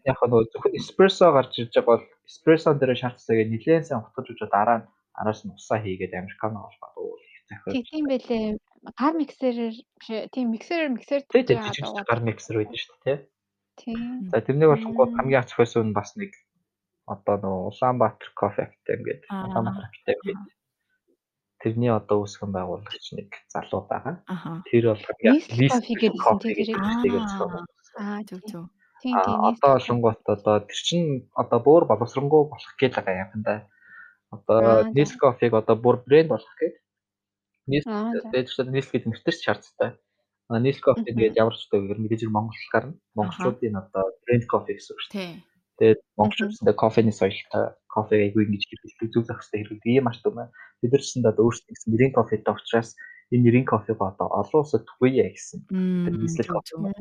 [0.09, 4.27] Яг нөгөө зөвхөн эспрессо гарч ирж байгаа бол эспрессо дээр шар тасаа нэлээд сайн хутгаж
[4.31, 4.87] өгч дараа нь
[5.19, 7.85] араас нь усаа хийгээд американо олгоод уул захиад.
[7.89, 8.57] Тийм байлээ.
[8.99, 11.59] Гар миксерээр биш тийм миксерээр миксер тийм
[12.09, 13.19] гар миксер байдаг шүү дээ
[13.77, 13.95] тий.
[14.31, 16.31] За тэрнийг болохгүй хамгийн ач хойсон нь бас нэг
[17.13, 20.37] одоо нөө Улаанбаатар кофе актем гэдэг Улаанбаатар актем гэдэг
[21.61, 24.15] тэрний одоо үүсгэн байгуулагч нэг залуу байгаа.
[24.69, 27.29] Тэр бол хамгийн кофе гэдсэн тэгээд
[27.99, 28.63] аа зөв зөв.
[29.03, 29.39] Тийм тийм.
[29.51, 33.67] Одоо олонгот одоо тэр чин одоо бүр боловсронгуй болох гээд байгаа юм да.
[34.31, 36.75] Одоо Nescafe-г одоо бүр брэнд болох гээд
[37.67, 39.91] нийс тэгээд ч нийс гэдэг нэртэй шаардтай.
[40.47, 42.95] А нийс кофе тэгээд ямар ч үгээр мэдээж Монгол гарна.
[43.15, 45.35] Монголчуудын одоо брэнд кофе гэсэн үг шүү дээ.
[45.79, 50.55] Тэгээд монголчуудын кофений соёлтой кофег айгүй ингэж хэрэглэдэг зүг зохистой хэрэглэдэг юм арт юм байна.
[50.79, 52.89] Бид нар ч гэсэн одоо өөрсдөө гэсэн брэнд кофетэй учраас
[53.31, 55.59] энэ нэрийн кофег одоо олон улсад түгээе гэсэн.
[55.71, 56.93] Нийслэл кофе.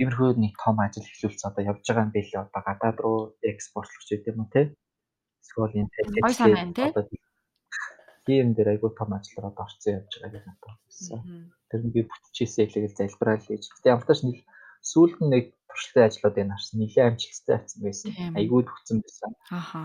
[0.00, 0.08] Зөв.
[0.08, 4.32] Тиймэрхүү нэг том ажил эхлүүлсэн одоо явж байгаа юм билээ одоо гадаад руу экспортлогч гэдэг
[4.32, 4.72] юм уу те.
[5.44, 5.92] Эсвэл энэ
[6.88, 7.04] одоо
[8.24, 10.96] тийм дээр айгүй том одоо орцсон явж байгаа гэж.
[11.12, 11.52] Мгм.
[11.68, 13.64] Тэр нь би бүтчихсэн хэлээгэл залбирал хийж.
[13.68, 14.38] Гэтэ ямар ч нэг
[14.80, 16.76] сүүлд нь нэг туршлагын ажлууд энэ харсан.
[16.80, 18.10] Нилээ амжилттай авсан байсан.
[18.40, 19.30] Айгүй төгсөн байсан.
[19.52, 19.82] Аха.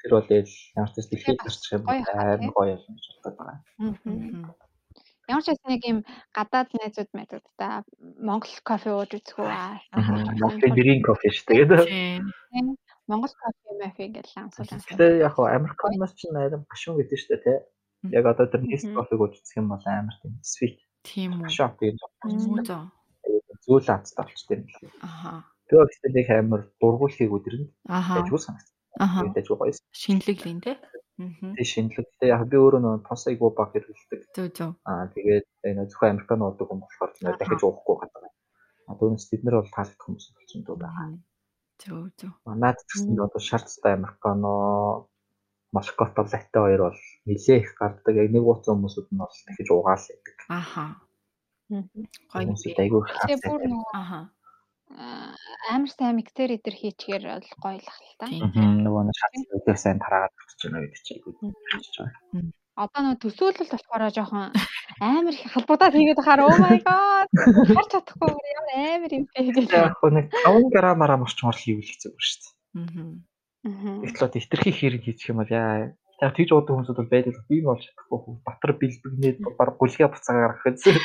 [0.00, 2.00] Тэр бол ямар ч дэлхийд гарчих юм тий?
[2.56, 3.58] гоё юм гэж боддог байгаа.
[3.76, 4.67] Мгм.
[5.28, 5.98] Ямар ч байсан нэг юм
[6.32, 7.72] гадаад найзууд мэдүүдтэй
[8.24, 9.76] Монгол кофе ууж үзэх үү аа.
[9.92, 11.84] Монголын грин кофе шүү дээ.
[11.84, 12.76] Тийм.
[13.06, 14.88] Монгол кофе мафи гэж ансуул ансуул.
[14.88, 17.58] Гэтэ яг хоо Американаас ч найрам гашуун гэдэг шүү дээ тий.
[18.16, 21.96] Яг одоо тэр нест кофег уучих юм бол амар тийм sweet Тийм үү.
[22.24, 22.82] Муу зөө.
[23.64, 24.92] зөөл азтай болчтой юм байна.
[25.04, 25.32] Аха.
[25.70, 28.24] Бол гэхдээ нэг амар дургуулхийг өдрөнд Аха.
[28.24, 28.76] ажгүй санагдсан.
[28.98, 29.20] Аха.
[29.36, 29.72] Ажгүй гоё.
[29.92, 30.76] Шинэлэглийн тий.
[31.18, 34.20] Тийм шинэлэгтэй яг би өөрөө нөгөө тос айгуу баг хэрэглэдэг.
[34.86, 38.30] Аа тэгээд энэ зөвхөн американ уудаг хүн болохоор дахиж уухгүй гадаг.
[38.86, 41.06] А түүнээс бид нар бол таалагдах хүмүүс болсон дүү байгаа.
[41.10, 41.22] Мгм.
[41.82, 42.32] Зөв зөв.
[42.46, 44.52] Манайд ч гэсэн одоо шаардтай американо
[45.74, 48.14] Моското латте хоёр бол нилээ их гардаг.
[48.14, 50.36] Яг нэг ууцсан хүмүүсүүд нь бол дахиж уугаал байдаг.
[50.48, 50.84] Аха.
[52.78, 54.20] Айгүй их Тэгээ бүр нөгөө Аха.
[54.96, 55.36] Аа,
[55.68, 58.26] амар сайн миксер идэр хийчихээр бол гоё л та.
[58.28, 62.52] Нөгөө нэг шаардлагыг сайн тараагаад өгч байна гэдэг чинь айгүй хийж байгаа.
[62.78, 64.54] Одоо нөгөө төсөөлөл болохоор жоохон
[65.02, 67.28] амар их халбуудаад хийгээд байхаар oh my god
[67.74, 69.66] харж чадахгүй ямар амар юм бэ гэж.
[69.74, 74.14] Яг нэг 5 грамаараа морчмор хийвэл хэцүү бүр шүү дээ.
[74.14, 75.90] Одоо хитрхи хэрэг хийчих юм бол яа
[76.22, 77.34] яг тэгж уудаг хүмүүсүүд бол байдаг.
[77.50, 80.96] Би бол чадахгүй хөө батар бэлбэгнээд баг гулгаа буцаагаар гарах гэсэн.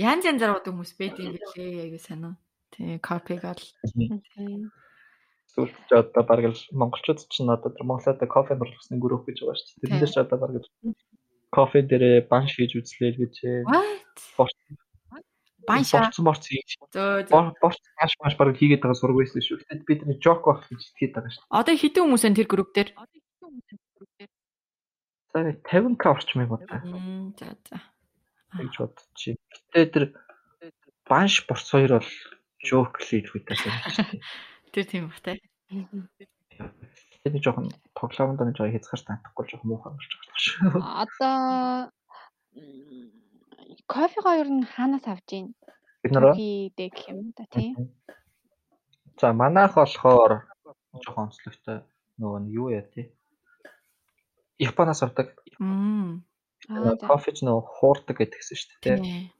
[0.00, 1.92] Янз янзаар удаг хүмүүс байд юм билээ.
[1.92, 2.34] Аягүй санаа.
[2.76, 3.60] Тий, копиг ал.
[3.96, 4.68] Мгм.
[5.56, 9.38] Сүүлд ч одоо баг л монголчууд ч н одоо тэр Монголд кофе орлогосны гөрөөх гэж
[9.40, 9.88] байгаа шүү дээ.
[9.88, 10.68] Тэр дээр ч одоо баг л
[11.48, 14.12] кофе дээрээ банш хийж үзлээ гэж What?
[14.36, 14.52] борц
[16.20, 19.64] борц хийж борц банш банш баг хийгээд байгаа сураг байсан шүү.
[19.64, 21.44] Тэгэхэд бид нэг жок байх гэж итгэхэд байгаа шүү.
[21.48, 22.90] Одоо хэдэн хүмүүс энэ тэр групп дээр?
[25.32, 26.80] За нэг 50к орчмыг бодоо.
[26.84, 27.80] Мм, За за.
[28.60, 29.36] гэж бодчих.
[29.72, 30.04] Гэтэ тэр
[31.08, 32.10] банш борц хоёр бол
[32.66, 34.20] шүү дээ.
[34.72, 35.38] Тэр тийм бах те.
[35.70, 36.10] Мгм.
[37.26, 40.78] Тэгээд жоохон тоглоомонд нэг жоо хязгаар таахгүй жоохон муухай болж байгаа шүү.
[41.02, 41.36] Одоо
[42.54, 43.10] м,
[43.90, 45.46] кофего ер нь хаанаас авж ийн?
[46.02, 46.14] Бид
[46.78, 47.90] дэ гэх юм да тийм.
[49.18, 50.46] За манайх болохоор
[51.02, 51.82] жоохон онцлогтой
[52.22, 53.10] нөгөө нь юу яа тий.
[54.62, 55.34] Японоос авдаг.
[55.60, 56.22] Аа.
[57.10, 59.30] Кофеч нөгөө хуурдаг гэдгсэн шүү дээ.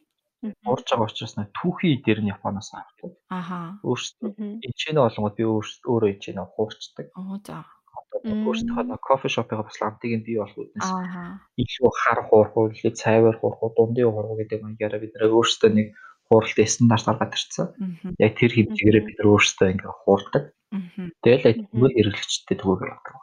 [0.66, 3.12] Хуурж байгаа учраас нөгөө түүхий дээр нь Японоос авдаг.
[3.30, 3.78] Аха.
[3.86, 4.30] Өөрсдөө
[4.68, 7.06] ичэнэ болгоод би өөрөө ичэнэ хуурчдаг.
[7.16, 7.64] Оо за.
[8.26, 11.24] Өөрсдөө нөгөө кофе шопыг бас ламтыг нь бий болгоод нэс Аха.
[11.62, 15.32] илүү хар хуурах уу, илүү цайвар хуурах уу, дундын хуурах уу гэдэг маягаар бид нэр
[15.36, 15.88] өөрсдөө нэг
[16.28, 17.66] хууралтын стандарт гаргаад ирсэн.
[18.18, 20.44] Яг тэр хэмжээгээр бид нар өөрсдөө ингээ хуурдаг.
[21.22, 23.14] Тэгэл яг хэрэглэгчтэй түгээг авдаг.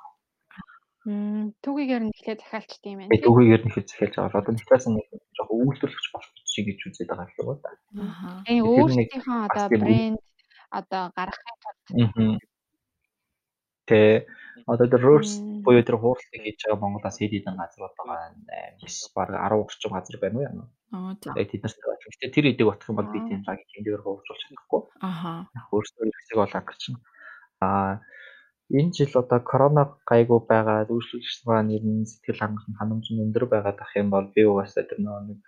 [1.04, 3.12] Мм, Түүгээр нь эхлээд захиалчт юм байна.
[3.12, 4.40] Түүхийгээр нь их захиалж байгаа.
[4.40, 7.76] Одоо нэгтээс нэг жоохон үйлдвэрлэгч болох шиг гэж үзээд байгаа юм байна.
[8.48, 10.20] Тэр нэг өөрсдийнхөө одоо брэнд
[10.72, 11.80] одоо гаргахын тулд
[12.24, 12.40] Аа.
[13.84, 14.00] Тэ
[14.64, 15.60] одоо тэр Мм.
[15.68, 18.32] буюу тэр хууралтыг хийж байгаа Монголоос хэд хэдэн газрууд байгаа.
[18.80, 21.16] 9 баг 10 орчим газар байна уу яа.
[21.20, 21.36] За.
[21.36, 22.00] Яг тэд нарт байна.
[22.16, 23.28] Гэтэ тэр эдэг батах юм бол би Аа.
[23.28, 24.82] тийм лагийг эндээр хөвжүүлж чадахгүй.
[25.04, 26.84] Яг Өөрсдөө хэрэгцээг бол ангарч.
[27.60, 28.00] Аа
[28.72, 33.46] энэ жил одоо корона гайгүй байгаа үйлчлэгч маань ер нь сэтгэл хангалуун ханамж нь өндөр
[33.52, 35.42] байгаад ах юм бол би угаасаа тэр нөгөө нэг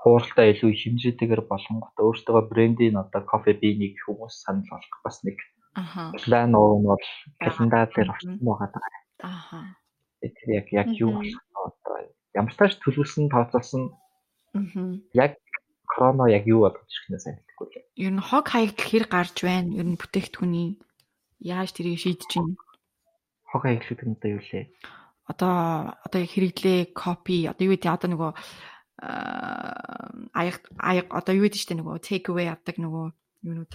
[0.00, 5.36] хууралтаа илүү хэмжээтэйгээр болонгот өөртөө брендийн одоо кофе биенийг хүмүүс санал болгох бас нэг
[5.74, 6.10] Аха.
[6.24, 7.06] план уу нь бол
[7.42, 8.80] календар дээр орсон байгаа.
[9.22, 9.60] Аха.
[10.22, 11.96] Тэр яг яг юу болох вэ одоо
[12.38, 13.82] ямар ч тааш төлөвлөсөн тооцоолсон
[14.56, 15.04] Мгм.
[15.14, 15.36] яг
[15.86, 17.84] корона яг юу болгож ирэх нь сайн мэдэхгүй лээ.
[18.08, 19.70] Ер нь хог хаягдл хэр гарч байна?
[19.78, 20.68] Ер нь бүтээгдэхүүний
[21.44, 22.56] яаж тэрийг шийдэж байна?
[23.50, 24.64] Хог хаягдлыг нь одоо юу лээ?
[25.26, 25.54] Одоо
[26.06, 28.30] одоо хэрэглээ копи одоо юу гэдэг одоо нөгөө
[29.00, 33.06] аа, аяг аяг одоо юу гэдэг чинь нөгөө take away авдаг нөгөө
[33.46, 33.70] юунууд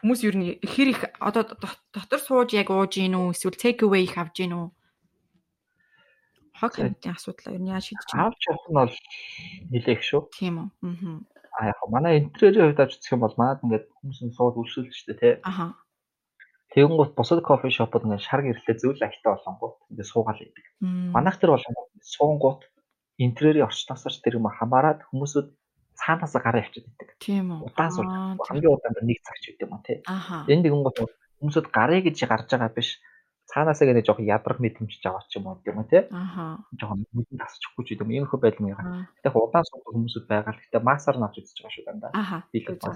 [0.00, 3.82] хүмүүс ер нь хэр их одоо дот- дотор сууж яг ууж гин үү эсвэл take
[3.84, 4.66] away их авж гин үү?
[6.58, 8.24] Хог хаягдлын асуудал ер нь яаж шийдэж байна?
[8.30, 8.94] Аавч явах нь бол
[9.72, 10.22] нилээх шүү.
[10.34, 10.68] тийм үү.
[10.78, 11.20] Аа
[11.58, 14.94] А яг манай интерьерийн хувьд авч үзэх юм бол манад ингээд хүмүүс нь сууд үйлшүүлж
[14.94, 15.34] штэ тий.
[15.42, 15.74] аха
[16.72, 20.66] Тэгэнгუთ бусад кофе шопууд ингээд шар гэрэлтэй зөвл аяльтай болонгууд ингээд суугаал идэг.
[21.16, 22.60] Манайх тэр болонгууд суунгууд
[23.16, 25.48] интерьерийн орчноосоч тэр юм хамаарад хүмүүсүүд
[25.98, 27.08] цаанаас гараа явчихдаг гэдэг.
[27.18, 27.72] Тийм үү.
[27.72, 28.08] Удаан суул.
[28.36, 29.98] Хамгийн удаан нэг цаг ч үгүй юм аа тий.
[30.52, 30.98] Энд нэгэн гот
[31.42, 33.00] хүмүүсд гарыг гэж гарч байгаа биш.
[33.50, 36.06] Цаанаас гээд жоох ядрах мэдрэмж жаваа ч юм уу юм тий.
[36.12, 36.62] Аха.
[36.78, 38.12] Жоох нүдэн тасчихгүй ч юм.
[38.14, 38.78] Ийм хөө байдал нэг.
[39.24, 40.54] Гэтэ удаан суул хүмүүсд байгаа.
[40.54, 42.10] Гэтэ масаар навч үзэж байгаа шүү дандаа.
[42.14, 42.36] Аха.
[42.52, 42.94] Тийм үү.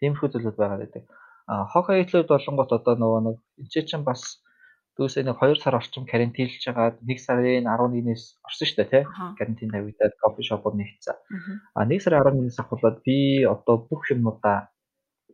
[0.00, 1.04] Тиймэрхүү зүйлүүд байгаа гэдэг.
[1.46, 4.42] Хог аятлууд болонгот одоо нөгөө нэг энэ чинь бас
[4.98, 9.04] дүүсээ нэг 2 сар орчим карантинлж байгаа 1 сарын 11-ээс орсон шүү дээ тий.
[9.38, 11.16] Карантин тавигдаад кофе шопууд нэгцсэн.
[11.76, 14.72] А 1 сарын 11-ээс ахуулаад би одоо бүх юмудаа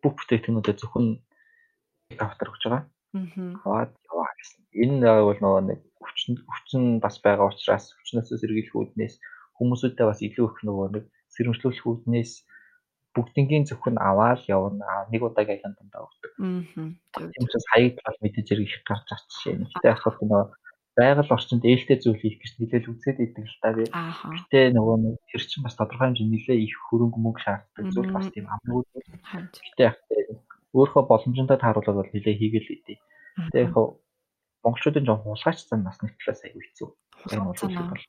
[0.02, 1.06] бүх бүтээгдэхүүнүүдэд зөвхөн
[2.18, 2.82] автор өгч байгаа.
[3.62, 4.60] Хаваад яваа гэсэн.
[4.82, 9.14] Энэ бол нөгөө нэг өвчин өвчин бас байгаа учраас өвчнөөсөө сэргийлэх үүднээс
[9.56, 12.32] хүмүүсүүдээ бас илүү их нөгөө нэг сэрэмжлүүлэх үүднээс
[13.14, 15.06] бүгднгийн зөвхөн аваад явна.
[15.12, 16.32] Нэг удаагийн аянд дандаа өгдөг.
[16.40, 16.88] Мгм.
[17.12, 17.28] Зөв.
[17.32, 19.60] Тийм учраас хаяг бол мэдээж их гарч жишээ.
[19.60, 20.44] Гэхдээ яг хөө нөгөө
[20.96, 23.84] байгаль орчинд ээлтэй зүйл хийх гэж нэлээд үзээд идэг л та би.
[23.88, 28.28] Гэтэ нөгөө нэг тэр чинь бас тодорхой хэмжээнд нэлээ их хөрөнгө мөнгө шаарддаг зүйл бас
[28.28, 28.84] тийм амгүй.
[29.72, 29.96] Гэтэ яг
[30.76, 33.00] өөрөө боломжтой тааруулаад бол нэлээ хийгээл идэв.
[33.48, 33.74] Гэтэ яг
[34.64, 36.88] монголчуудын жоон хулгайчсан нас нэг талаас аягүй хэцүү.
[37.32, 37.44] Энэ
[37.88, 38.04] бол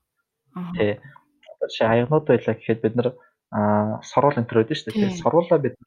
[0.76, 1.00] тий.
[1.56, 3.08] Одоо чи аягнууд байлаа гэхэд бид нар
[3.54, 5.14] аа сорвол энэ төр өгдөө шүү дээ.
[5.14, 5.22] Тий.
[5.22, 5.78] Сорволоо бид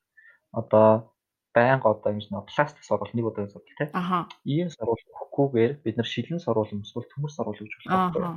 [0.54, 1.10] одоо
[1.50, 3.90] байнга одоо юм шиг пластик сорвол нэг удаа сорвол тий.
[3.90, 4.30] Аха.
[4.46, 8.06] Ийм сорвол өгөхгүйгээр бид нар шилэн сорвол эсвэл төмөр сорвол гэж байна.
[8.06, 8.30] Аха.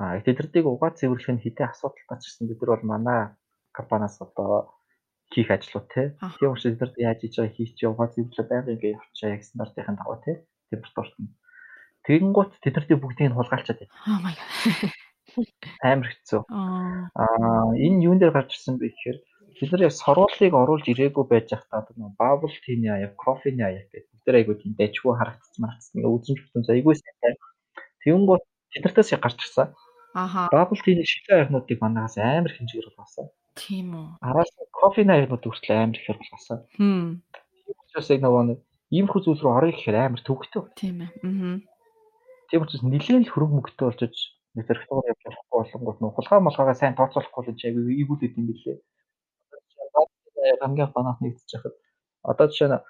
[0.00, 3.20] Аа тэдэрдийг угаа цэвэрлэх нь хэдийн асуудалтай ч гэсэн бид нар бол манай
[3.76, 4.72] компаниас одоо
[5.28, 5.92] хийх ажлууд.
[6.24, 6.38] Аха.
[6.40, 9.98] Тийм учраас бид нар яаж хийж байгаа хийч угаа цэвэрлээ байнга ингээ явчихаа яг стандартын
[10.00, 10.36] дагуу тий.
[10.72, 11.36] Температурт нь.
[12.08, 13.92] Тэгэнгუთ тэдэрдийг бүгдийг нь хулгайлчаад байна.
[14.08, 14.96] Oh my god.
[15.82, 16.40] амар хэцүү.
[16.48, 17.10] Аа.
[17.14, 19.18] Аа энэ юун дээр гарч ирсэн бэ гэхээр
[19.58, 24.12] бид нар яг сорволыг оруулж ирээгүй байж захтаа одоо бабл тины аяг, кофений аяг гэдэг
[24.12, 27.34] бид нар айгуу тийм дайггүй харагдсан марагдсан үзэн бүтэн айгуу сайн.
[28.02, 28.42] Тэгэнгუთ
[28.72, 29.74] тэднэртээс яг гарч ирсэн.
[30.14, 30.48] Аха.
[30.54, 33.26] Бабл тины шилэн аягнуудыг манаас амар хэмжээгээр болгосон.
[33.58, 34.06] Тийм үү.
[34.22, 36.58] Араас кофений аягнууд хүртэл амар ихээр болгосон.
[36.78, 37.22] Хм.
[37.82, 38.58] Учраас яг нөгөө нэг
[38.94, 40.62] иймэрхүү зүйл рүү орё гэхээр амар төвөгтэй.
[40.78, 41.10] Тийм ээ.
[41.26, 41.54] Мгм.
[42.48, 44.00] Тийм учраас нэлээд л хөрөнгө мөнгөтэй болж
[44.54, 48.78] нэг зэрэгтгээр явж болохгүй болонгууд нөх хулгай молгоогоо сайн тооцоолохгүй л айгүй ийгүүлээд юм билээ.
[50.62, 51.74] Хамгийн гонох нэгдэж яхад
[52.22, 52.80] одоо жишээ нь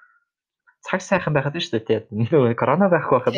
[0.86, 3.34] цаг сайхан байхад нь шүү дээ тийм нөгөө корона байх байхад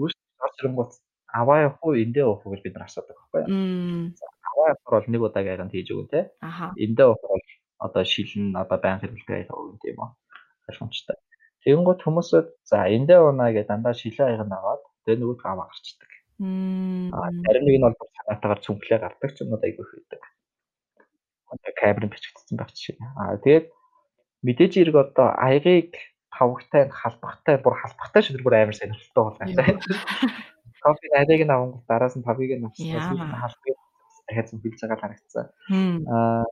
[0.00, 0.12] үүш
[0.44, 0.92] орч ирэнгүүт
[1.32, 4.12] аваа явах уу эндээ явах уу гэж бид нар асуудаг байхгүй юу.
[4.50, 6.28] Аваа явах бол нэг удаагийн аянд хийж өгөн.
[6.44, 6.66] Аха.
[6.76, 7.44] Эндээ явах бол
[7.86, 10.10] одоо шилэн одоо байнга хэрэглэдэг аяг өгөн тийм үү.
[10.68, 11.16] Ойлгомжтой.
[11.64, 16.10] Тэгэнгүүт хүмүүсүүд за эндээ унаа гэж дандаа шилэн аянд аваад тэгээ нөгөөд аваа гарчдаг.
[16.38, 17.12] Мм.
[17.12, 20.22] А зарим нэг нь бол санаатаагаар цүнхлээ гардаг ч юмуд айгүй хийдэг.
[21.52, 22.96] Одоо камерын бичигдсэн байх жишээ.
[23.16, 23.66] А тэгээд
[24.46, 25.92] мэдээж хэрэг одоо аягыг
[26.32, 29.46] тавгтай халбахтай бүр халбахтай шиг бүр амар сонирхолтой болгоо.
[30.82, 33.20] Кофе аягыг нь авангууд дараас нь тавыг нь авчихсан.
[33.20, 33.76] Халбыг
[34.26, 35.46] дахиад байгаа л харагдсан.
[35.68, 35.98] Хм.
[36.08, 36.44] А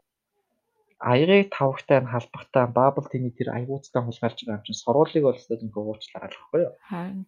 [1.01, 5.73] аягыг тавгтай халбахтай бабл тины тэр аягуудтай хулгайлж байгаа юм чинь сорволыг бол өстой нэг
[5.73, 6.73] уучлаарай л байхгүй юу?
[6.85, 7.25] Харин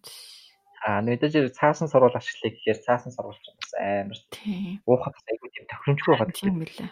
[0.83, 4.83] А мэдээж цаасан сорвол ашиглая гэхээр цаасан сорвол ч бас амар тийм.
[4.83, 6.91] уухад айгүй тийм тохиромжгүй байгаа Тийм билээ.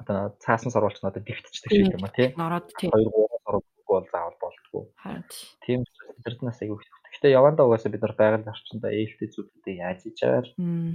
[0.00, 2.28] одоо цаасан сурвалж нь одоо дифтчдэг шиг юм а тий.
[2.34, 2.90] Нороод тийм.
[2.90, 4.82] 2 3 сурвалжгүй бол заавал болтгоо.
[4.98, 5.24] Харин
[5.62, 6.78] Тийм учраас интернетнаас айгүй.
[7.12, 10.48] Гэхдээ явандаа угаасаа бид нар байгаль орчиндөө ээлтэй зүйлүүдийг яаж хийж аваад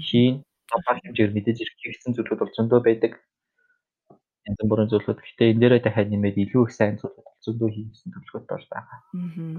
[0.07, 0.35] хийн.
[0.67, 3.13] Бага хэмжээр мэдээж ирэх хийгдсэн зүйлүүд бол зөндөө байдаг.
[4.47, 5.19] Янз бүрийн зүйлүүд.
[5.23, 8.97] Гэхдээ энэ дээрээ дахиад нэмээд илүү их сайн зүйлүүд зөндөө хийгдсэн төлөвлөгөөтэй бол байгаа.
[9.15, 9.55] Мгм.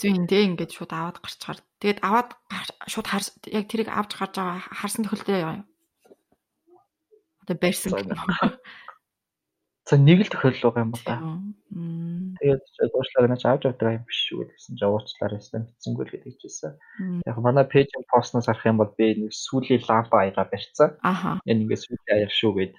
[0.00, 1.60] Хэцүү юм дээ ингээд шууд аваад гарчгаар.
[1.76, 2.32] Тэгээд аваад
[2.88, 3.20] шууд хар
[3.52, 5.60] яг тэрийг авч гарч байгаа харсан тохиолдол яа.
[7.44, 7.92] Одоо барьсан.
[9.84, 11.20] За, нэг л тохиолдол байгаа юм ба та.
[12.40, 16.34] Тэгээд уучлаарай наач авч авдаг юм биш шүү гэсэн чинь уучлаарай гэсэн битсэнгүү л гэдэг
[16.40, 16.72] чийсэн.
[17.28, 20.96] Яг манай пэйжийн постноос харах юм бол би нэг сүүлийн лампа аяга барьцсан.
[21.44, 22.74] Энэ ингээд сүүлийн аяар шүү гэд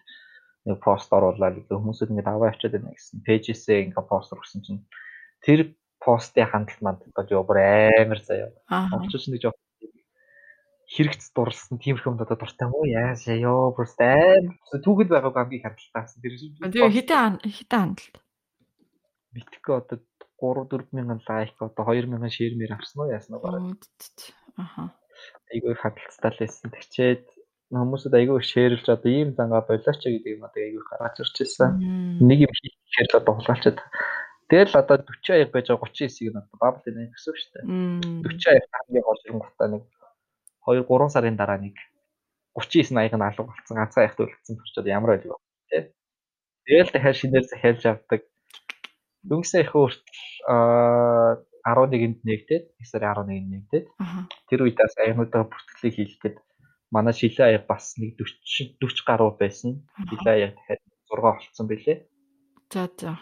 [0.74, 3.22] нэг пост оруулаад ингээ хүмүүсүүд ингээд аваа авчиад байна гэсэн.
[3.30, 4.82] Пэйжээсээ ингээ пост өргөсөн чинь
[5.46, 8.50] тэр постын хандлт манд одоо ёо бүр амар заяа.
[8.92, 9.58] Монголч нэг жоох
[10.92, 16.36] хэрэгц дурлсан тиймэрхүү юмдаа дуртай мó яаш ёо бүр амар түүхэд байгааг хамгийн хандлтаас тэр
[16.68, 18.16] Тэгээ хитэн хитэн хандлт.
[19.32, 19.98] битгэхгүй одоо
[20.42, 23.80] 3 4 мянган лайк одоо 2 мянган шеэр мэр авсан уу яасан уу бараг
[24.60, 24.92] Аха.
[25.54, 26.68] айгүй хандлттай л байсан.
[26.76, 27.24] Тэгчээд
[27.72, 31.16] хүмүүсүүд айгүй шеэрлж одоо ийм зангаа болооч гэдэг юм одоо айгүй гаргаж.
[31.80, 32.20] Мм.
[32.28, 33.80] нэг юм хийхээр л одоо хулгайлчаад
[34.52, 37.64] тэгэл одоо 40 аяг байж байгаа 39-ийг нь бабл энэ гэсэн шүү дээ.
[37.64, 38.22] Мм.
[38.28, 39.84] 40 аяг хамгийн гол юм гутаа нэг
[40.68, 41.76] 2 3 сарын дараа нэг
[42.60, 45.40] 39 аяг нь алга болсон ганцхан аяг төлөвлөсөн төрчод ямар байл вэ
[45.72, 45.84] тий.
[46.68, 48.22] Тэгэл дахиад шинээр захиалж авдаг.
[49.24, 50.20] Дүнсээ их хүртэл
[50.52, 53.86] аа 11-нд нэгдээд 1 сарын 11-нд нэгдээд
[54.50, 56.38] тэр үед бас аягнуудаа бүртгэлийг хийлгээд
[56.92, 59.86] манай шилэн аяг бас нэг 40 40 гаруй байсан.
[60.10, 61.98] Шилэн аяг дахиад 6 болцсон байлээ.
[62.74, 63.16] За за.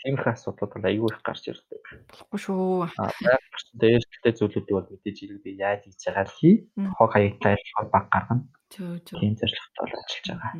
[0.00, 1.82] Тиймэрхүү асуудлууд бол аюул их гарч ирдэг.
[2.08, 2.88] Болохгүй шүү.
[2.96, 6.54] Аа байгаль ээлжтэй зүйлүүдийг бол мэдээж хэрэг би яаж хийж байгаа л хий.
[6.96, 8.44] Хог хаягтай болохоор баг гаргана.
[8.70, 10.52] Тийм зорилготой бол ажиллаж байгаа.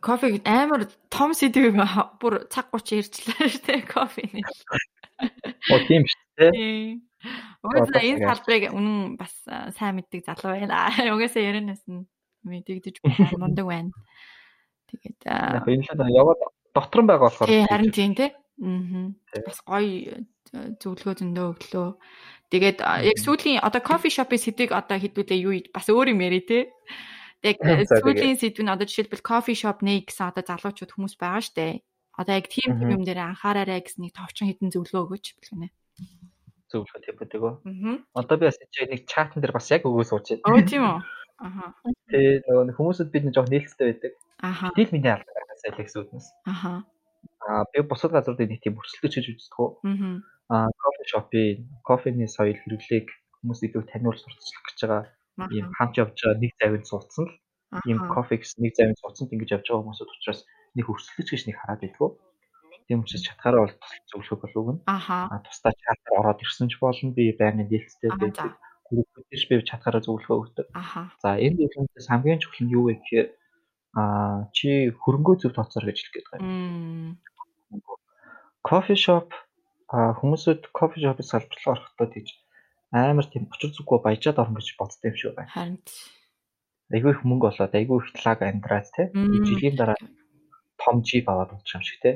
[0.00, 1.76] Кофег амар том сэдвийг
[2.18, 4.44] бүр цаг 30 ярьчлаа шүү дээ кофений.
[5.70, 6.98] Оо тийм шүү дээ.
[7.62, 9.34] Угаасаа энэ салбарыг үнэн бас
[9.78, 10.86] сайн мэддэг залуу байна.
[11.14, 12.06] Угаасаа ярианаас нь
[12.42, 13.38] мэдэгдэж байна.
[13.38, 13.90] Мундаг байна.
[14.90, 16.40] Тэгээд яг энэ л яваад
[16.76, 18.30] дотор нь байгаа болохоор тий харин тийм тий.
[18.60, 19.40] Аа.
[19.48, 20.20] Бас гоё
[20.80, 21.88] зөвлөгөө зөндөө өглөө.
[22.52, 26.62] Тэгээд яг сүүлийн одоо кофе шопын сэдвийг одоо хэдүүлээ юу бас өөр юм яри тий.
[27.42, 31.82] Тэгээд сүүлийн сэдв нь одоо жишээлбэл кофе шоп нэ гэсэн одоо залуучууд хүмүүс байгаа штэ.
[32.20, 35.68] Одоо яг тийм юм дээр анхаараарай гэсэн нэг товчхон хідэн зөвлөгөө өгөөч билгэнэ
[36.70, 37.54] зөвлөхөд явдаг өө.
[38.14, 40.50] Одоо би бас чи нэг чатан дээр бас яг өгөө сууж байна.
[40.50, 40.98] Өө тийм үү.
[41.36, 41.64] Аха.
[42.10, 44.12] Тэгээ нөгөө хүмүүсд бид нэг жоох нээлттэй байдаг.
[44.42, 44.72] Аха.
[44.74, 46.26] Тэгэл миний алдараас Алексүүднээс.
[46.46, 46.84] Аха.
[47.46, 49.70] Аа би бусад газруудыг нэг тийм өрсөлдөж гэж үздэг үү.
[50.50, 50.66] Аа.
[50.66, 53.06] Аа кофе шопын кофений соёл хэрэглээг
[53.42, 55.02] хүмүүс илүү таниулж сурталчлах гэж байгаа
[55.52, 57.34] ийм хамт явж байгаа нэг завинд суудсан л
[57.90, 60.40] ийм кофе гэсэн нэг завинд суудсан ингэж явж байгаа хүмүүсүүд учраас
[60.76, 62.10] нэг өрсөлдөж гэж нэг хараад байдгүй.
[62.86, 63.74] Тийм учраас чатгаараа бол
[64.10, 64.78] зөвлөх болов уу?
[64.86, 65.42] Аха.
[65.42, 67.10] Тусдаа чатгаар ороод ирсэн ч болно.
[67.18, 68.54] Би байнгын нээлттэй байдаг.
[68.86, 70.66] Группүүдээс би чатгаараа зөвлөхөө өгдөг.
[71.18, 73.28] За энэ зөвлөмжөөс хамгийн чухал нь юу вэ гэхээр
[73.96, 77.16] аа чи хөрөнгөө зөв тооцоор гэж хэлэх гээд байна.
[78.60, 79.32] Кофе шоп
[79.88, 82.28] а хүмүүсүүд кофе шопыг салбарлаа орохдоо тийж
[82.92, 85.52] амар тийм учир зүггүй баяжаад орно гэж боддог юм шиг байна.
[85.54, 85.78] Харин
[86.94, 89.10] айгүй их мөнгө болоод айгүй их талаг амьдраад те
[89.48, 89.98] жилийн дараа
[90.78, 92.10] том жип аваад унтчих юм шиг те.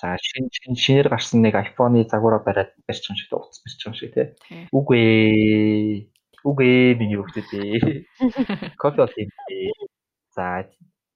[0.00, 3.86] За шин шин шинээр гарсан нэг iPhone-ы загвараа бариад барьчих юм шиг те утас барьчих
[3.86, 4.22] юм шиг те.
[4.72, 6.08] Үгүй
[6.42, 8.74] үгүй миний хөвгдөд ээ.
[8.80, 9.30] Кофе бол юм.
[10.34, 10.66] За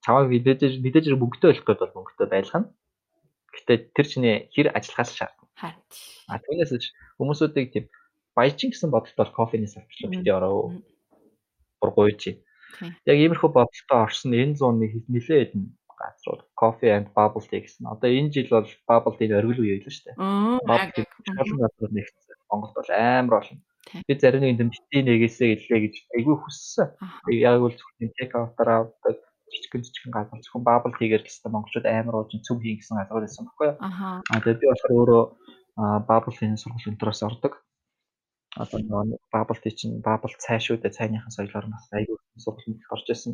[0.07, 2.71] чамайг мэдээж мэдээж мөнгөтэй болох гэдэг бол мөнгөтэй байлгана.
[3.51, 5.51] Гэтэ тэр чиний хэр ажиллахаас шаардна.
[5.59, 5.83] Харин.
[6.31, 6.73] А түүнээс
[7.19, 7.85] хүмүүсүүдийг тийм
[8.39, 10.79] баяжин гэсэн бодолтой бол кофений салбарт бити ороо.
[11.83, 12.23] Бургуйж.
[13.11, 15.65] Яг иймэрхүү бодолтой орсон энэ зууны нэлээд хэдэн
[15.99, 17.89] газрууд Coffee and Bubble Tea гэсэн.
[17.91, 20.17] Одоо энэ жил бол Bubble Tea-ийн оргил үе байлаа шүү дээ.
[20.69, 21.07] Bubble Tea
[21.43, 22.37] олон газрууд нэгдсэн.
[22.53, 23.59] Монголд бол амар олон.
[24.07, 26.89] Би зарим нэг юм бити нэгээсээ гэлээ гэж айгүй хүссэн.
[27.33, 29.17] Яг бол зөвхөн take out-аар авдаг
[29.53, 33.23] жижигэн жижигэн газар зөвхөн Bubble Tea-гээр л хэвээр монголчууд амар уужин цөм хийн гэсэн газар
[33.23, 33.77] байсан баггүй юу?
[33.81, 35.25] Аа тэгээд би болохоор өөрөө
[36.09, 37.53] Bubble Tea-ийн сургууль өнтроос ордог.
[38.57, 40.97] Одоо нөгөө Bubble Tea чинь Bubble цай шүү дээ.
[40.97, 43.33] Цайныхан соёлоор бас айгүй сургуульд орж исэн.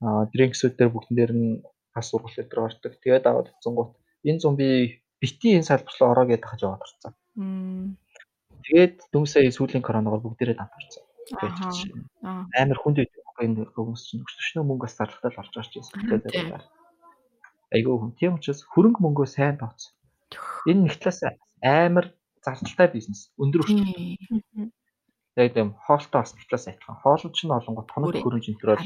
[0.00, 1.48] Аа дринксүүд дээр бүгдэн дээр нь
[1.94, 2.92] бас сургууль дээр ордог.
[3.02, 3.92] Тэгээд аваад утсангууд
[4.24, 7.14] энэ зам би бити энэ салбарлаа ороо гэдээ хаж яваад орцсон.
[8.64, 8.94] Тэгээд
[9.30, 11.04] сая сүүлийн коронавигоор бүгдээрээ дампуурсан.
[12.60, 16.00] Амар хүнд үед энэ хүмүүс чинь өчтөшнөө мөнгө бас зарлагтай л орж орж ирсэн.
[16.08, 16.64] Тэгээд
[17.74, 18.12] айгүй хүн.
[18.16, 19.92] Тийм учраас хөрөнгө мөнгөө сайн тооц.
[20.70, 21.20] Энэ нэг талаас
[21.60, 22.06] амар
[22.44, 23.30] зардалтай бизнес.
[23.36, 24.70] Өндөр өртөө.
[25.36, 27.00] Яг тийм хоолтой бас талаас адилхан.
[27.02, 28.82] Хоолн ч нь олонгот тоног хөрөнгө өнтөрөөр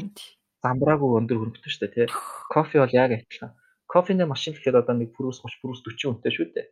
[0.64, 2.08] замбраагүй өндөр хөрөнгөтэй шүү дээ тий.
[2.52, 3.52] Кофе бол яг адилхан.
[3.86, 6.68] Кофений машин гэхэд одоо нэг пүрүүс 30 пүрүүс 40 үнэтэй шүү дээ.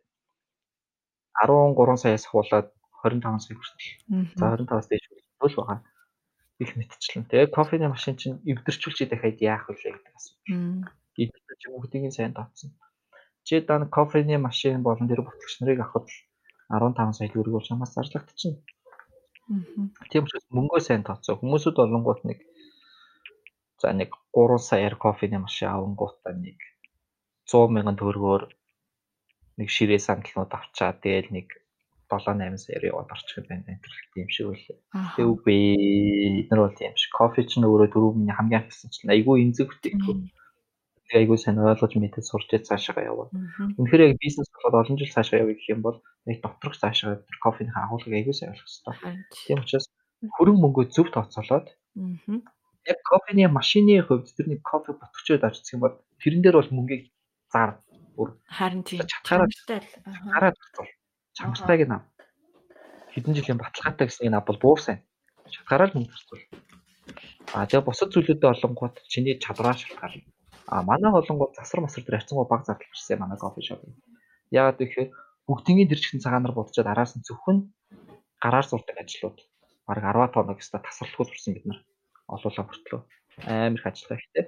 [1.47, 2.67] 13 саяас хуулаад
[3.03, 3.87] 25 сая хүртэл.
[4.35, 5.05] За 25-аас дээш
[5.39, 5.79] хөл байгаа.
[6.59, 7.25] Их мэдчихлэн.
[7.31, 10.35] Тэгээ кофений машин чинь эвдэрчүүлж дахиад яах вэ гэдэг асуу.
[11.15, 12.75] Эдгээр ч бүгдийг сайн тооцсон.
[13.47, 16.11] Чи дан кофений машин болон тэр бүтлэгч нарыг авахд
[16.67, 18.59] 15 сая төгрөг бол чамаас зарлагдчихна.
[20.11, 21.39] Тийм учраас мөнгөө сайн тооцоо.
[21.39, 22.43] Хүмүүсүүд болонгууд нэг
[23.81, 26.59] за нэг 3 саяар кофений машин авангуудаа нэг
[27.49, 28.43] 100 мянган төгрөгөөр
[29.57, 31.47] нэг ширээ сандалнууд авчаад тэгэл нэг
[32.09, 33.79] 7 8 саяар яваад орчих юм байна.
[34.13, 34.77] Тийм шиг үлээ.
[35.15, 35.59] Тэг үгүй
[36.43, 37.11] эднэр бол тийм шиг.
[37.13, 40.19] Кофе ч өөрөө дөрөв миний хамгийн хэлсэн чинь айгүй бүтээгдэхүүн.
[41.09, 43.29] Тэг айгүй сайн ойлгож мэдээ сурч цаашаа яваа.
[43.77, 47.73] Үнэхээр яг бизнес болоод олон жил цаашаа явъя гэх юм бол яг доторх цаашаа кофений
[47.73, 49.25] агуулгыг айгүй сайн ойлгох хэрэгтэй.
[49.33, 49.87] Тийм учраас
[50.37, 51.67] хөрөнгө мөнгөө зөв тооцоолоод
[52.91, 57.03] яг кофений машины хувьд тэр нэг кофе ботгчод авчихсан юм бол тэрэн дээр бол мөнгийг
[57.53, 57.79] зар
[58.15, 59.47] бүр харин тийм чатгаараа
[60.33, 60.57] хараад
[61.39, 61.99] бол чангартайг нь
[63.13, 64.99] хэдэн жилийн баталгаатай гэснийг нь бол буур сайн.
[65.49, 66.43] Чатгаараа л мөнгө зарцуул
[67.53, 70.27] а тэгээ бусад зүйлүүдэд олонгууд чиний чадвараа шалтгаална.
[70.69, 73.81] А манай олонгууд засар масар дээр хацсангуу баг зардал гарсан манай кофе шоп
[74.53, 75.09] яагаад гэхээр
[75.49, 77.73] бүгдийн тэр чихэн цагаанаар будчаад араас нь зөвхөн
[78.43, 79.37] гараар зурдаг ажлууд.
[79.87, 81.79] Баг 10 тоног өста тасралтгүй сурсан бид нар
[82.29, 83.01] олуулаа хүртлөө
[83.49, 84.45] амар их ажиллаа ихтэй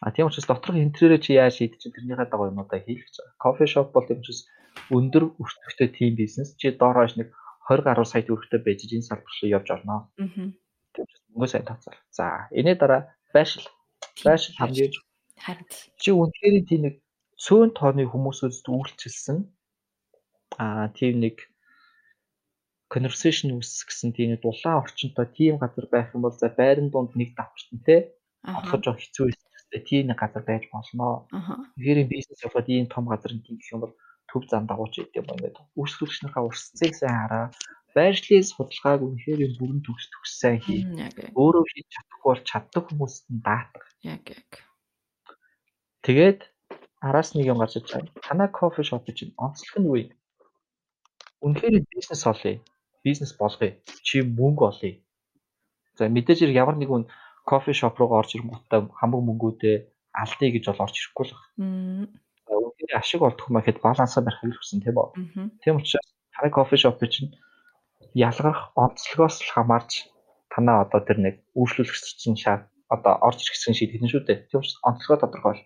[0.00, 3.40] А тийм учраас доторх интерьерээ чи яаж шийдэж чинь тэрнийхээ дагуу юмудаа хийлгэж байгаа.
[3.42, 4.48] Кофе шоп бол тийм учраас
[4.92, 7.32] өндөр өртөгтэй тим бизнес чи доор хойш нэг
[7.68, 9.96] 20 гаруй сая төгрөгтэй байж энэ салбар руу явж орно.
[10.16, 10.52] Аа.
[10.92, 11.98] Тийм учраас мөнгө сайн тооцоол.
[12.12, 13.66] За, энэ дараа байшил.
[14.24, 14.92] Байшил хамгийн
[15.44, 15.66] харин
[16.00, 16.94] чи үнэхээр тийм нэг
[17.44, 19.38] цөөн тооны хүмүүсээс үйлчилсэн
[20.62, 21.36] аа тийм нэг
[22.92, 27.36] conversation үүсгэсэн тийм нэг дулаан орчинтой тийм газар байх юм бол за байрны дунд нэг
[27.36, 27.96] давхарсан те
[28.46, 31.26] олохож байгаа хэцүү эсвэл тийм нэг газар байж болно.
[31.76, 33.94] Тэгэхээр бизнес явахад ийм том газар тийм гэх юм бол
[34.30, 37.46] төв зам дагууч гэдэг юм ингээд үйлчлүүлэгчнийхээ урсцыг сайн хараа.
[37.96, 40.80] Байршлын судалгааг үнэхээр бүрэн төгс төгс сайн хий.
[41.32, 43.86] Өөрөө хийж чадахгүй бол чаддаг хүмүүст нь даатах.
[44.04, 44.50] Яг яг.
[46.04, 46.40] Тэгээд
[47.00, 48.12] араас нэг юм гарч байгаа.
[48.26, 50.04] Танай кофе шоп чинь онцлог нь юу вэ?
[51.40, 52.60] Үнэхээр бизнес олъё.
[53.06, 53.80] Бизнес болгоё.
[54.06, 55.00] Чи мөнгө олъё.
[55.96, 57.08] За мэдээж хэрэг ямар нэгэн
[57.50, 59.76] кофе шоп руу орж ирэнгүүтээ хамаг мөнгүүдээ
[60.20, 62.10] алдъя гэж бол орж ирэхгүй л байна.
[62.50, 65.08] Үнэхээр ашиг олдох юм гэхэд балансаа барих хэрэгтэй гэсэн тийм үү?
[65.62, 67.30] Тийм учраас танай кофе шоп чинь
[68.12, 69.92] ялгарх онцлогоос л хамаарч
[70.52, 74.38] танаа одоо тэр нэг үйлчлүүлэгч чинь шаа одоо орж ирэх шийдэгдэн шүү дээ.
[74.50, 75.62] Тийм учраас онцлогоо тодорхойл.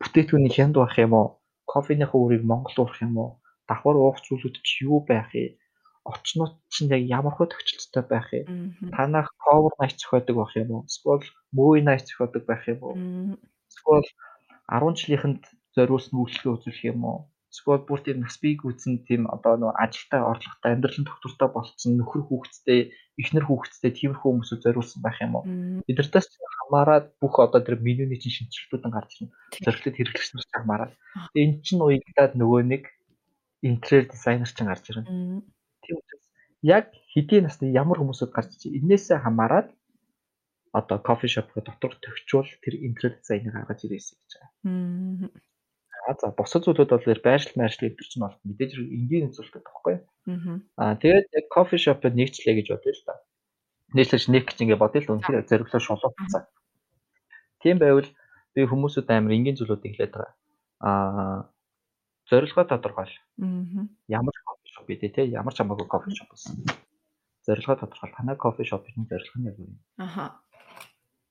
[0.00, 1.28] Бүтээтгүүний хянд байх юм уу?
[1.70, 3.30] Кофеныхаа үрийг Монгол уурах юм уу?
[3.68, 5.56] давхар уух зүйлүүд чи юу байх вэ?
[6.04, 8.40] Орчнууд чинь яг ямар хөө төвчлөлттэй байх вэ?
[8.92, 10.82] Танах cover night зохиодог байх юм уу?
[10.88, 11.24] Эсвэл
[11.56, 12.94] movie night зохиодог байх юм уу?
[13.72, 14.08] Эсвэл
[14.68, 15.42] 10 жилийнхэнд
[15.74, 17.18] зориулсан үйлчлэгээ үзүүлэх юм уу?
[17.54, 22.22] Эсвэл бүр тийм нас бийг үзэн тийм одоо нөө ажилтай орлоготой амьдралын доктортой болцсон нөхөр
[22.26, 22.80] хүүхэдтэй
[23.22, 25.44] эхнэр хүүхэдтэй тиймэрхүү хүмүүсүүд зориулсан байх юм уу?
[25.86, 26.28] Эднэртээс
[26.66, 29.34] хамаарат бүх одоо тэр менюний чинь шинжилтүүд нь гарч ирнэ.
[29.62, 30.92] Зорилтод хэрэглэгч нар хамаарат.
[31.38, 32.82] Энэ чинь уягдаад нөгөө нэг
[33.62, 35.06] интерьер дизайнер ч гарч ирнэ.
[36.64, 39.68] Яг хэдийн насны ямар хүмүүсүүд гарч ич энээсээ хамаарат
[40.72, 44.50] одоо кофе шопко дотор төвчүүл тэр интерьер дизайнер гаргаж ирээсэй гэж байгаа.
[46.08, 49.96] Аа за босод зүйлүүд бол байршил байршил гэдэг чинь бол мэдээж энгийн үзүүлэлт байхгүй.
[50.80, 53.14] Аа тэгээд яг кофе шопод нэгчлээ гэж бодъё л да.
[53.94, 56.42] Нийслэж нэг гэж ингэ бодъё л үнэхээр зориглоо шулууцсан.
[57.62, 58.10] Тийм байвал
[58.56, 60.32] би хүмүүсүүд амар энгийн зүйлүүд ихлээд байгаа.
[60.80, 61.38] Аа
[62.28, 63.14] зорилгоо тодорхойл.
[63.40, 63.86] Аа.
[64.08, 64.34] Ямар
[64.74, 65.22] шоп бэ те?
[65.30, 66.58] Ямар ч хамаагүй кофе шоп байсан.
[67.46, 68.16] Зорилгоо тодорхойл.
[68.18, 69.78] Танай кофе шопын зорилго нь яг юу вэ?
[70.02, 70.24] Аха.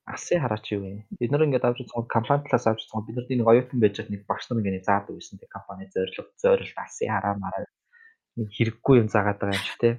[0.08, 1.04] Асын хараач юу вэ?
[1.20, 4.12] Бид нар ингээд авч байгаа компани талаас авч байгаа бид нар нэг оюутан байж байгаа
[4.16, 7.64] нэг багш нар ингээд заадаг байсан те компани зорилго, зорилт, асын хараа мараа
[8.36, 9.90] нэг хэрэггүй юм заагаад байгаа юм шиг те.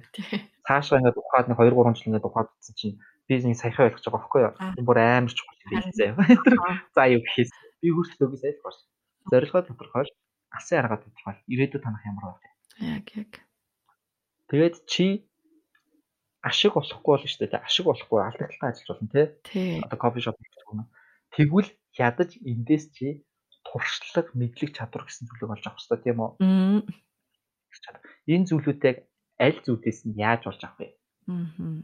[0.66, 2.98] Цаашаа ингээд ухаад нэг 2 3 жил ингээд ухаад утсан чинь
[3.28, 4.52] бизнес саяхан ойлгож байгаа байхгүй юу?
[4.78, 6.14] Энэ бүр амар чухал юм заяа.
[6.94, 7.50] За юу гэхээс
[7.80, 8.84] би хүртэл үгүй сайн байна.
[9.30, 10.10] Зорилгоо тодорхойл
[10.56, 11.40] алсын аргаад тодорхойл.
[11.52, 12.55] Ирээдүйд танах ямар байх вэ?
[12.80, 13.32] Яг яг.
[14.52, 15.26] Тэгээд чи
[16.44, 17.64] ашиг болохгүй болно шүү дээ.
[17.66, 19.08] Ашиг болохгүй алдагдaltaй ажиллаж болно
[19.42, 19.80] тий.
[19.82, 20.86] Одоо кофе шоп гэх.
[21.34, 23.26] Тэгвэл ядаж эндээс чи
[23.66, 26.32] туршлага, мэдлэг, чадвар гэсэн зүйлийг олж авах хэрэгтэй тийм үү?
[28.30, 28.98] Энэ зүйлүүдийг
[29.42, 30.94] аль зүйлээс нь яаж олж авах вэ?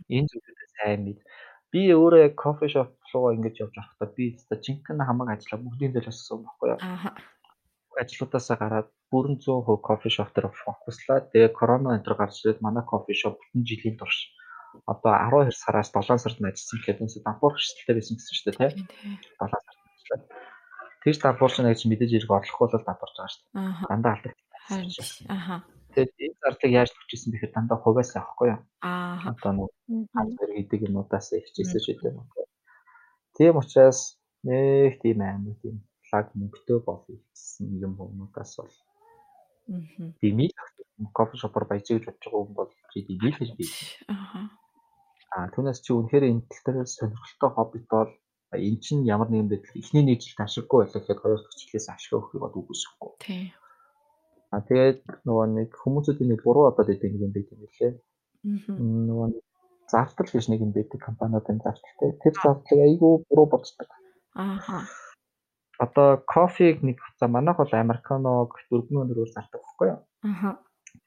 [0.09, 1.21] Энэ зүйлүүдээ сайн мэд.
[1.73, 6.19] Би өөрөө кофе шоп руу ингэж явж байхдаа би өөртөө жинхэнэ хамаг ажиллаа бүгдийн төлөөс
[6.21, 6.81] асуусан байхгүй юу?
[8.01, 12.85] ажлуудаасаа гараад бүрэн 100% кофе шоп дээр фокуслаад тэгээ корона энэ төр гарч ирээд манай
[12.89, 14.19] кофе шоп бүтэн жилийн турш
[14.87, 18.89] одоо 12 сараас 7 сард ажилласан гэхэд үнэхээр дампуур хэвшилтэй байсан гэсэн шүү дээ тий.
[19.37, 20.23] 7 сард ажиллаад.
[21.03, 23.91] Тэгж дампуурч нэг чинь мэдээж ирэх орлохгүй бол дампуурч байгаа шүү дээ.
[23.91, 24.35] Дандаа алдаг.
[25.29, 25.57] Аха.
[25.93, 28.61] Тэгээд энэ зардлыг яаж төвчсэн бэхээр дандаа хувьас авахгүй юу?
[28.81, 29.19] Аа.
[29.29, 29.71] Одоо нэг
[30.17, 32.25] аль зэрэг идэг юмудаас ихчээсээ ч гэдэг юм.
[33.37, 34.17] Тийм учраас
[34.47, 35.77] нэг тийм амар тийм
[36.13, 38.77] лаг мөнгөтэй болно гэсэн юм хүмүүстээс бол
[40.21, 40.53] димил
[41.13, 43.67] кофе шопор баяжиг гэж бодож байгаа хүн бол чи димил гэж би.
[45.33, 48.11] Аа түүнээс чи үнэхээр энэ тал дээр сонирхолтой хоббит бол
[48.53, 52.13] эн чинь ямар нэгэн байдлаар эхний нэг жилд ашиггүй байлаа гэхэд хоёр дахь жилээс ашиг
[52.13, 53.11] өгөхийг бол үгүйсэхгүй.
[53.25, 53.45] Тий.
[54.53, 57.93] Аа тэгээд нөгөө нэг хүмүүсүүдийн нэг буруу одоо дэдэг юм байт юм лээ.
[59.09, 59.29] Нөгөө
[59.89, 62.11] зартал гэж нэг юм байдаг компаниудын зарталтай.
[62.21, 63.89] Тэр зардлыг айгүй буруу боддог.
[64.37, 64.85] Аа
[65.85, 70.01] одоо кофег нэг за манайх бол американог 4 өнөрөөр зардаг байхгүй юу?
[70.31, 70.51] Аха.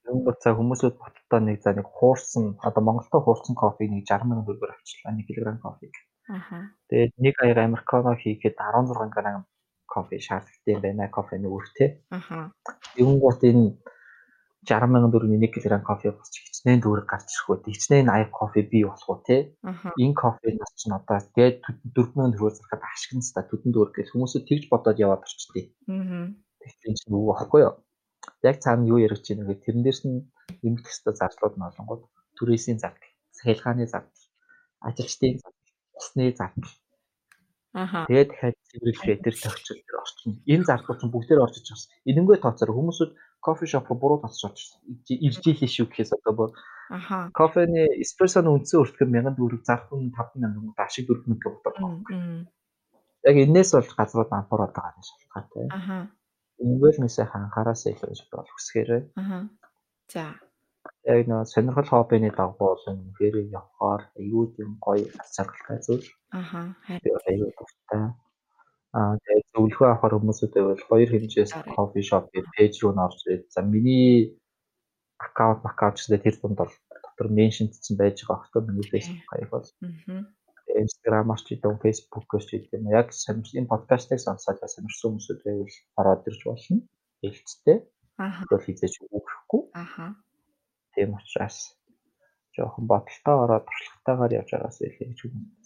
[0.03, 4.43] Тэнгүүд за хүмүүсүүд боттоо нэг за нэг хуурсан одоо Монголтой хуурсан кофег нэг 60 сая
[4.43, 5.93] төгрөгөөр авчлаа 1 кг кофег.
[6.37, 6.57] Аха.
[6.89, 9.45] Тэгээд нэг аяга американо хийхэд 16 г
[9.93, 12.03] кофе шаардлагатай юм байна кофений үр тэ.
[12.11, 12.51] Аха.
[12.97, 13.67] Тэнгүүд энэ
[14.65, 17.57] 60 мянган төгрөгийн 1 кг кофе босч хичнээн дүүрэг гарч ирэх үү.
[17.71, 19.37] Хичнээн аяг кофе бий болох уу те.
[20.01, 21.55] Энэ кофенаас ч надаа тэгээд
[21.93, 25.65] 4 мянган төгрөг зарахад ашигн ста төдөн дүүрэг гэж хүмүүсүүд тэгж бодоод яваад орчдээ.
[25.89, 26.33] Аа.
[26.59, 27.73] Тэгэхээр чинь юу байхгүй юу?
[28.41, 30.17] Яг цаана юу яригч байна гэхээр тэрэн дээрс нь
[30.65, 32.01] эмгэх хэвээр зардлууд нь олонгод
[32.37, 34.25] түрээсийн зардал, сахилгааны зардал,
[34.87, 36.73] ажилчдын зардал, усны зардал.
[37.75, 38.07] Аха.
[38.07, 40.31] Тэгээд дахиад цэвэрлэх тэр тохиолдол төр орчин.
[40.47, 41.91] Энэ зардлууд чинь бүгдээр орж иж байна.
[42.09, 43.11] Энэнгүй тооцоор хүмүүсүүд
[43.45, 44.59] кофе шоп руу буруу тасч орж
[45.25, 46.49] ирж ийлээ шүү гэхээс одоо бүр
[46.97, 51.75] аха кофений эспрессоны үндсэн өртгөн 1000 төгрөг зарах нь 5000 ашиг 4000 боддог.
[53.29, 55.65] Яг энэс бол газрууд анхаарал байгаа юм шалтгаантай.
[55.77, 55.97] Аха.
[56.61, 57.01] Ингээл
[57.37, 59.01] анхаараасаа илүү гэж бол хүсгээрээ.
[59.21, 59.41] Аа.
[60.13, 60.25] За.
[61.09, 66.09] Яг нэг сонирхол хоббины дагуу бол үнэхээр явхаар аюул юм гоё царгалтай зүйл.
[66.37, 66.73] Аа.
[67.29, 68.13] Аюул дуртай.
[68.95, 73.19] Аа тэгээд зөвлөгөө авахар хүмүүсүүдээ бол хоёр хэмжээс кофе шоп гэдэг пэйж руу н орж
[73.27, 74.39] ирээд за миний
[75.19, 76.73] аккаунт аккаунт гэсэн тэр дунд бол
[77.03, 79.67] дотор меншнтсэн байж байгаа хөтөө миний фэйсбુક хаяг бол.
[79.83, 80.23] Аа.
[80.83, 82.91] Instagram-аар ч гэдэг Facebook-оор ч гэдэг юм.
[82.91, 86.79] Яг энэ подкастыг сонсоод сонирсон хүмүүсүүд байвал ороод ирж болно.
[87.19, 87.77] Хэлцтэй.
[88.19, 88.43] Аа.
[88.47, 89.61] Тэгвэл хизээч өгөхгүй.
[89.75, 90.15] Аа.
[90.95, 91.75] Тийм учраас
[92.55, 95.19] жоохон бодолтой ороод туршлагатайгаар явж байгаас илүү гэж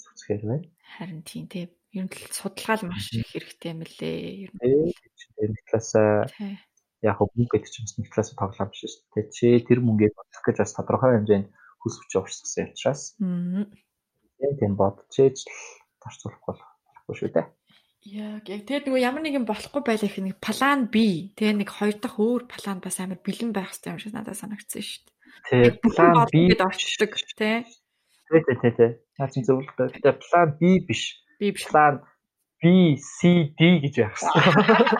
[0.09, 0.67] үзэхээр байна.
[0.97, 1.69] Харин тийм тийм.
[1.95, 4.19] Ер нь судалгаа л маш их хэрэгтэй юм лээ.
[4.45, 4.59] Ер нь.
[4.59, 5.49] Тийм.
[5.53, 5.91] Нэг талаас
[7.01, 9.33] яг мөнгө гэдэг чинь нэг талаас тоглоом биш шүү дээ.
[9.33, 11.47] Чи тэр мөнгийг бодох гэж бас тодорхой хэмжээнд
[11.81, 13.15] хүс хүч уурсгасан учраас.
[13.23, 13.65] Аа
[14.39, 15.55] Тийм бодчихээж л
[15.99, 17.47] зарцуулахгүй болохгүй шүү дээ.
[18.07, 20.95] Яг яг тэгээд нөгөө ямар нэгэн болохгүй байлаа их нэг план B
[21.35, 24.79] тэгээ нэг хоёр дахь өөр план бас амар бэлэн байх хэрэгтэй юм шиг надад санагдсан
[24.79, 25.75] шүү дээ.
[25.75, 27.67] Тэгээ план B гэд орчдөг тий.
[28.31, 28.91] Тий тий тий.
[29.19, 29.87] Наад чинь зөвлөдөө.
[29.99, 31.19] Тэгээ план B биш.
[31.39, 31.65] B биш.
[31.71, 32.03] План
[32.61, 34.99] B C D гэж байх хэрэгтэй.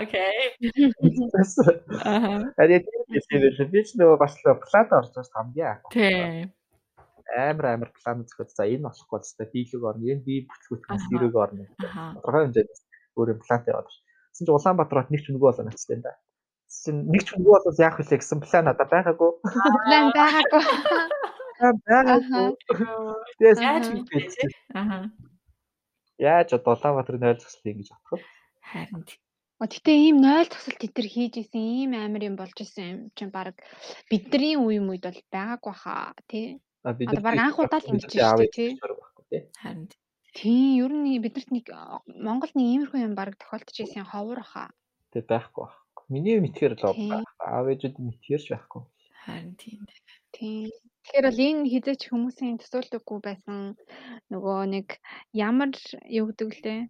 [0.00, 0.40] Окей.
[2.02, 2.40] Аа.
[2.56, 5.78] Аа тийм би ч нөгөө бас планд орж байгаа хамгийн.
[5.92, 6.56] Тийм
[7.34, 11.34] амар амар план зөхөд за энэ болохгүй л хэвээр дийлэг орно энэ би бүтлгүүтээс дэрэг
[11.34, 11.64] орно
[12.22, 12.74] тодорхой хэмжээнд
[13.18, 14.02] өөр плантай яваад байна.
[14.30, 16.12] Гэсэн чинь Улаанбаатар хот нэг ч үгүй болоо надтай да.
[16.70, 19.30] Гэсэн нэг ч үгүй бол яах вэ гэсэн план надад байгаагүй.
[19.42, 20.64] План байгаагүй.
[21.82, 22.46] Байгаагүй.
[23.38, 23.58] Тэгээс
[24.78, 25.10] Аа.
[26.18, 28.24] Яаж одоо Улаанбаатарын нойл зогслоо ингэж бодох вэ?
[28.70, 29.04] Харин
[29.56, 33.56] Гэтэ ийм нойл тусалт эдэр хийж исэн ийм амар юм болж исэн юм чинь баг
[34.12, 36.60] бидний үе үед бол байгаагүй хаа тий.
[36.84, 38.70] Одоо баг анх удаа л ингэж шүү дээ тий.
[39.56, 39.88] Харин
[40.36, 41.72] тийм ер нь бидэрт нэг
[42.26, 44.68] Монголд нэг иймэрхүү юм баг тохиолдож исэн ховор хаа.
[45.12, 45.96] Тэг байхгүй баг.
[46.12, 46.84] Миний мэдхээр л
[47.40, 48.82] аав ээжүүд мэдхэрч байхгүй.
[49.24, 49.80] Харин тийм.
[50.36, 50.68] Тийм.
[51.06, 53.78] Тэгэхээр бол энэ хизээч хүмүүсийн төсөөлдөггүй байсан
[54.34, 54.98] нөгөө нэг
[55.30, 55.70] ямар
[56.10, 56.80] юу гэдэг лээ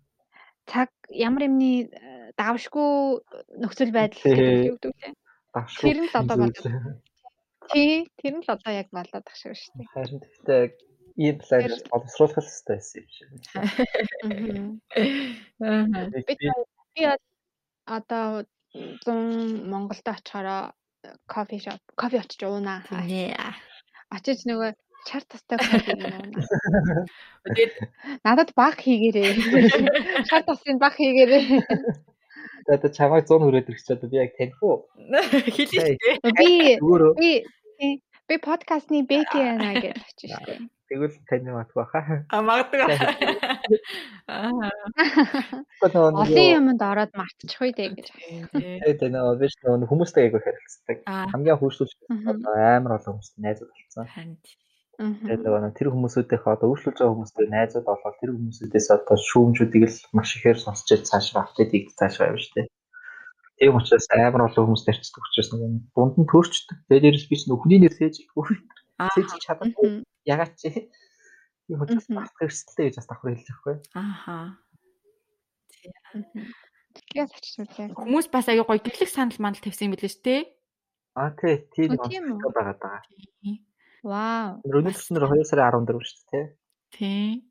[0.66, 1.92] цаг ямар юмны
[2.40, 3.22] давшгүй
[3.60, 5.14] нөхцөл байдал гэдэг юу гэдэг лээ.
[5.78, 6.96] Тэр нь л одоо байна.
[7.70, 9.92] Тий, тэр нь л одоо яг болоод ах шиг шүү дээ.
[9.94, 10.62] Харин гэхдээ
[11.22, 11.62] ийм план
[11.92, 13.54] боловсруулах хэрэгтэй байсан юм шиг.
[15.62, 16.08] Аа.
[16.96, 17.04] Би
[17.86, 18.44] одоо
[19.06, 20.74] 100 Монголд очихороо
[21.30, 22.82] кофе шоп, кофе очиж уунаа.
[22.90, 23.38] Нэ.
[24.14, 24.70] Очиж нөгөө
[25.06, 26.22] чар тастай кофе уунаа.
[27.46, 27.72] Тэгээд
[28.26, 30.26] надад баг хийгээрээ.
[30.28, 31.42] Чар тасын баг хийгээрээ.
[32.66, 34.86] Тэгээд чамайг 100 хүрээд ирэх чинь би яг таних уу?
[35.54, 35.98] Хэлээ.
[36.34, 36.50] Би
[37.78, 37.88] би
[38.26, 40.58] би подкастны бэки яана гэж очиж штэ.
[40.86, 42.22] Тэгвэл таны матгүй хаа.
[42.30, 42.78] А магадгүй.
[44.30, 44.70] Аа.
[45.82, 48.06] Олон юмд ороод мартчих дээ гэж.
[48.54, 51.02] Тэгээд нөө биш нөө хүмүүстэй айгу харилцдаг.
[51.34, 54.06] Хамгийн хөөшлүүлж амар олон хүмүүстэй найзууд болсон.
[54.96, 59.98] Тэгээд нөгөө тэр хүмүүсүүдийнхээ одоо өөрчлөж байгаа хүмүүстэй найзууд болоод тэр хүмүүсүүдээс одоо шүүмжүүдийг л
[60.16, 62.70] маш ихээр сонсч цааш апдейтийг цааш байв дээ.
[63.60, 66.76] Тийм учраас амар олон хүмүүс тарчдаг учраас нөгөө дунд нь төрчдөг.
[66.88, 68.14] Тэгээд дээрээс би ч нөхний нэр сэж
[68.96, 70.02] сэж чадахгүй.
[70.24, 70.90] Ягаад чи
[71.68, 73.76] юм учраас бас хэрсэлтэй гэж бас давхар хэлж байхгүй.
[73.94, 74.58] Ааха.
[76.96, 77.92] Тэгээд очсон.
[77.92, 80.42] Хүмүүс бас аягүй гоё гэрлэх санал мандал тавьсан юм билээ шүү дээ.
[81.16, 83.00] Аа тий, тийм байгаа даа.
[84.06, 84.62] Вау.
[84.64, 86.46] Өнөөдөр нэр 2 сарын 14 шүү дээ,
[86.94, 87.44] тий.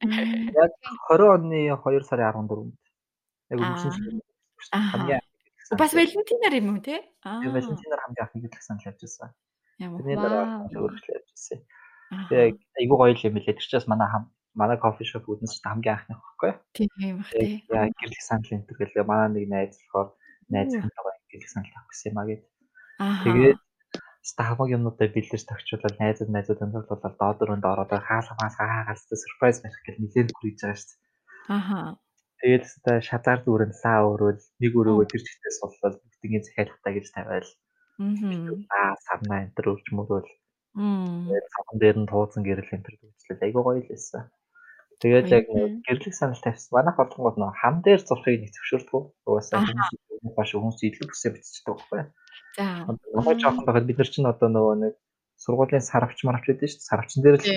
[0.55, 0.71] Яг
[1.11, 2.77] 20 оны 2 сарын 14-нд.
[3.51, 4.21] Яг үнсэн.
[4.71, 5.21] Хамгийн
[5.73, 7.01] бас Валентинаар юм уу те?
[7.25, 7.41] Аа.
[7.41, 9.29] Валентинаар хамгийн анх нэг санал явж байсан.
[9.79, 11.59] Ямар өөрчлөлт явж байсан.
[12.29, 13.59] Тэгээ айгуу гоё юм билээ.
[13.59, 14.09] Тэр чинь манай
[14.55, 16.51] манай кофе шоп үүднээс хамгийн анхных байхгүй.
[16.71, 17.59] Тийм бах тий.
[17.67, 20.09] Яг гэрлэх санал энэ төр гэлээ манай нэг найз болохоор
[20.47, 22.43] найз хантайгаа гэрлэх санал авах гэсэн юм а гээд.
[23.25, 23.59] Тэгээд
[24.31, 29.77] стамаг юмнуудаа бэлдэж тогтчулаад найзууд найзууд амжилуулаад доод өрөөнд ороод хаалга маалга хаагаалтай surprise байх
[29.83, 31.03] гэж нэлээд хүрэж байгаа шүү дээ.
[31.57, 31.79] Аха.
[32.39, 37.51] Тэгээд та шазаар дүүрэн лаа өрөөл нэг өрөөгөө тэр чигтээ суллаад бүгдийн захиалгатаа гэж тавиал.
[37.51, 37.64] Аа
[39.07, 40.31] сарна энэ төр үрж мөрөөл.
[40.75, 44.27] Тэгээд цахан дээр нь тууцсан гэрэл энэ төр дүүцлээ айгуу гоё л байсан.
[44.99, 45.45] Тэгээд яг
[45.87, 46.71] гэрлэх санал тавьсан.
[46.75, 49.03] Манайх болгонгод нөө хам дээр зурхыг нэг зөвшөөрдөг.
[49.27, 49.63] Угаасаа
[50.35, 52.01] баш хүмүүс илүү хүсээ бичдэг байхгүй.
[52.55, 52.65] За.
[53.15, 54.93] Манай жоохон байхад бид нар чинь одоо нөгөө нэг
[55.43, 56.89] сургуулийн сарвч маравч гэдэг шүү дээ.
[56.91, 57.47] Сарвчин дээр л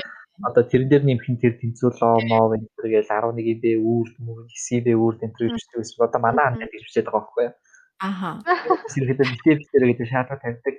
[0.48, 4.46] одоо тэрэн дээр нэмэх нь тэр тэнцүүлээ моо энэ төр гээл 11 бэ үрд мөр
[4.46, 5.98] 9 бэ үрд энэ төр бичдэг.
[5.98, 7.46] Одоо манай хандаа гэж бичээд байгаа байхгүй?
[8.00, 8.38] Аха.
[8.94, 10.76] Зэрэгэд битээ битээр гэдэг шаардлага тавьдаг.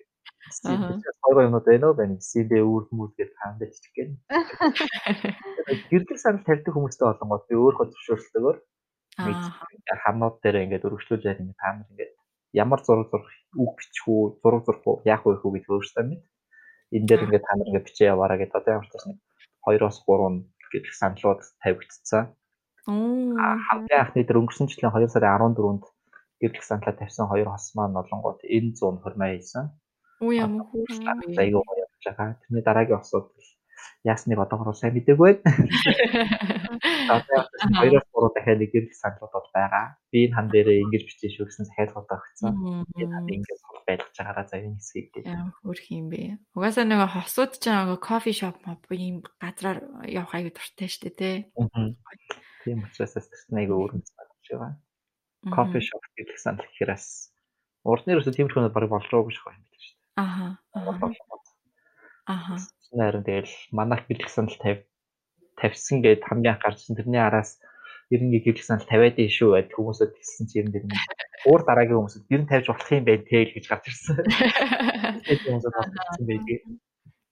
[1.22, 2.16] Хоёр юмнууд байна уу байна.
[2.16, 4.08] 9 бэ үрд мөр гэж хандаа бичих гээ.
[5.92, 8.58] Гэрлэх санал тавьдаг хүмүүстэй болонгод би өөрөө зөвшөөрөлтөөр
[9.20, 12.12] хамнууд дээр ингээд өргөжлүүлээд ингээд таамаг ингээд
[12.56, 13.28] ямар зураг зурх
[13.60, 16.24] үг бичих үү, зураг зурх уу, яах вэ хүү гэдэг өөрөөсөө мэд.
[16.96, 19.20] Энэ дээр ингээд та нар ингээд бичээ яваараа гэдэг одоо ямар ч нэг
[19.68, 22.24] 2-оос 3 гэдэг саналууд тавигдцсан.
[22.88, 23.36] Оо.
[23.68, 25.84] Хамгийн анхны дээр өнгөрсөн жилийн 2 сарын 14-нд
[26.42, 29.66] гэдэг саналаа тавьсан хоёр хос маань болонгууд энэ 120 хийсэн.
[30.24, 31.36] Уу ямар хөөрхөн.
[31.40, 32.40] Айгуу гоё явж байгаа.
[32.42, 33.28] Тэрний дараагийн хосууд
[34.08, 35.44] яасныг одоогоор сайн мэдээгүй байна.
[37.16, 37.42] Одоо
[37.80, 40.00] хоёроос гурав дахиад нэг гэрэл саналууд байгаа.
[40.12, 42.56] Би энэ хан дээрээ ингэж бичиж шүү гэсэн захиалга тогтсон.
[42.96, 45.12] Энэ хан ингэж хол байлгаж байгаараа за энэ хэсгийг.
[45.28, 46.40] Яа хөрх юм бэ.
[46.56, 51.36] Угаасаа нэг хосууд ч нэг кофе шоп моб ийм газраар явах аюу дуртай штэ тий.
[52.64, 54.80] Тийм учраас стресс нэг өөр юм байгаа.
[55.48, 57.32] Кофе шоп гэдэг санал гэхээрээс
[57.88, 60.04] урд нь ерөөсөө тиймэрхүү баг болроогүй шах юм биш штэ.
[60.20, 60.60] Аха.
[62.28, 62.56] Аха.
[62.92, 64.84] Харин тэгэл манайх бэлэг санал 50
[65.56, 67.60] тавьсан гэд хамгийн анх гарчсан тэрний араас
[68.12, 70.84] 90 гэрэл санал 50-аад дээ шүү гэд хүмүүсэд хэлсэн чи 90 дэр
[71.48, 74.16] уур дараагийн хүмүүсэд 90 тавьж болох юм байна тэл гэж гарч ирсэн.
[75.24, 76.60] Тэгээд хүмүүсэд болсон байдаг.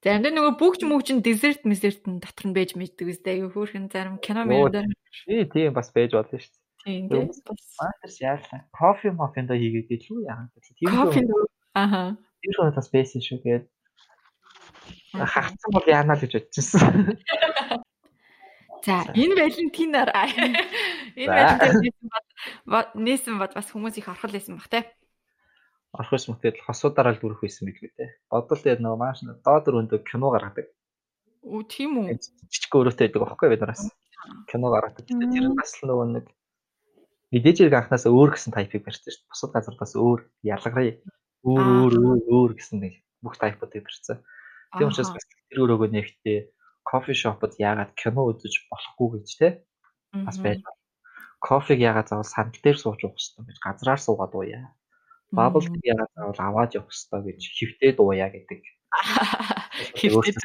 [0.05, 4.21] Заримдаа нөгөө бүгч мөгчин десерт месерт нь дотор нь байж мэддэг үстэй аюу хөөрхөн зарим
[4.21, 4.85] кино мөрөөр.
[5.25, 6.66] Тий, тийм бас байж болно шүү дээ.
[6.87, 8.63] Тийм мастers яалаа.
[8.71, 10.73] Кофе мофиндо хийгээд илүү яахан гэсэн.
[10.79, 10.87] Тийм.
[10.95, 11.19] Кофе
[11.75, 12.15] ааха.
[12.39, 13.65] Тэр нь бас бэйсэн шүү гээд
[15.11, 17.19] хагцсан бол яана л гэж бодчихсон.
[18.87, 20.63] За энэ Валентинаар энэ
[21.27, 21.91] Валентин
[23.03, 24.87] нээсэн бод бас хүмүүс их орхол байсан баг те.
[25.91, 28.15] Орох ус мэтэл хосуудаараа л дүрх байсан билүү те.
[28.31, 30.67] Бодол дээр нөгөө маш доод өрөөндөө кино гаргадаг.
[31.43, 32.15] Үу тийм үү.
[32.51, 33.87] Жижиг өрөөтэй байдаг аахгүй бид нараас.
[34.51, 35.03] Кино гаргадаг.
[35.07, 36.25] Тэр нь бас нөгөө нэг
[37.33, 39.31] мэдээж яг анханасаа өөр гэсэн тайпыг барьсан шүү дээ.
[39.31, 41.03] Бусад газар бас өөр ялгарыг
[41.43, 42.93] өөр өөр өөр гэсэн нэг
[43.23, 44.23] бүх тайпуудыг барьсан.
[44.75, 46.39] Тийм учраас бас тэр өрөөгөө нэгтээ
[46.87, 49.47] кофе шопод яагаад кино үзэж болохгүй гэж те
[50.25, 50.79] бас байж байна.
[51.39, 54.61] Кофег яагаад заавал санд дээр сууж уух хэрэгтэй гэж газраар суугаад ууя.
[55.35, 58.61] Bubble tea яагаад заавал аваад явах хэрэгтэй гэж хөвтөөд ууя гэдэг.
[59.99, 60.35] Хөвтөөд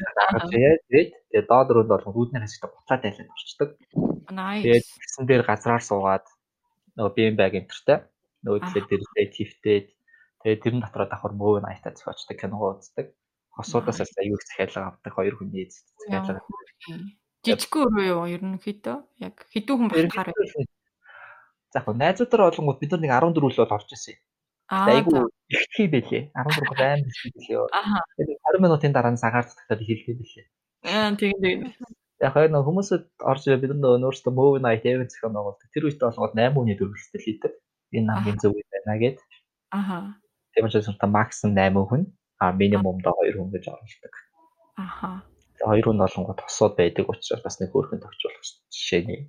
[0.50, 3.70] тэгээд тэгээд доод руу бол үүднэр хэсэгт буцаад айлаад орчдөг.
[4.28, 6.26] Тэгээд гисэн дээр газраар суугаад
[6.96, 7.98] нөгөө бим баг энтертэй
[8.44, 9.86] нөгөө төлөө дээрээ тивтээд
[10.42, 13.06] тэгээд тэрэн дотроо давхар мөв найтаа зохиочдаг кино үздэг
[13.56, 16.40] хосуудаас аюул их захиалга авдаг хоёр хүний захиалга.
[17.44, 18.96] Жижиггүй өрөө юу ерөнхийдөө
[19.26, 20.64] яг хэдэн хүн багтахаар вэ?
[21.72, 24.16] За яг найзуудаар олонгууд бид нар нэг 14 л бол орж исэн.
[24.72, 26.22] Айгу ихтэй байлээ.
[26.32, 27.66] 14 байн билээ.
[28.16, 30.46] Тэгээд 20 минутын дараа нь сагаар цогтоод хэлдэг билээ.
[30.88, 31.60] Аа тийм тийм.
[32.22, 35.68] Яг нэг хүмүүсэд орж бид нар өөрсдөө move night event зохион байгуулдаг.
[35.74, 37.52] Тэр үед болгоод 8 хүний дөрвөлтэй хийдэг.
[37.98, 39.18] Энэ хамгийн зөв байна гэд.
[39.74, 39.98] Аха.
[40.54, 42.02] Тийм учраас макс нь 8 хүн
[42.38, 44.14] а минимумдаа 2 хүн гэж оруулдаг.
[44.78, 45.10] Аха.
[45.58, 49.20] Тэгээ хоёр хүн болонгод тосууд байдаг учраас бас нэг хөөрхөн тохиолдох жишээний.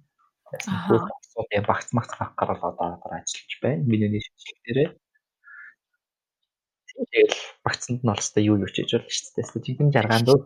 [0.53, 3.81] Яасан хөөрхөн юм багц магц гарал одоо одоо ажиллаж байна.
[3.89, 4.89] Миний шийдэл дээрээ.
[6.93, 9.65] Тэгэл багцанд нь олстой юу юу хийж болно шүү дээ.
[9.65, 10.45] Жигэн жаргаанд уу.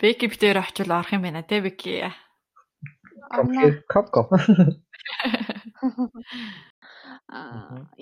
[0.00, 2.08] Беки битээр очил орох юм байна те Беки.
[3.92, 4.28] Капко.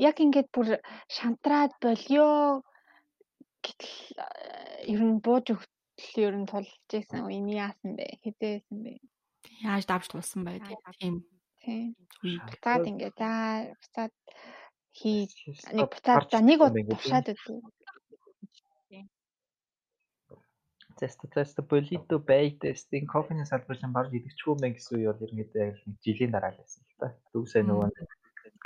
[0.08, 0.78] яг ингээд бүр
[1.10, 2.62] шантраад болио
[3.60, 3.94] гэтэл
[4.92, 8.06] ер нь бууж өгтөл ер нь тулж исэн үе нь яасан бэ?
[8.22, 8.92] Хизээсэн бэ?
[9.66, 11.26] Яаж давж тулсан бай тийм.
[11.62, 11.94] Тийм.
[12.22, 13.30] Буцаад ингээд за
[13.76, 14.14] буцаад
[14.98, 15.20] хий
[15.76, 17.58] нэг буцаад за нэг удаа тушаад өгдөө.
[20.98, 25.76] тест тест болито бай тестинг кофений салбарын баг идэгчгүй мэн гэсэн үе бол ерөнхийдөө яг
[25.86, 27.08] нэг жилийн дараа л байсан л та.
[27.30, 27.88] Түүсээ нөгөө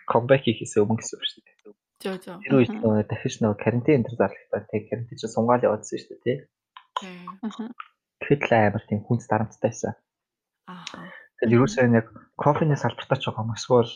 [0.09, 1.57] comeback хийхээс өмнө гэсэн үг шүү дээ.
[2.03, 2.37] Зөө зөө.
[2.41, 6.17] Тэр үед нөгөө дахиж нөгөө карантин энэ төр зарлахтаа тэг карантин чинь сунгаал яваадсан шүү
[6.25, 6.39] дээ тий.
[8.25, 9.93] Тэгэхэд л амар тийм хүнс дарамттай байсан.
[10.73, 11.13] Аа.
[11.39, 13.93] Тэгэл ерөөсөө яг кофений салбартаа ч байгаа юм эсвэл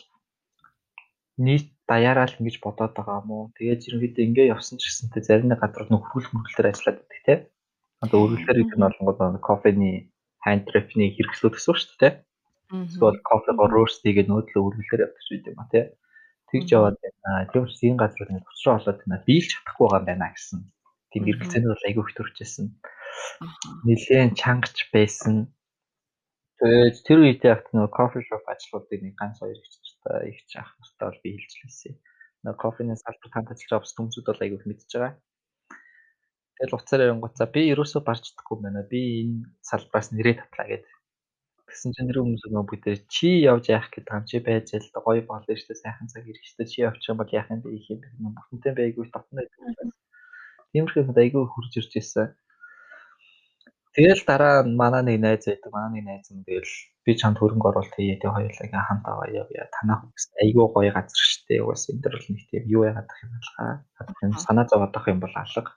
[1.41, 3.43] нийт даяараа л ингэж бодоод байгаа юм уу.
[3.57, 7.37] Тэгээд ерөнхийдөө ингэ явсан ч гэсэнтэй зарим нэг газар нөх хөргөл мөргөлтөр ажиллаад байдаг тий.
[8.03, 9.95] Одоо өргөлтөр гэдэг нь болгоод кофений
[10.45, 12.13] hand trap-ний хэрэгслүүд гэсэн үг шүү дээ.
[12.67, 13.63] Эсвэл кофего
[14.03, 14.61] хийгээд нөөдлөө
[15.07, 15.85] явдаг ч үгүй юм а тий.
[16.51, 17.47] Тэгж яваад байна.
[17.51, 19.23] Тийм учраас энэ газрууд нэг тусраа болоод байна.
[19.27, 20.59] Биелж чадахгүй байгаа юм байна гэсэн.
[21.11, 22.65] Тийм эргэлзээний бол айгүй их төрчихсэн.
[23.87, 25.35] Нилээн чангч байсан.
[26.59, 29.86] Тэгээд тэр үедээ агт нөгөө кофе шоп ажлуудыг нэг ганц хоёр чартай
[30.31, 31.93] их чаах нартай бол би хэлжлээсэй.
[32.43, 35.13] Нөгөө кофений салбарт хамт ажиллаж байгаа хүмүүсүүд бол айгүй мэдж байгаа.
[36.57, 38.81] Тэгэл уцаар ярингуцаа би ерөөсөө барчдаггүй байна.
[38.91, 40.97] Би энэ салбараас нэрээ татлаа гэдэг
[41.67, 45.19] Тэгсэн чинь тэр хүмүүс нөгөө бүгдээ чи явж яах гэдэг юм чи байж л гоё
[45.27, 47.75] болно шүү дээ сайхан цаг ирэх шүү дээ чи явчих юм бол яах юм бэ
[47.75, 49.91] их юм бэ бүгдэнтэй байггүй татна гэдэг.
[50.71, 52.31] Тиймэрхүү юм айгүй хурж ирж ирсэн.
[53.91, 55.71] Тэгэл дараа манай нэг найз байдаг.
[55.75, 56.71] Манай нэг найз юм тэгэл
[57.07, 59.71] би чамд хөрөнгө оруулалт хийе тэг хоёулаа хамт аваа явъя.
[59.71, 60.03] Танах
[60.43, 61.63] айгүй гоё газар штэ.
[61.63, 63.73] Угаас энэ дэр бол нэг тийм юу яагаад юм бол хаа.
[64.43, 65.71] Санаа зовоод авах юм бол алга.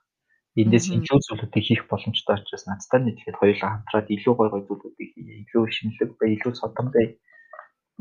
[0.59, 5.35] Эндээс илүү зүйлүүдийг хийх боломжтой учраас надтай нийтлээд хоёулаа хамтраад илүү гоё гоё зүйлүүдийг хийе.
[5.47, 7.07] Илүү шинэлэг бай, илүү содон бай.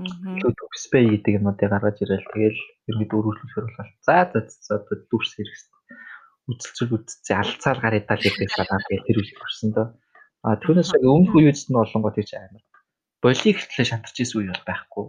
[0.02, 5.32] Илүү төгс бай гэдэг юмнуудыг гаргаж ирээл тэгэл ерөнхийд өөрчлөлөөр бол за за за дүрс
[5.38, 5.64] хэрэгс
[6.50, 9.88] үцэлцэл үтцээ алцаар гараа даа гэдэг санаа би тэр үйл төрсөн дөө.
[10.48, 12.64] А түүнээс өмнөх үеэд нь болонгоо тийч амар.
[13.24, 15.06] Болиг хэвтлээ шантарч исэн үе бол байхгүй.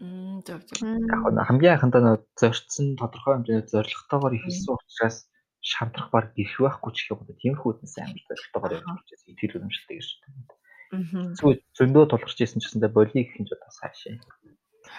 [0.00, 0.80] Мм зөв зөв.
[0.80, 5.16] Яг хамгийн анхандаа нөө зорьцсон тодорхой хэмжээний зорилготойгоор ихэлсэн учраас
[5.60, 7.36] шантрах баг гэрх байхгүй ч гэх юм уу.
[7.40, 9.36] Тийм хүүднээс амар зорилготойгоор явж байсан.
[9.36, 11.36] Тэр хөрөмжлөлтэй гэж байна.
[11.36, 14.16] Зүг зөндөө тулгарч исэн ч гэсэндээ болиг гэх юм ч одоо сайшаа.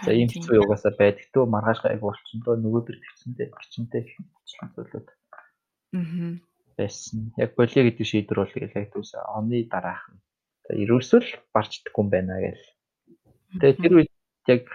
[0.06, 1.26] За ийм хэцүү юугаасаа байдаг.
[1.34, 4.26] Төө маргааш гайг болчихсон доо нөгөөдөр төвчөндөө гэх юм
[4.74, 5.08] зүйлүүд
[5.96, 6.40] Аа.
[6.78, 7.32] байсан.
[7.40, 10.04] Яг болио гэдэг шийдвэр бол яг түүс оны дараах
[10.70, 10.82] нь.
[10.84, 12.66] Ерөөсөл барчдаггүй юм байна гэл.
[13.62, 14.12] Тэгээ тэр үед
[14.50, 14.66] яг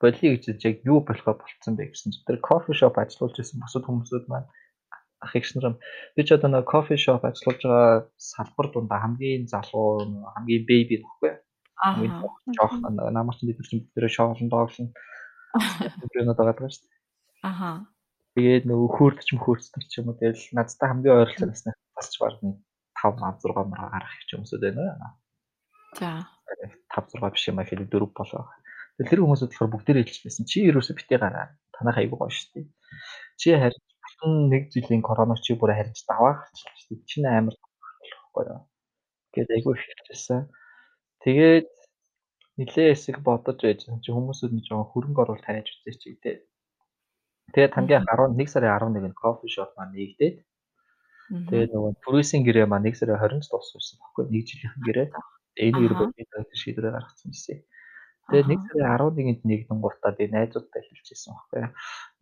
[0.00, 3.84] болио гэж яг юу болохоо болцсон бэ гэсэн чинь тэр кофе шоп ажиллуулж байсан бусад
[3.86, 4.48] хүмүүсүүд маань
[5.24, 5.80] ах их нар
[6.16, 10.04] би ч одоо нэг кофе шоп ажиллуулж байгаа салбар дундаа хамгийн залуу
[10.36, 11.32] хамгийн бэби нөхгүй.
[11.80, 11.96] Аа.
[12.56, 14.92] Жоох намарч бид нар чинь тэр шоолон дооглон.
[16.12, 16.94] Тэр надад гадаг шүү дээ.
[17.48, 17.70] Аха.
[18.34, 22.58] Тэгээд нөгөө хөөрдөч мөхөрцдөг ч юм уу тэгэл надтай хамгийн ойролцоо насны басч баг нэг
[23.04, 25.12] 5 6 марга гарах их хүмүүсүүд байна.
[26.00, 26.10] За.
[26.96, 28.44] 5 6 биш юм а хэрэг 4 болоо.
[28.96, 30.48] Тэгэл тэр хүмүүсүүд болохоор бүгдээр хэлж байсан.
[30.50, 31.46] Чи ерөөсөө битээ гараа.
[31.76, 32.66] Танах айгуу гоё шүү дээ.
[33.40, 37.08] Чи харин нэг жилийн коронавир чи бүр харьж даваа гарч шүү дээ.
[37.10, 38.62] Чи амар болохгүй юу.
[39.34, 40.40] Гэт их хэлжсэн.
[41.22, 41.70] Тэгээд
[42.58, 46.36] нилээ хэсэг бодож байж чи хүмүүсүүд нэг жоохон хөрөнгө оруулалт хайж үзээч гэдэг
[47.52, 50.36] Тэгээд хамгийн 11 сарын 11-нд кофе шоп маань нэгдээд
[51.30, 55.08] тэгээд нөгөө түрээсийн гэрээ маань 1 сарын 20-нд дууссан байхгүй нэг жилийнхэн гэрээ.
[55.64, 56.28] Энэ гэр бүлийн
[56.60, 57.58] шийдвэрээ гаргацсан байсан.
[58.28, 61.62] Тэгээд 1 сарын 11-нд нэгдэн гутаа би найзуудтай хэлчихсэн байхгүй.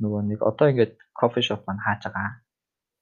[0.03, 2.31] Нөгөө нэг одоо ингээд кофе шоп маань хааж байгаа.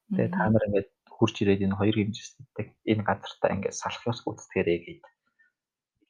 [0.09, 4.79] Тэгээд та нар ингээд хурж ирээд энэ хоёр хэмжээстэй энэ газартаа ингээд салах ёс гүйцэтгээрэй
[4.85, 5.03] гээд.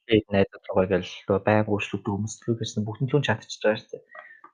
[0.08, 4.04] Тэгээд найзууд руугаа ингээл байнга өөрчлөлт хүмүүслүү гэсэн бүгд нь чадчихж байгаа шүү дээ.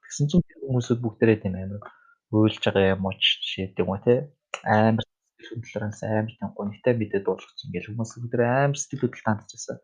[0.03, 1.83] Тэгсэн чинь хүмүүсүүд бүгдээрээ тийм амар
[2.33, 4.15] уйлж байгаа юм уу жишээ гэдэг юм уу те
[4.65, 5.07] амар
[5.47, 9.79] хөдөлгөөнөөс амар тийм гонхтой мэдээд дуулгах ингээл хүмүүс бүгд амар сэтгэл хөдлөлт хандчихсан.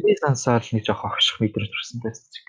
[0.00, 2.46] Би сансаал нэг жоох огших мэдрэмж төрсөн байсан чиг.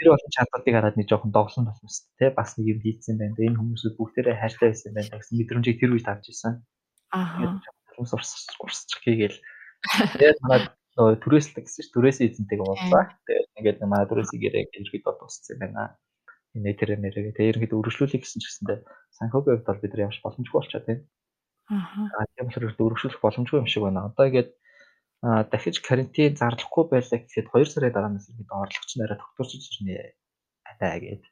[0.00, 2.32] Тэр болон чадварыг хараад нэг жоохон доглон болсон дээ.
[2.32, 3.36] Бас нэг юм хийцэн байна.
[3.36, 6.54] Энэ хүмүүсүүд бүгдээрээ хайртай байсан байна гэсэн мэдрэмжийг тэр үед авч ирсэн.
[7.12, 7.60] Аа.
[7.96, 9.38] Хүмүүс урсчих урсчих гээл.
[10.16, 10.60] Тэгээд манай
[10.96, 13.04] нөгөө түрээслэг гэсэн чинь түрээсийн эзэнтэйг уулзаа.
[13.28, 16.00] Тэгээд ингээд манай түрээсийн гэрээ ерөөд бол тусцсан байна.
[16.56, 18.78] Энэ тэр нэрээ тэгээд ерөнхийдөө өргөжлүүлэх гэсэн ч гэсэндээ
[19.18, 21.04] санхүүгийн хувьд бол бид нар явж боломжгүй болчиход байна.
[21.70, 22.26] Аа.
[22.34, 24.10] Тийм болохоор өргөжлүүлэх боломжгүй юм шиг байна.
[24.10, 24.50] Одоо ингээд
[25.22, 30.16] дахиж карантин зарлахгүй байлаа гэхэд 2 сарын дараанаас ихэд орлогч нараа докторчж ирнэ.
[30.66, 31.22] Атаа гээд.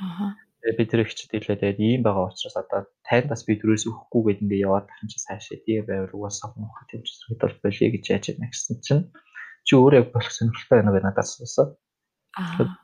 [0.00, 0.34] Аа.
[0.58, 4.42] Тэгээд би тэр ихчд хэлээ тэгээд ийм байгаа учраас одоо тайндас би дөрөөс өгөхгүй гэдэг
[4.42, 8.50] ингээ яваад тахын чи цаашаа тийм байвар угаасаа муухай тэмцэл бол болиё гэж яаж яана
[8.50, 9.04] гэсэн чинь
[9.62, 11.78] чи өөрөө яг болох сонирхолтой байна надаас асуусан.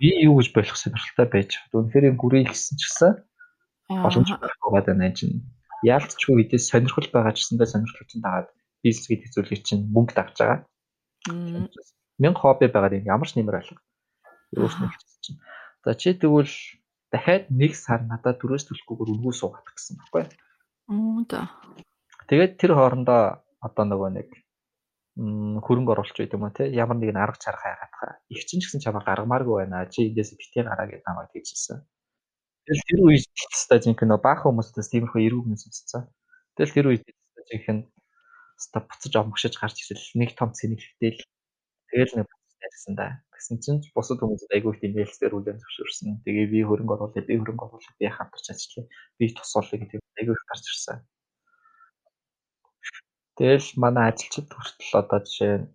[0.01, 1.71] Би юу гэж болох сонирхолтой байж чад.
[1.73, 3.13] Үнэхээр гүрээ хэлсэн ч гэсэн
[3.89, 5.45] боломж байхгүй байна чинь.
[5.85, 8.49] Яалтчгүй хэдээс сонирхол байгаа ч гэсэндээ сонирхол чинь дагаад
[8.83, 10.61] бизнес гэдэг зүйлийг чинь мөнгө давж байгаа.
[12.19, 13.81] Мянга хобби байгаа юм ямар ч нэмэр алга.
[14.57, 14.91] Өөрснөө
[15.23, 15.39] чинь.
[15.85, 16.51] За чи тэгвэл
[17.13, 20.25] дахиад нэг сар надад төрөөс төлөхгүйгээр үлгүү суугаад гэсэн баггүй.
[20.91, 21.53] Оо да.
[22.29, 24.29] Тэгээд тэр хоорондоо одоо нөгөө нэг
[25.15, 28.19] хөрөнгө оруулалт гэдэг юм уу те ямар нэгэн арга чарга хайгаадах.
[28.35, 29.87] Их чинь ч гэсэн чамаа гаргамааргүй байна.
[29.87, 31.79] Чи эндээс битээ гараа гэж намайг хэлчихсэн.
[32.67, 36.11] Тэгэл тэр үед хэвчээ жинхэнэ баах хүмүүстээс тиймэрхүү эрүүг нь сонсцсон.
[36.59, 37.83] Тэгэл тэр үед хэвчээ жинхэнэ
[38.59, 41.23] ста буцаж омгшиж гарч ирэл нэг том цэнэглэхтэл
[41.91, 42.29] тэгэл нэг
[42.65, 43.23] ярьсан да.
[43.35, 46.25] Гэсэн чинь бусад хүмүүсд айгүй их нээлтээр үлэн зөвшөөрсөн.
[46.25, 48.87] Тэгээ би хөрөнгө оруулаад би хөрөнгө оруулаад би хамтарч ажиллая.
[49.19, 50.99] Би тусгуулъя гэдэг айгүй их гарч ирсэн.
[53.39, 55.67] Тэгэл манай ажилчид хүртэл одоо жишээ нь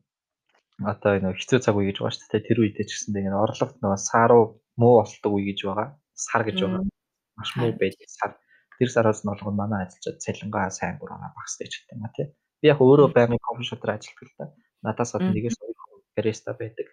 [0.80, 2.48] одоо энэ хэцүү цаг үе гэж байгаа шүү дээ.
[2.48, 4.44] Тэр үедээ ч гэсэн тэгээ орлогот нөгөө саруу
[4.80, 5.88] муу болтдог үе гэж байгаа.
[6.16, 6.88] Сар гэж байгаа.
[7.36, 8.32] Маш муу байдаг сар.
[8.80, 12.28] Тэр сараас нь болгоно манай ажилчид цалингаа сайн гураа багс гэж гэдэг юм а тий.
[12.64, 14.46] Би яг өөрөө байнгын шотроо ажилладаг л да.
[14.88, 15.60] Надаас гадна нэгээс
[16.16, 16.88] бариста байдаг.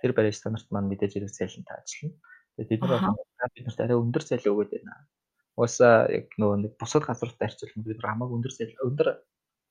[0.00, 2.16] Тэр бариста нарт маань мэдээж хэрэг цалинтай ажиллана.
[2.56, 5.04] Тэгээд бид нар бид нарт арай өндөр цалин өгöd байна.
[5.58, 8.52] Уусаа яг нөгөө нэг бусад газруудад арчилсан бид хамаагүй өндөр
[8.88, 9.08] өндөр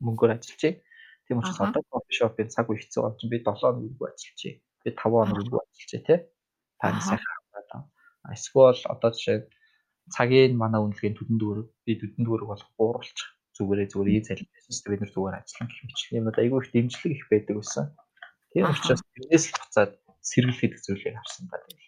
[0.06, 0.80] мөнгөөр ажиллаж байна.
[1.26, 4.62] Тийм учраас одоо кофе шопын цаг үе хэцүү болж би 7 хоног үгүй ажиллаж байна.
[4.84, 6.20] Би 5 хоног үгүй ажиллаж байна тий.
[6.82, 7.82] Таны сайхан хамгаалаа.
[8.36, 9.40] Эсвэл одоо жишээ
[10.16, 14.92] цагийн манай үнэлгээний төдөн дүүрэг би төдөн дүүрэг болох бууруулчих зүгээрээ зүгээр ий шүү дээ
[14.92, 17.86] бид нар зүгээр ажиллан гэх мэтлэн юмуд айгүй их дэмжлэг их байдаг байсан.
[18.52, 19.92] Тийм учраас тэрнээс буцаад
[20.30, 21.80] сэргэл гэдэг зүйлийг харсан ба тийм.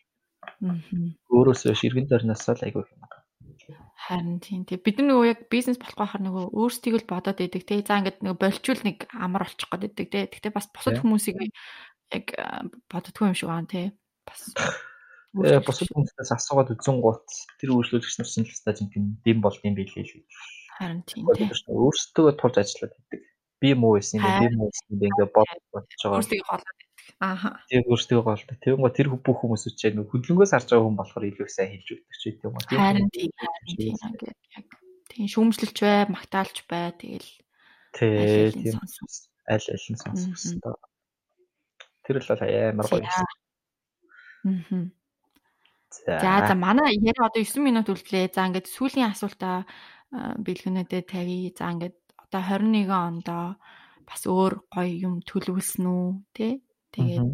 [1.34, 3.03] Өөрөөсөө ширгэн дөрнөөс л айгүй юм.
[3.94, 7.80] Харин тийм тийм бид нөгөө яг бизнес болох байхаар нөгөө өөрсдийг л бодоод идэг тий.
[7.88, 10.24] За ингээд нөгөө болчвол нэг амар олчих гээд идэг тий.
[10.28, 11.40] Гэхдээ бас бусад хүмүүсийг
[12.12, 12.26] яг
[12.92, 13.96] боддгоо юм шиг байна тий.
[14.28, 14.42] Бас
[15.32, 17.24] бусад хүмүүстээс асуугаад үзэн гут
[17.64, 20.28] тэр үйлчлүүлэгч нар чинь л стаж юм дэм болд юм билээ л.
[20.78, 21.48] Харин тийм тий.
[21.72, 23.24] Өөрсдөө тулж ажиллаад идэг.
[23.64, 26.20] Би муу байсан юм би муу байсан юм ингээ бод бодож байгаа.
[26.20, 26.83] Өөрсдөө голоод
[27.20, 27.62] Ааха.
[27.70, 28.58] Тэр өөртөө голтой.
[28.58, 32.16] Тэгвэл тэр бүх хүмүүс үчээ нэг хөдөлгөөс харж байгаа хүн болохоор илүү сайн хэлж өгдөг
[32.18, 32.66] ч гэдэг юм уу.
[32.74, 34.68] Харин тийм яг
[35.14, 37.32] тийм шүүмжлэлч бай, магтаалч бай тэгэл.
[37.94, 38.82] Тий, тийм
[39.46, 40.76] аль аль нь сонсох хэрэгтэй.
[42.04, 43.06] Тэр л амар гоё.
[43.08, 43.30] Аа.
[45.94, 48.34] За за манай яриа одоо 9 минут үлдлээ.
[48.34, 49.70] За ингээд сүүлийн асуултаа
[50.42, 51.54] бэлгэнэдээ тавья.
[51.54, 53.46] За ингээд одоо 21 ондоо
[54.10, 56.54] бас өөр гоё юм төлөвлөсөн үү тий?
[56.94, 57.34] Тэгээд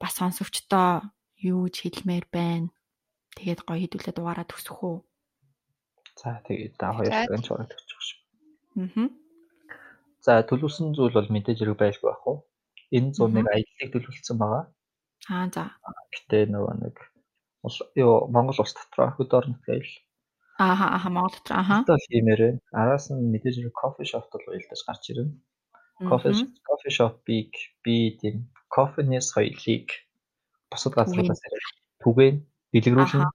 [0.00, 1.08] бас сонсогчдоо
[1.40, 2.68] юу ч хэлмээр байна.
[3.36, 4.98] Тэгээд гоё хэдүүлээ дугаараа төсөх үү?
[6.20, 8.18] За тэгээд та хоёр цагийн чураг төчих шүү.
[8.78, 9.08] Аа.
[10.24, 12.38] За төлөвлөсөн зүйл бол мэдээж хэрэг байлгүй байх уу?
[12.96, 14.64] Энэ 101 аяллыг төлөвлөсөн байгаа.
[15.28, 15.64] Аа за.
[16.14, 16.96] Гэтэ нөгөө нэг
[17.96, 19.92] юу Монгол улс дотор хөд орнот гээл.
[20.60, 21.76] Ааха ааха Монгол дотор ааха.
[21.82, 25.34] Одоо хиймээрээ араас нь мэдээж хэрэг кофе шоп бол уялдаж гарч ирнэ.
[25.98, 26.30] Кофе
[26.66, 27.50] кофе шопыг
[27.84, 29.86] би тийм кофенес соёлыг
[30.70, 31.40] бусад газруудаас
[32.02, 32.36] түгээн
[32.72, 33.30] дэлгэрүүлнэ.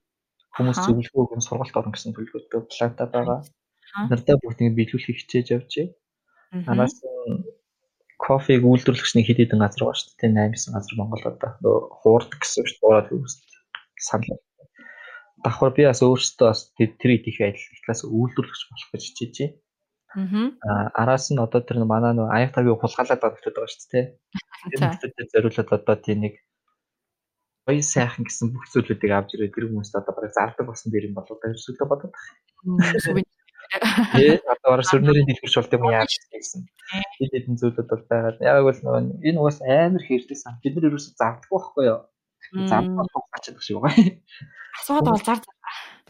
[0.56, 3.40] Хүмүүс зөвлөгөө өгөн сургалт орно гэсэн төлөвлөгөөтэй планта байгаа.
[4.10, 5.88] Нартаа бүгдийг биелүүлэхийг хичээж явжээ.
[6.70, 7.00] Араас
[8.20, 10.36] кофег үйлдвэрлэгчний хэд хэдэн газар байгаа шүү дээ.
[10.52, 12.80] 8 9 газар Монголд одоо хуурд гэсэн шүү дээ.
[12.84, 13.34] Хуураад хөөс
[13.96, 14.42] санал.
[15.44, 19.48] Давхар би бас өөртөө бас тэр идэх ажил талаас үйлдвэрлэгч болох гэж хичээжээ.
[20.14, 24.06] Аа араас нь одоо тэр манай нөө АФ-гийн хулгайлаад байгаа хүмүүс байгаа шүү дээ.
[24.70, 26.34] Тэр хүмүүстэй зориулаад одоо тийм нэг
[27.66, 31.14] гоё сайхан гэсэн бүх зүйлүүдийг авч ирээд тэр хүмүүст одоо бараг зардаг болсон дэр юм
[31.14, 33.22] болоо та ерөөсөө бодоод байна.
[34.18, 36.66] Ээ одоо сүрнэрийн дэлгэрч болт юм яаж гэсэн.
[37.22, 38.42] Хэд хэдэн зүйлүүд бол байгаа.
[38.42, 40.58] Яг бол нөгөө энэ угаас амар хэрэгтэй сан.
[40.58, 42.00] Бид нар ерөөсөө зардаггүй байхгүй юу?
[42.66, 43.94] Зардах тугаач шиг байгаа.
[44.74, 45.38] Асууад бол зар.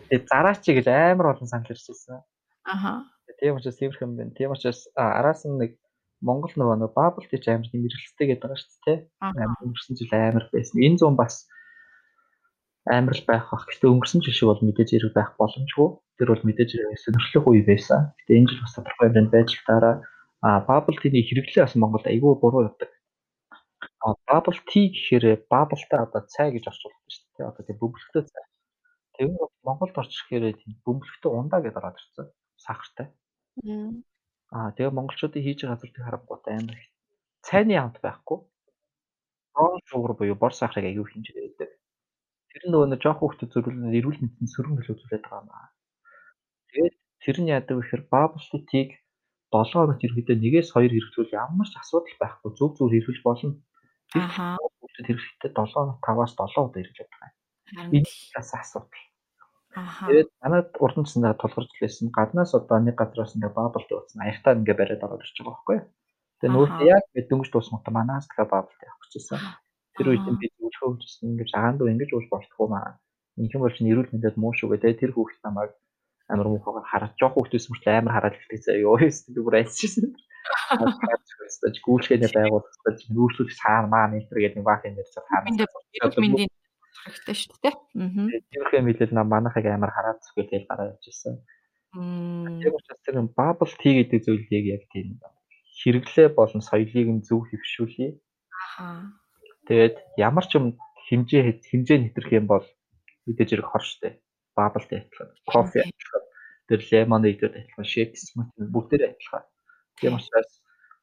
[0.09, 2.25] Тэгээ зараач гэж амар олон санал ирсэн.
[2.65, 3.05] Аха.
[3.41, 4.37] Тийм учраас тиймэрхүү юм байна.
[4.37, 5.73] Тийм учраас араас нь нэг
[6.21, 8.99] Монгол нөгөө нэг бабл гэж амар тийм мэрэгчлээ гэдэг байгаа шүү дээ.
[9.25, 10.77] Амар өнгөрсөн жил амар байсан.
[10.85, 11.35] Энэ зүүн бас
[12.85, 13.65] амар л байх бах.
[13.65, 15.89] Гэхдээ өнгөрсөн жил шиг бол мэдээж хэрэг байх боломжгүй.
[16.21, 18.13] Тэр бол мэдээж сонирхлох үе байсан.
[18.21, 19.95] Гэтэ энэ жил бас тодорхой хэмжээнд байж таараа
[20.45, 22.93] а бабл тиний хэрэглээ бас Монголд айгүй буруу явдаг.
[24.05, 27.49] А бабл ти гэхээр баблтай одоо цай гэж орчуулдаг шүү дээ.
[27.49, 28.45] Одоо тийм бөмбөлтөө цай.
[29.17, 32.29] Тэгээд Монголд орчих гэхээр тийм бөмбөлтөө ундаа гэдээ ороод ирсэн.
[32.57, 33.09] Сахартай.
[34.51, 36.91] Аа тэгээ монголчуудын хийж байгаа зүйлийг харангуйтай амар их
[37.47, 38.39] цайны хамт байхгүй.
[39.55, 41.71] Brown sugar буюу бор сахарыг аягүй хэмжээ өгдөг.
[42.51, 45.67] Тэр нөгөө нэг жоох хүүхдэд зөвлөл эрүүл мэндэд сөрөг нөлөөлүүлээд байгаа маа.
[46.71, 48.91] Тэгээд тэр нь яадаг вэ гэхээр баблтыг
[49.51, 53.55] 7 хоногт ерөөдөө нэгээс 2 хэрэгжүүл ямар ч асуудал байхгүй зөв зөв хэрэгжүүлж болно.
[54.15, 54.59] Ахаа.
[54.79, 57.31] Хүүхдэд хэрэглэхдээ 7 хоног 5-аас 7 удаа хэрэгжүүлж байгаа.
[57.95, 59.10] Энэ бас асуудал.
[59.71, 62.11] Тэгээд манад урд нь цэндээ тулгарч лээсэн.
[62.11, 64.19] Гаднаас одоо нэг газраас ингээ баблт ууцсан.
[64.27, 65.87] Аягтаа ингээ бариад ороод ирж байгаа байхгүй юу?
[66.43, 69.41] Тэгээд нөгөө яг дөнгөж дуусмата манаас дахиад баблт явах гэжсэн.
[69.95, 72.99] Тэр үед би зөвлөхөө өгсөн ингээ жагаанд ингэж уул болтгоо маа.
[73.39, 74.99] Инхэн бол чинь эрүүл мэндэд муу шүү гэдэг.
[74.99, 75.71] Тэр хүүхд намайг
[76.33, 80.07] амар муухайгаар хараад жоох хүүхдээс мөртлөө амар хараад хэлдэг заа ёо ёс би бүр айцчихсан.
[80.71, 85.47] Хаач гүйлгээний байгууллагад нүүрсүүлэх цаана маа нэтэр гэдэг баг юм дээр цаана.
[86.99, 87.75] Хэрэгтэй шүү дээ.
[87.75, 88.11] Аа.
[88.51, 91.37] Тиймэрхүү мэдээлэл нам манайхыг амар хараад зүгэл гараад явж ирсэн.
[91.95, 95.19] Тийм учраас тэр bubble tea гэдэг зүйлийг яг тийм
[95.81, 98.21] хэрэглээ болон соёлыг нь зөв хөвшүүлье.
[98.79, 99.11] Аа.
[99.67, 100.77] Тэгээд ямар ч юм
[101.09, 102.67] хэмжээ хэмжээ нэтрэх юм бол
[103.27, 104.21] мэдээж хэрэг хор штэ.
[104.55, 106.25] Bubble tea адилхан, кофе адилхан,
[106.69, 109.45] тэр lemonade адилхан, shake smoothie бүгдээр адилхан.
[109.99, 110.53] Тийм учраас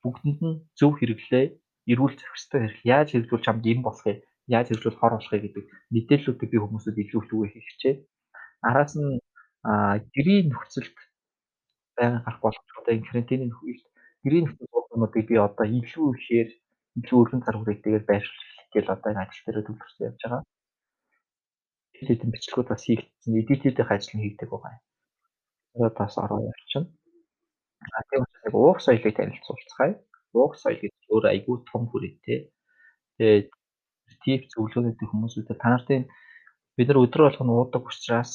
[0.03, 1.45] бүгдэнд нь зөв хэрэглээ,
[1.91, 6.57] эрүүл зохистой хэрэг яаж хэрэгжүүлж чамд юм болохыг яаж хэрэгжүүл хор болохыг гэдэг мэдээллүүдийг би
[6.61, 7.95] хүмүүсд илүү түгээх хичээ.
[8.67, 9.19] Араас нь
[10.15, 10.95] гэрийн нөхцөлд
[11.97, 13.85] байнга гарах боломжтой карантины нөхцөлд
[14.23, 16.49] гэрийн нөхцөл болгоомодыг би одоо илүү ихээр
[16.99, 20.43] илүү өргөн цар хүрээтэйгээр байршуулах гээл одоо энэ ажил дээр төвлөрсөн явж байгаа.
[21.97, 24.83] Хэдэн бичлэгүүд бас хийгдсэн, эдитүүдийн ажил нь хийгдэг байгаа юм.
[25.75, 26.87] Одоо бас ороо явчихна.
[27.95, 29.93] А тийм учраас яг уух соёлыг танилцуулцгаая.
[30.37, 32.39] Уух соёл гэж өөр айгүй том хүрээтэй.
[33.17, 33.49] Тэгээд
[34.27, 36.03] тип зөвлөгөөнүүдийн хүмүүсүүдэд та нарын
[36.75, 38.31] бид нар өдөр болгоно уудаг учраас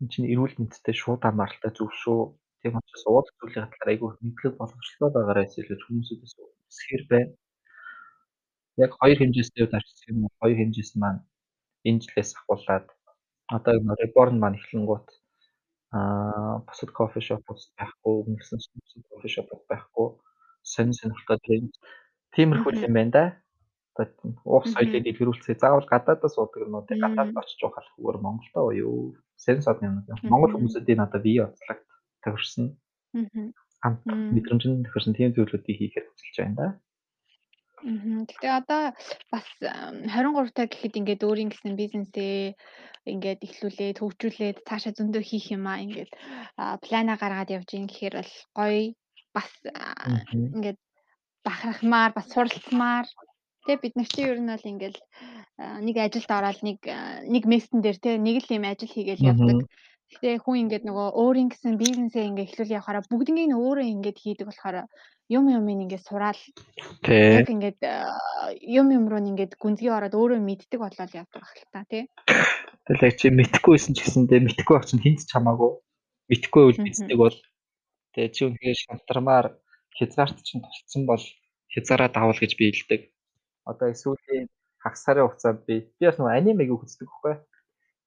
[0.00, 2.20] энэ чинь эрүүл мэндэд шууд хамааралтай зүйл шүү.
[2.60, 6.32] Тийм учраас уудаг зүйлийн талаар айгүй мэдлэг боловсролтой байгаараа хэлж хүмүүсээс
[6.70, 7.32] үсгэр байна.
[8.84, 10.32] Яг хоёр хэмжээстэй дарчсан юм уу?
[10.40, 11.20] Хоёр хэмжээс маань
[11.88, 12.86] энэ жилээс ахуулаад
[13.56, 15.08] одоо реборн маань эхлэнгуут
[15.96, 18.60] аа бусад кофе шопууд байхгүй, өмнөсөн
[19.08, 20.08] кофе шопууд байхгүй.
[20.72, 21.64] Сонин сонирхолтой тийм
[22.34, 23.24] тиймэрхүү юм байна да.
[24.44, 29.14] Уух соёлыг дэлгэрүүлцээ заавал гадаадаас уудаг юмнуудыг гадаадд очиж уухал зүгээр Монголдо уу?
[29.38, 30.02] Сонин сод юм.
[30.30, 31.86] Монгол хүмүүсүүд энэ одоо бие онцлогт
[32.22, 32.74] тохирсон.
[33.14, 33.94] Аа.
[34.34, 36.68] Мэдрэмжийн тохирсон тийм зүйлүүдийг хийхээр хүсэлж байна да.
[37.84, 38.82] Гэхдээ одоо
[39.28, 42.56] бас 23 таа гэхэд ингээд өөрийн гэсэн бизнесээ
[43.12, 46.10] ингээд эхлүүлээд хөгжүүлээд цаашаа зөндөө хийх юм аа ингээд
[46.80, 48.96] плана гаргаад явж ийн гэхээр бол гоё
[49.36, 49.50] бас
[50.32, 50.80] ингээд
[51.44, 53.06] бахархмаар бас суралцмаар
[53.64, 54.96] тэгээ бид нар чинь ер нь бол ингээд
[55.58, 56.78] нэг ажилд ороод нэг
[57.28, 59.68] нэг мессен дээр те нэг л юм ажил хийгээл явдаг.
[60.14, 64.46] Гэхдээ хүн ингээд нөгөө өөрийн гэсэн бизнесээ ингээд эхлүүл явахаараа бүгднийг нь өөрөө ингээд хийдэг
[64.46, 64.86] болохоор
[65.32, 66.40] юм юм ингээд сураал
[67.08, 67.80] яг ингээд
[68.60, 72.02] юм юм руу ингээд гүнзгий ороод өөрөө мэддэг болол явдаг ахал та тий.
[72.84, 75.70] Тэгэл яг чи мэдхгүйсэн ч гэсэндээ мэдхгүй байх чинь хинт ч хамаагүй.
[76.28, 77.36] Мэдхгүй үл мэддэг бол
[78.12, 79.46] тэгээ чи үнхээр шантармаар
[79.96, 81.24] хязгаарт чинь тулцсан бол
[81.72, 83.13] хязгаараа давал гэж би хэлдэг.
[83.70, 84.46] Одоо сүүлийн
[84.82, 87.34] хагас сарын хугацаанд би би бас нөгөө анимег үздэг байхгүй.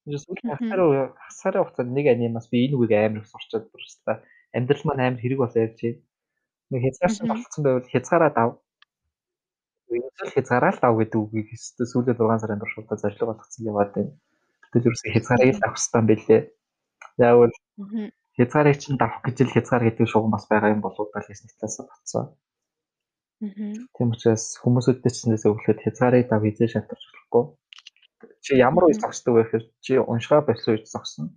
[0.07, 3.65] Энэ сүүлийн хагас сарын хагас сарын хугацаанд нэг анимаас би энэ үгийг амар их сурчаад
[3.71, 4.21] бүрстэ
[4.57, 6.05] амьдрал маань амар хэрэг болоо явж байна
[6.69, 8.49] Нэг хязгаарч болцсон байвал хязгаараа дав.
[9.87, 13.91] Ерөнхийдөө хязгаараа л дав гэдэг үгийг хэвчээ сүүлийн 6 сарын турш удаа зорилго болгоцсон яваад
[13.95, 14.11] байна.
[14.67, 16.41] Гэтэл ерөөсөө хязгаарыг л авах хэрэгтэй байлээ.
[17.23, 17.55] Яавал
[18.35, 21.79] хязгаарыг чинь давах гэж л хязгаар гэдэг шугам бас байгаа юм болоо даа хийсний талаас
[21.87, 22.25] батсан.
[23.37, 27.43] Тийм учраас хүмүүсүүдтэй ч нэсээ өглөөд хязгаарыг дав хийж шалтарч болохгүй.
[28.41, 31.29] Чи ямар үе зогсдог вэ гэхээр чи уншгаа барьсан үед зогсно.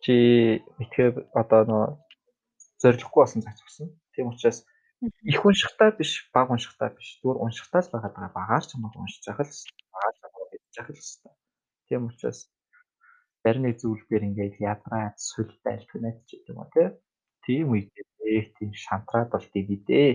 [0.00, 0.14] Чи
[0.80, 1.84] мэдхээр одоо нөө
[2.80, 3.92] зориггүй болсон цаг зогсно.
[4.16, 4.64] Тийм учраас
[5.04, 7.20] их уншихтаа биш, бага уншихтаа биш.
[7.20, 8.36] Зүгээр уншихтаа л байгаад байгаа.
[8.40, 9.52] Багаар ч хамаагүй уншиж явах л
[9.92, 11.36] багаар ч хамаагүй хийж явах л хэвээр.
[11.88, 12.40] Тийм учраас
[13.44, 16.68] зарим нэг зүйлээр ингээд ядраад сүлдээ альтгнаад ч гэдэг юм уу
[17.44, 17.68] тийм
[18.26, 20.08] үедээ тийм шантраад бол дийдээ.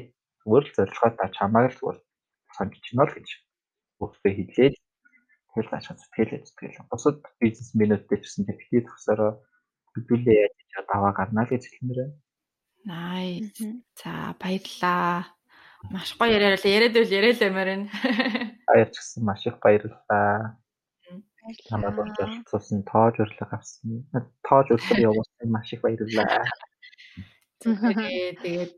[0.44, 2.00] Зүгээр л зорилгоо та чамайг л зүгээр
[2.56, 3.30] сонжиж гинэ л гэж
[4.04, 4.76] өөртөө хэлээд
[5.52, 6.92] тэгэл цаашаа сэтгэлээ сэтгэл.
[6.92, 9.32] Бусад бизнесмэнүүдтэй ч гэсэн тэгтээ төгсөрөө
[9.96, 12.16] хэдүүлээ яаж яаж аваа гарнаа л гэж хэлмээр байна.
[12.82, 13.62] Nice.
[14.00, 15.32] За баярлалаа.
[15.94, 17.88] Маш гоё яриараа яриад байл яриад баймаар байна.
[18.70, 20.58] Баярч гисэн маш их баярлалаа.
[21.72, 24.06] Намайг урьдчилсан тоож урилга авсан.
[24.46, 26.46] Тоож урилга явуулсан маш их баярлалаа.
[27.62, 28.78] Тэгээд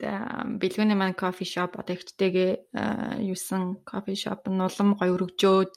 [0.59, 2.51] бэлгүүний маань кофе шоп одоо ихтэйгээ
[3.23, 5.71] юусан кофе шоп нь улам гоё өргөжөөд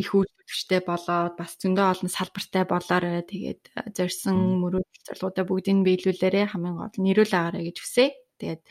[0.00, 3.20] их үйлдвэрчтэй болоод бас зөндөө олон салбартай болоорой.
[3.28, 3.62] Тэгээд
[3.92, 8.06] зорьсон мөрөөдөл зорилгоудаа бүгдийг нь биелүүлээрэ хамгийн гол нь нэрүүл агаарэ гэж хүсье.
[8.40, 8.62] Тэгээд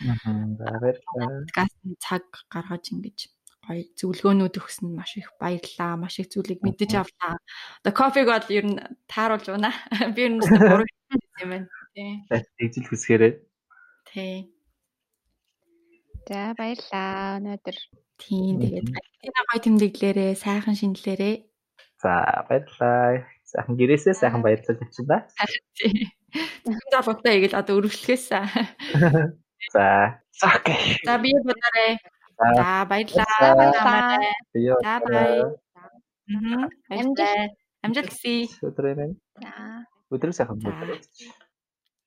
[0.57, 3.19] подкаст цаг гаргаж ингэж
[3.61, 5.99] гоё зөвлөгөөнүүд өгсөн маш их баярлалаа.
[6.01, 7.37] Маш их зүйлийг мэдэж авлаа.
[7.85, 9.71] Одоо кофег бол ер нь тааруулж байна.
[10.15, 10.85] Би ер нь буруу
[11.43, 11.67] юм байна.
[11.93, 12.23] Тий.
[12.57, 13.33] Тэгжил хүсгээрээ.
[14.11, 14.35] Тий.
[16.27, 17.39] За баярлалаа.
[17.41, 17.77] Өнөөдөр
[18.21, 21.35] Тийм тэгээд Альбина гоё тэмдэглээрээ сайхан шинэлээрээ.
[22.01, 23.25] За баярлалаа.
[23.49, 25.25] Сайхан гэрээсээ сайхан баярлал тавьчих да.
[26.61, 28.25] Тэгвэл залуутай игээл одоо өргөжлөхөөс.
[29.73, 30.21] За.
[30.41, 31.01] Окей.
[31.05, 31.97] За би бодорой.
[32.37, 33.57] За баярлалаа.
[33.57, 34.21] Баярлалаа.
[34.85, 35.41] За бай.
[36.29, 36.69] Мм.
[36.93, 37.51] Амжилт.
[37.81, 38.47] Амжилт хүсье.
[38.61, 39.15] Өдрөө байна.
[39.41, 39.53] за
[40.13, 40.61] Өдрөө сайхан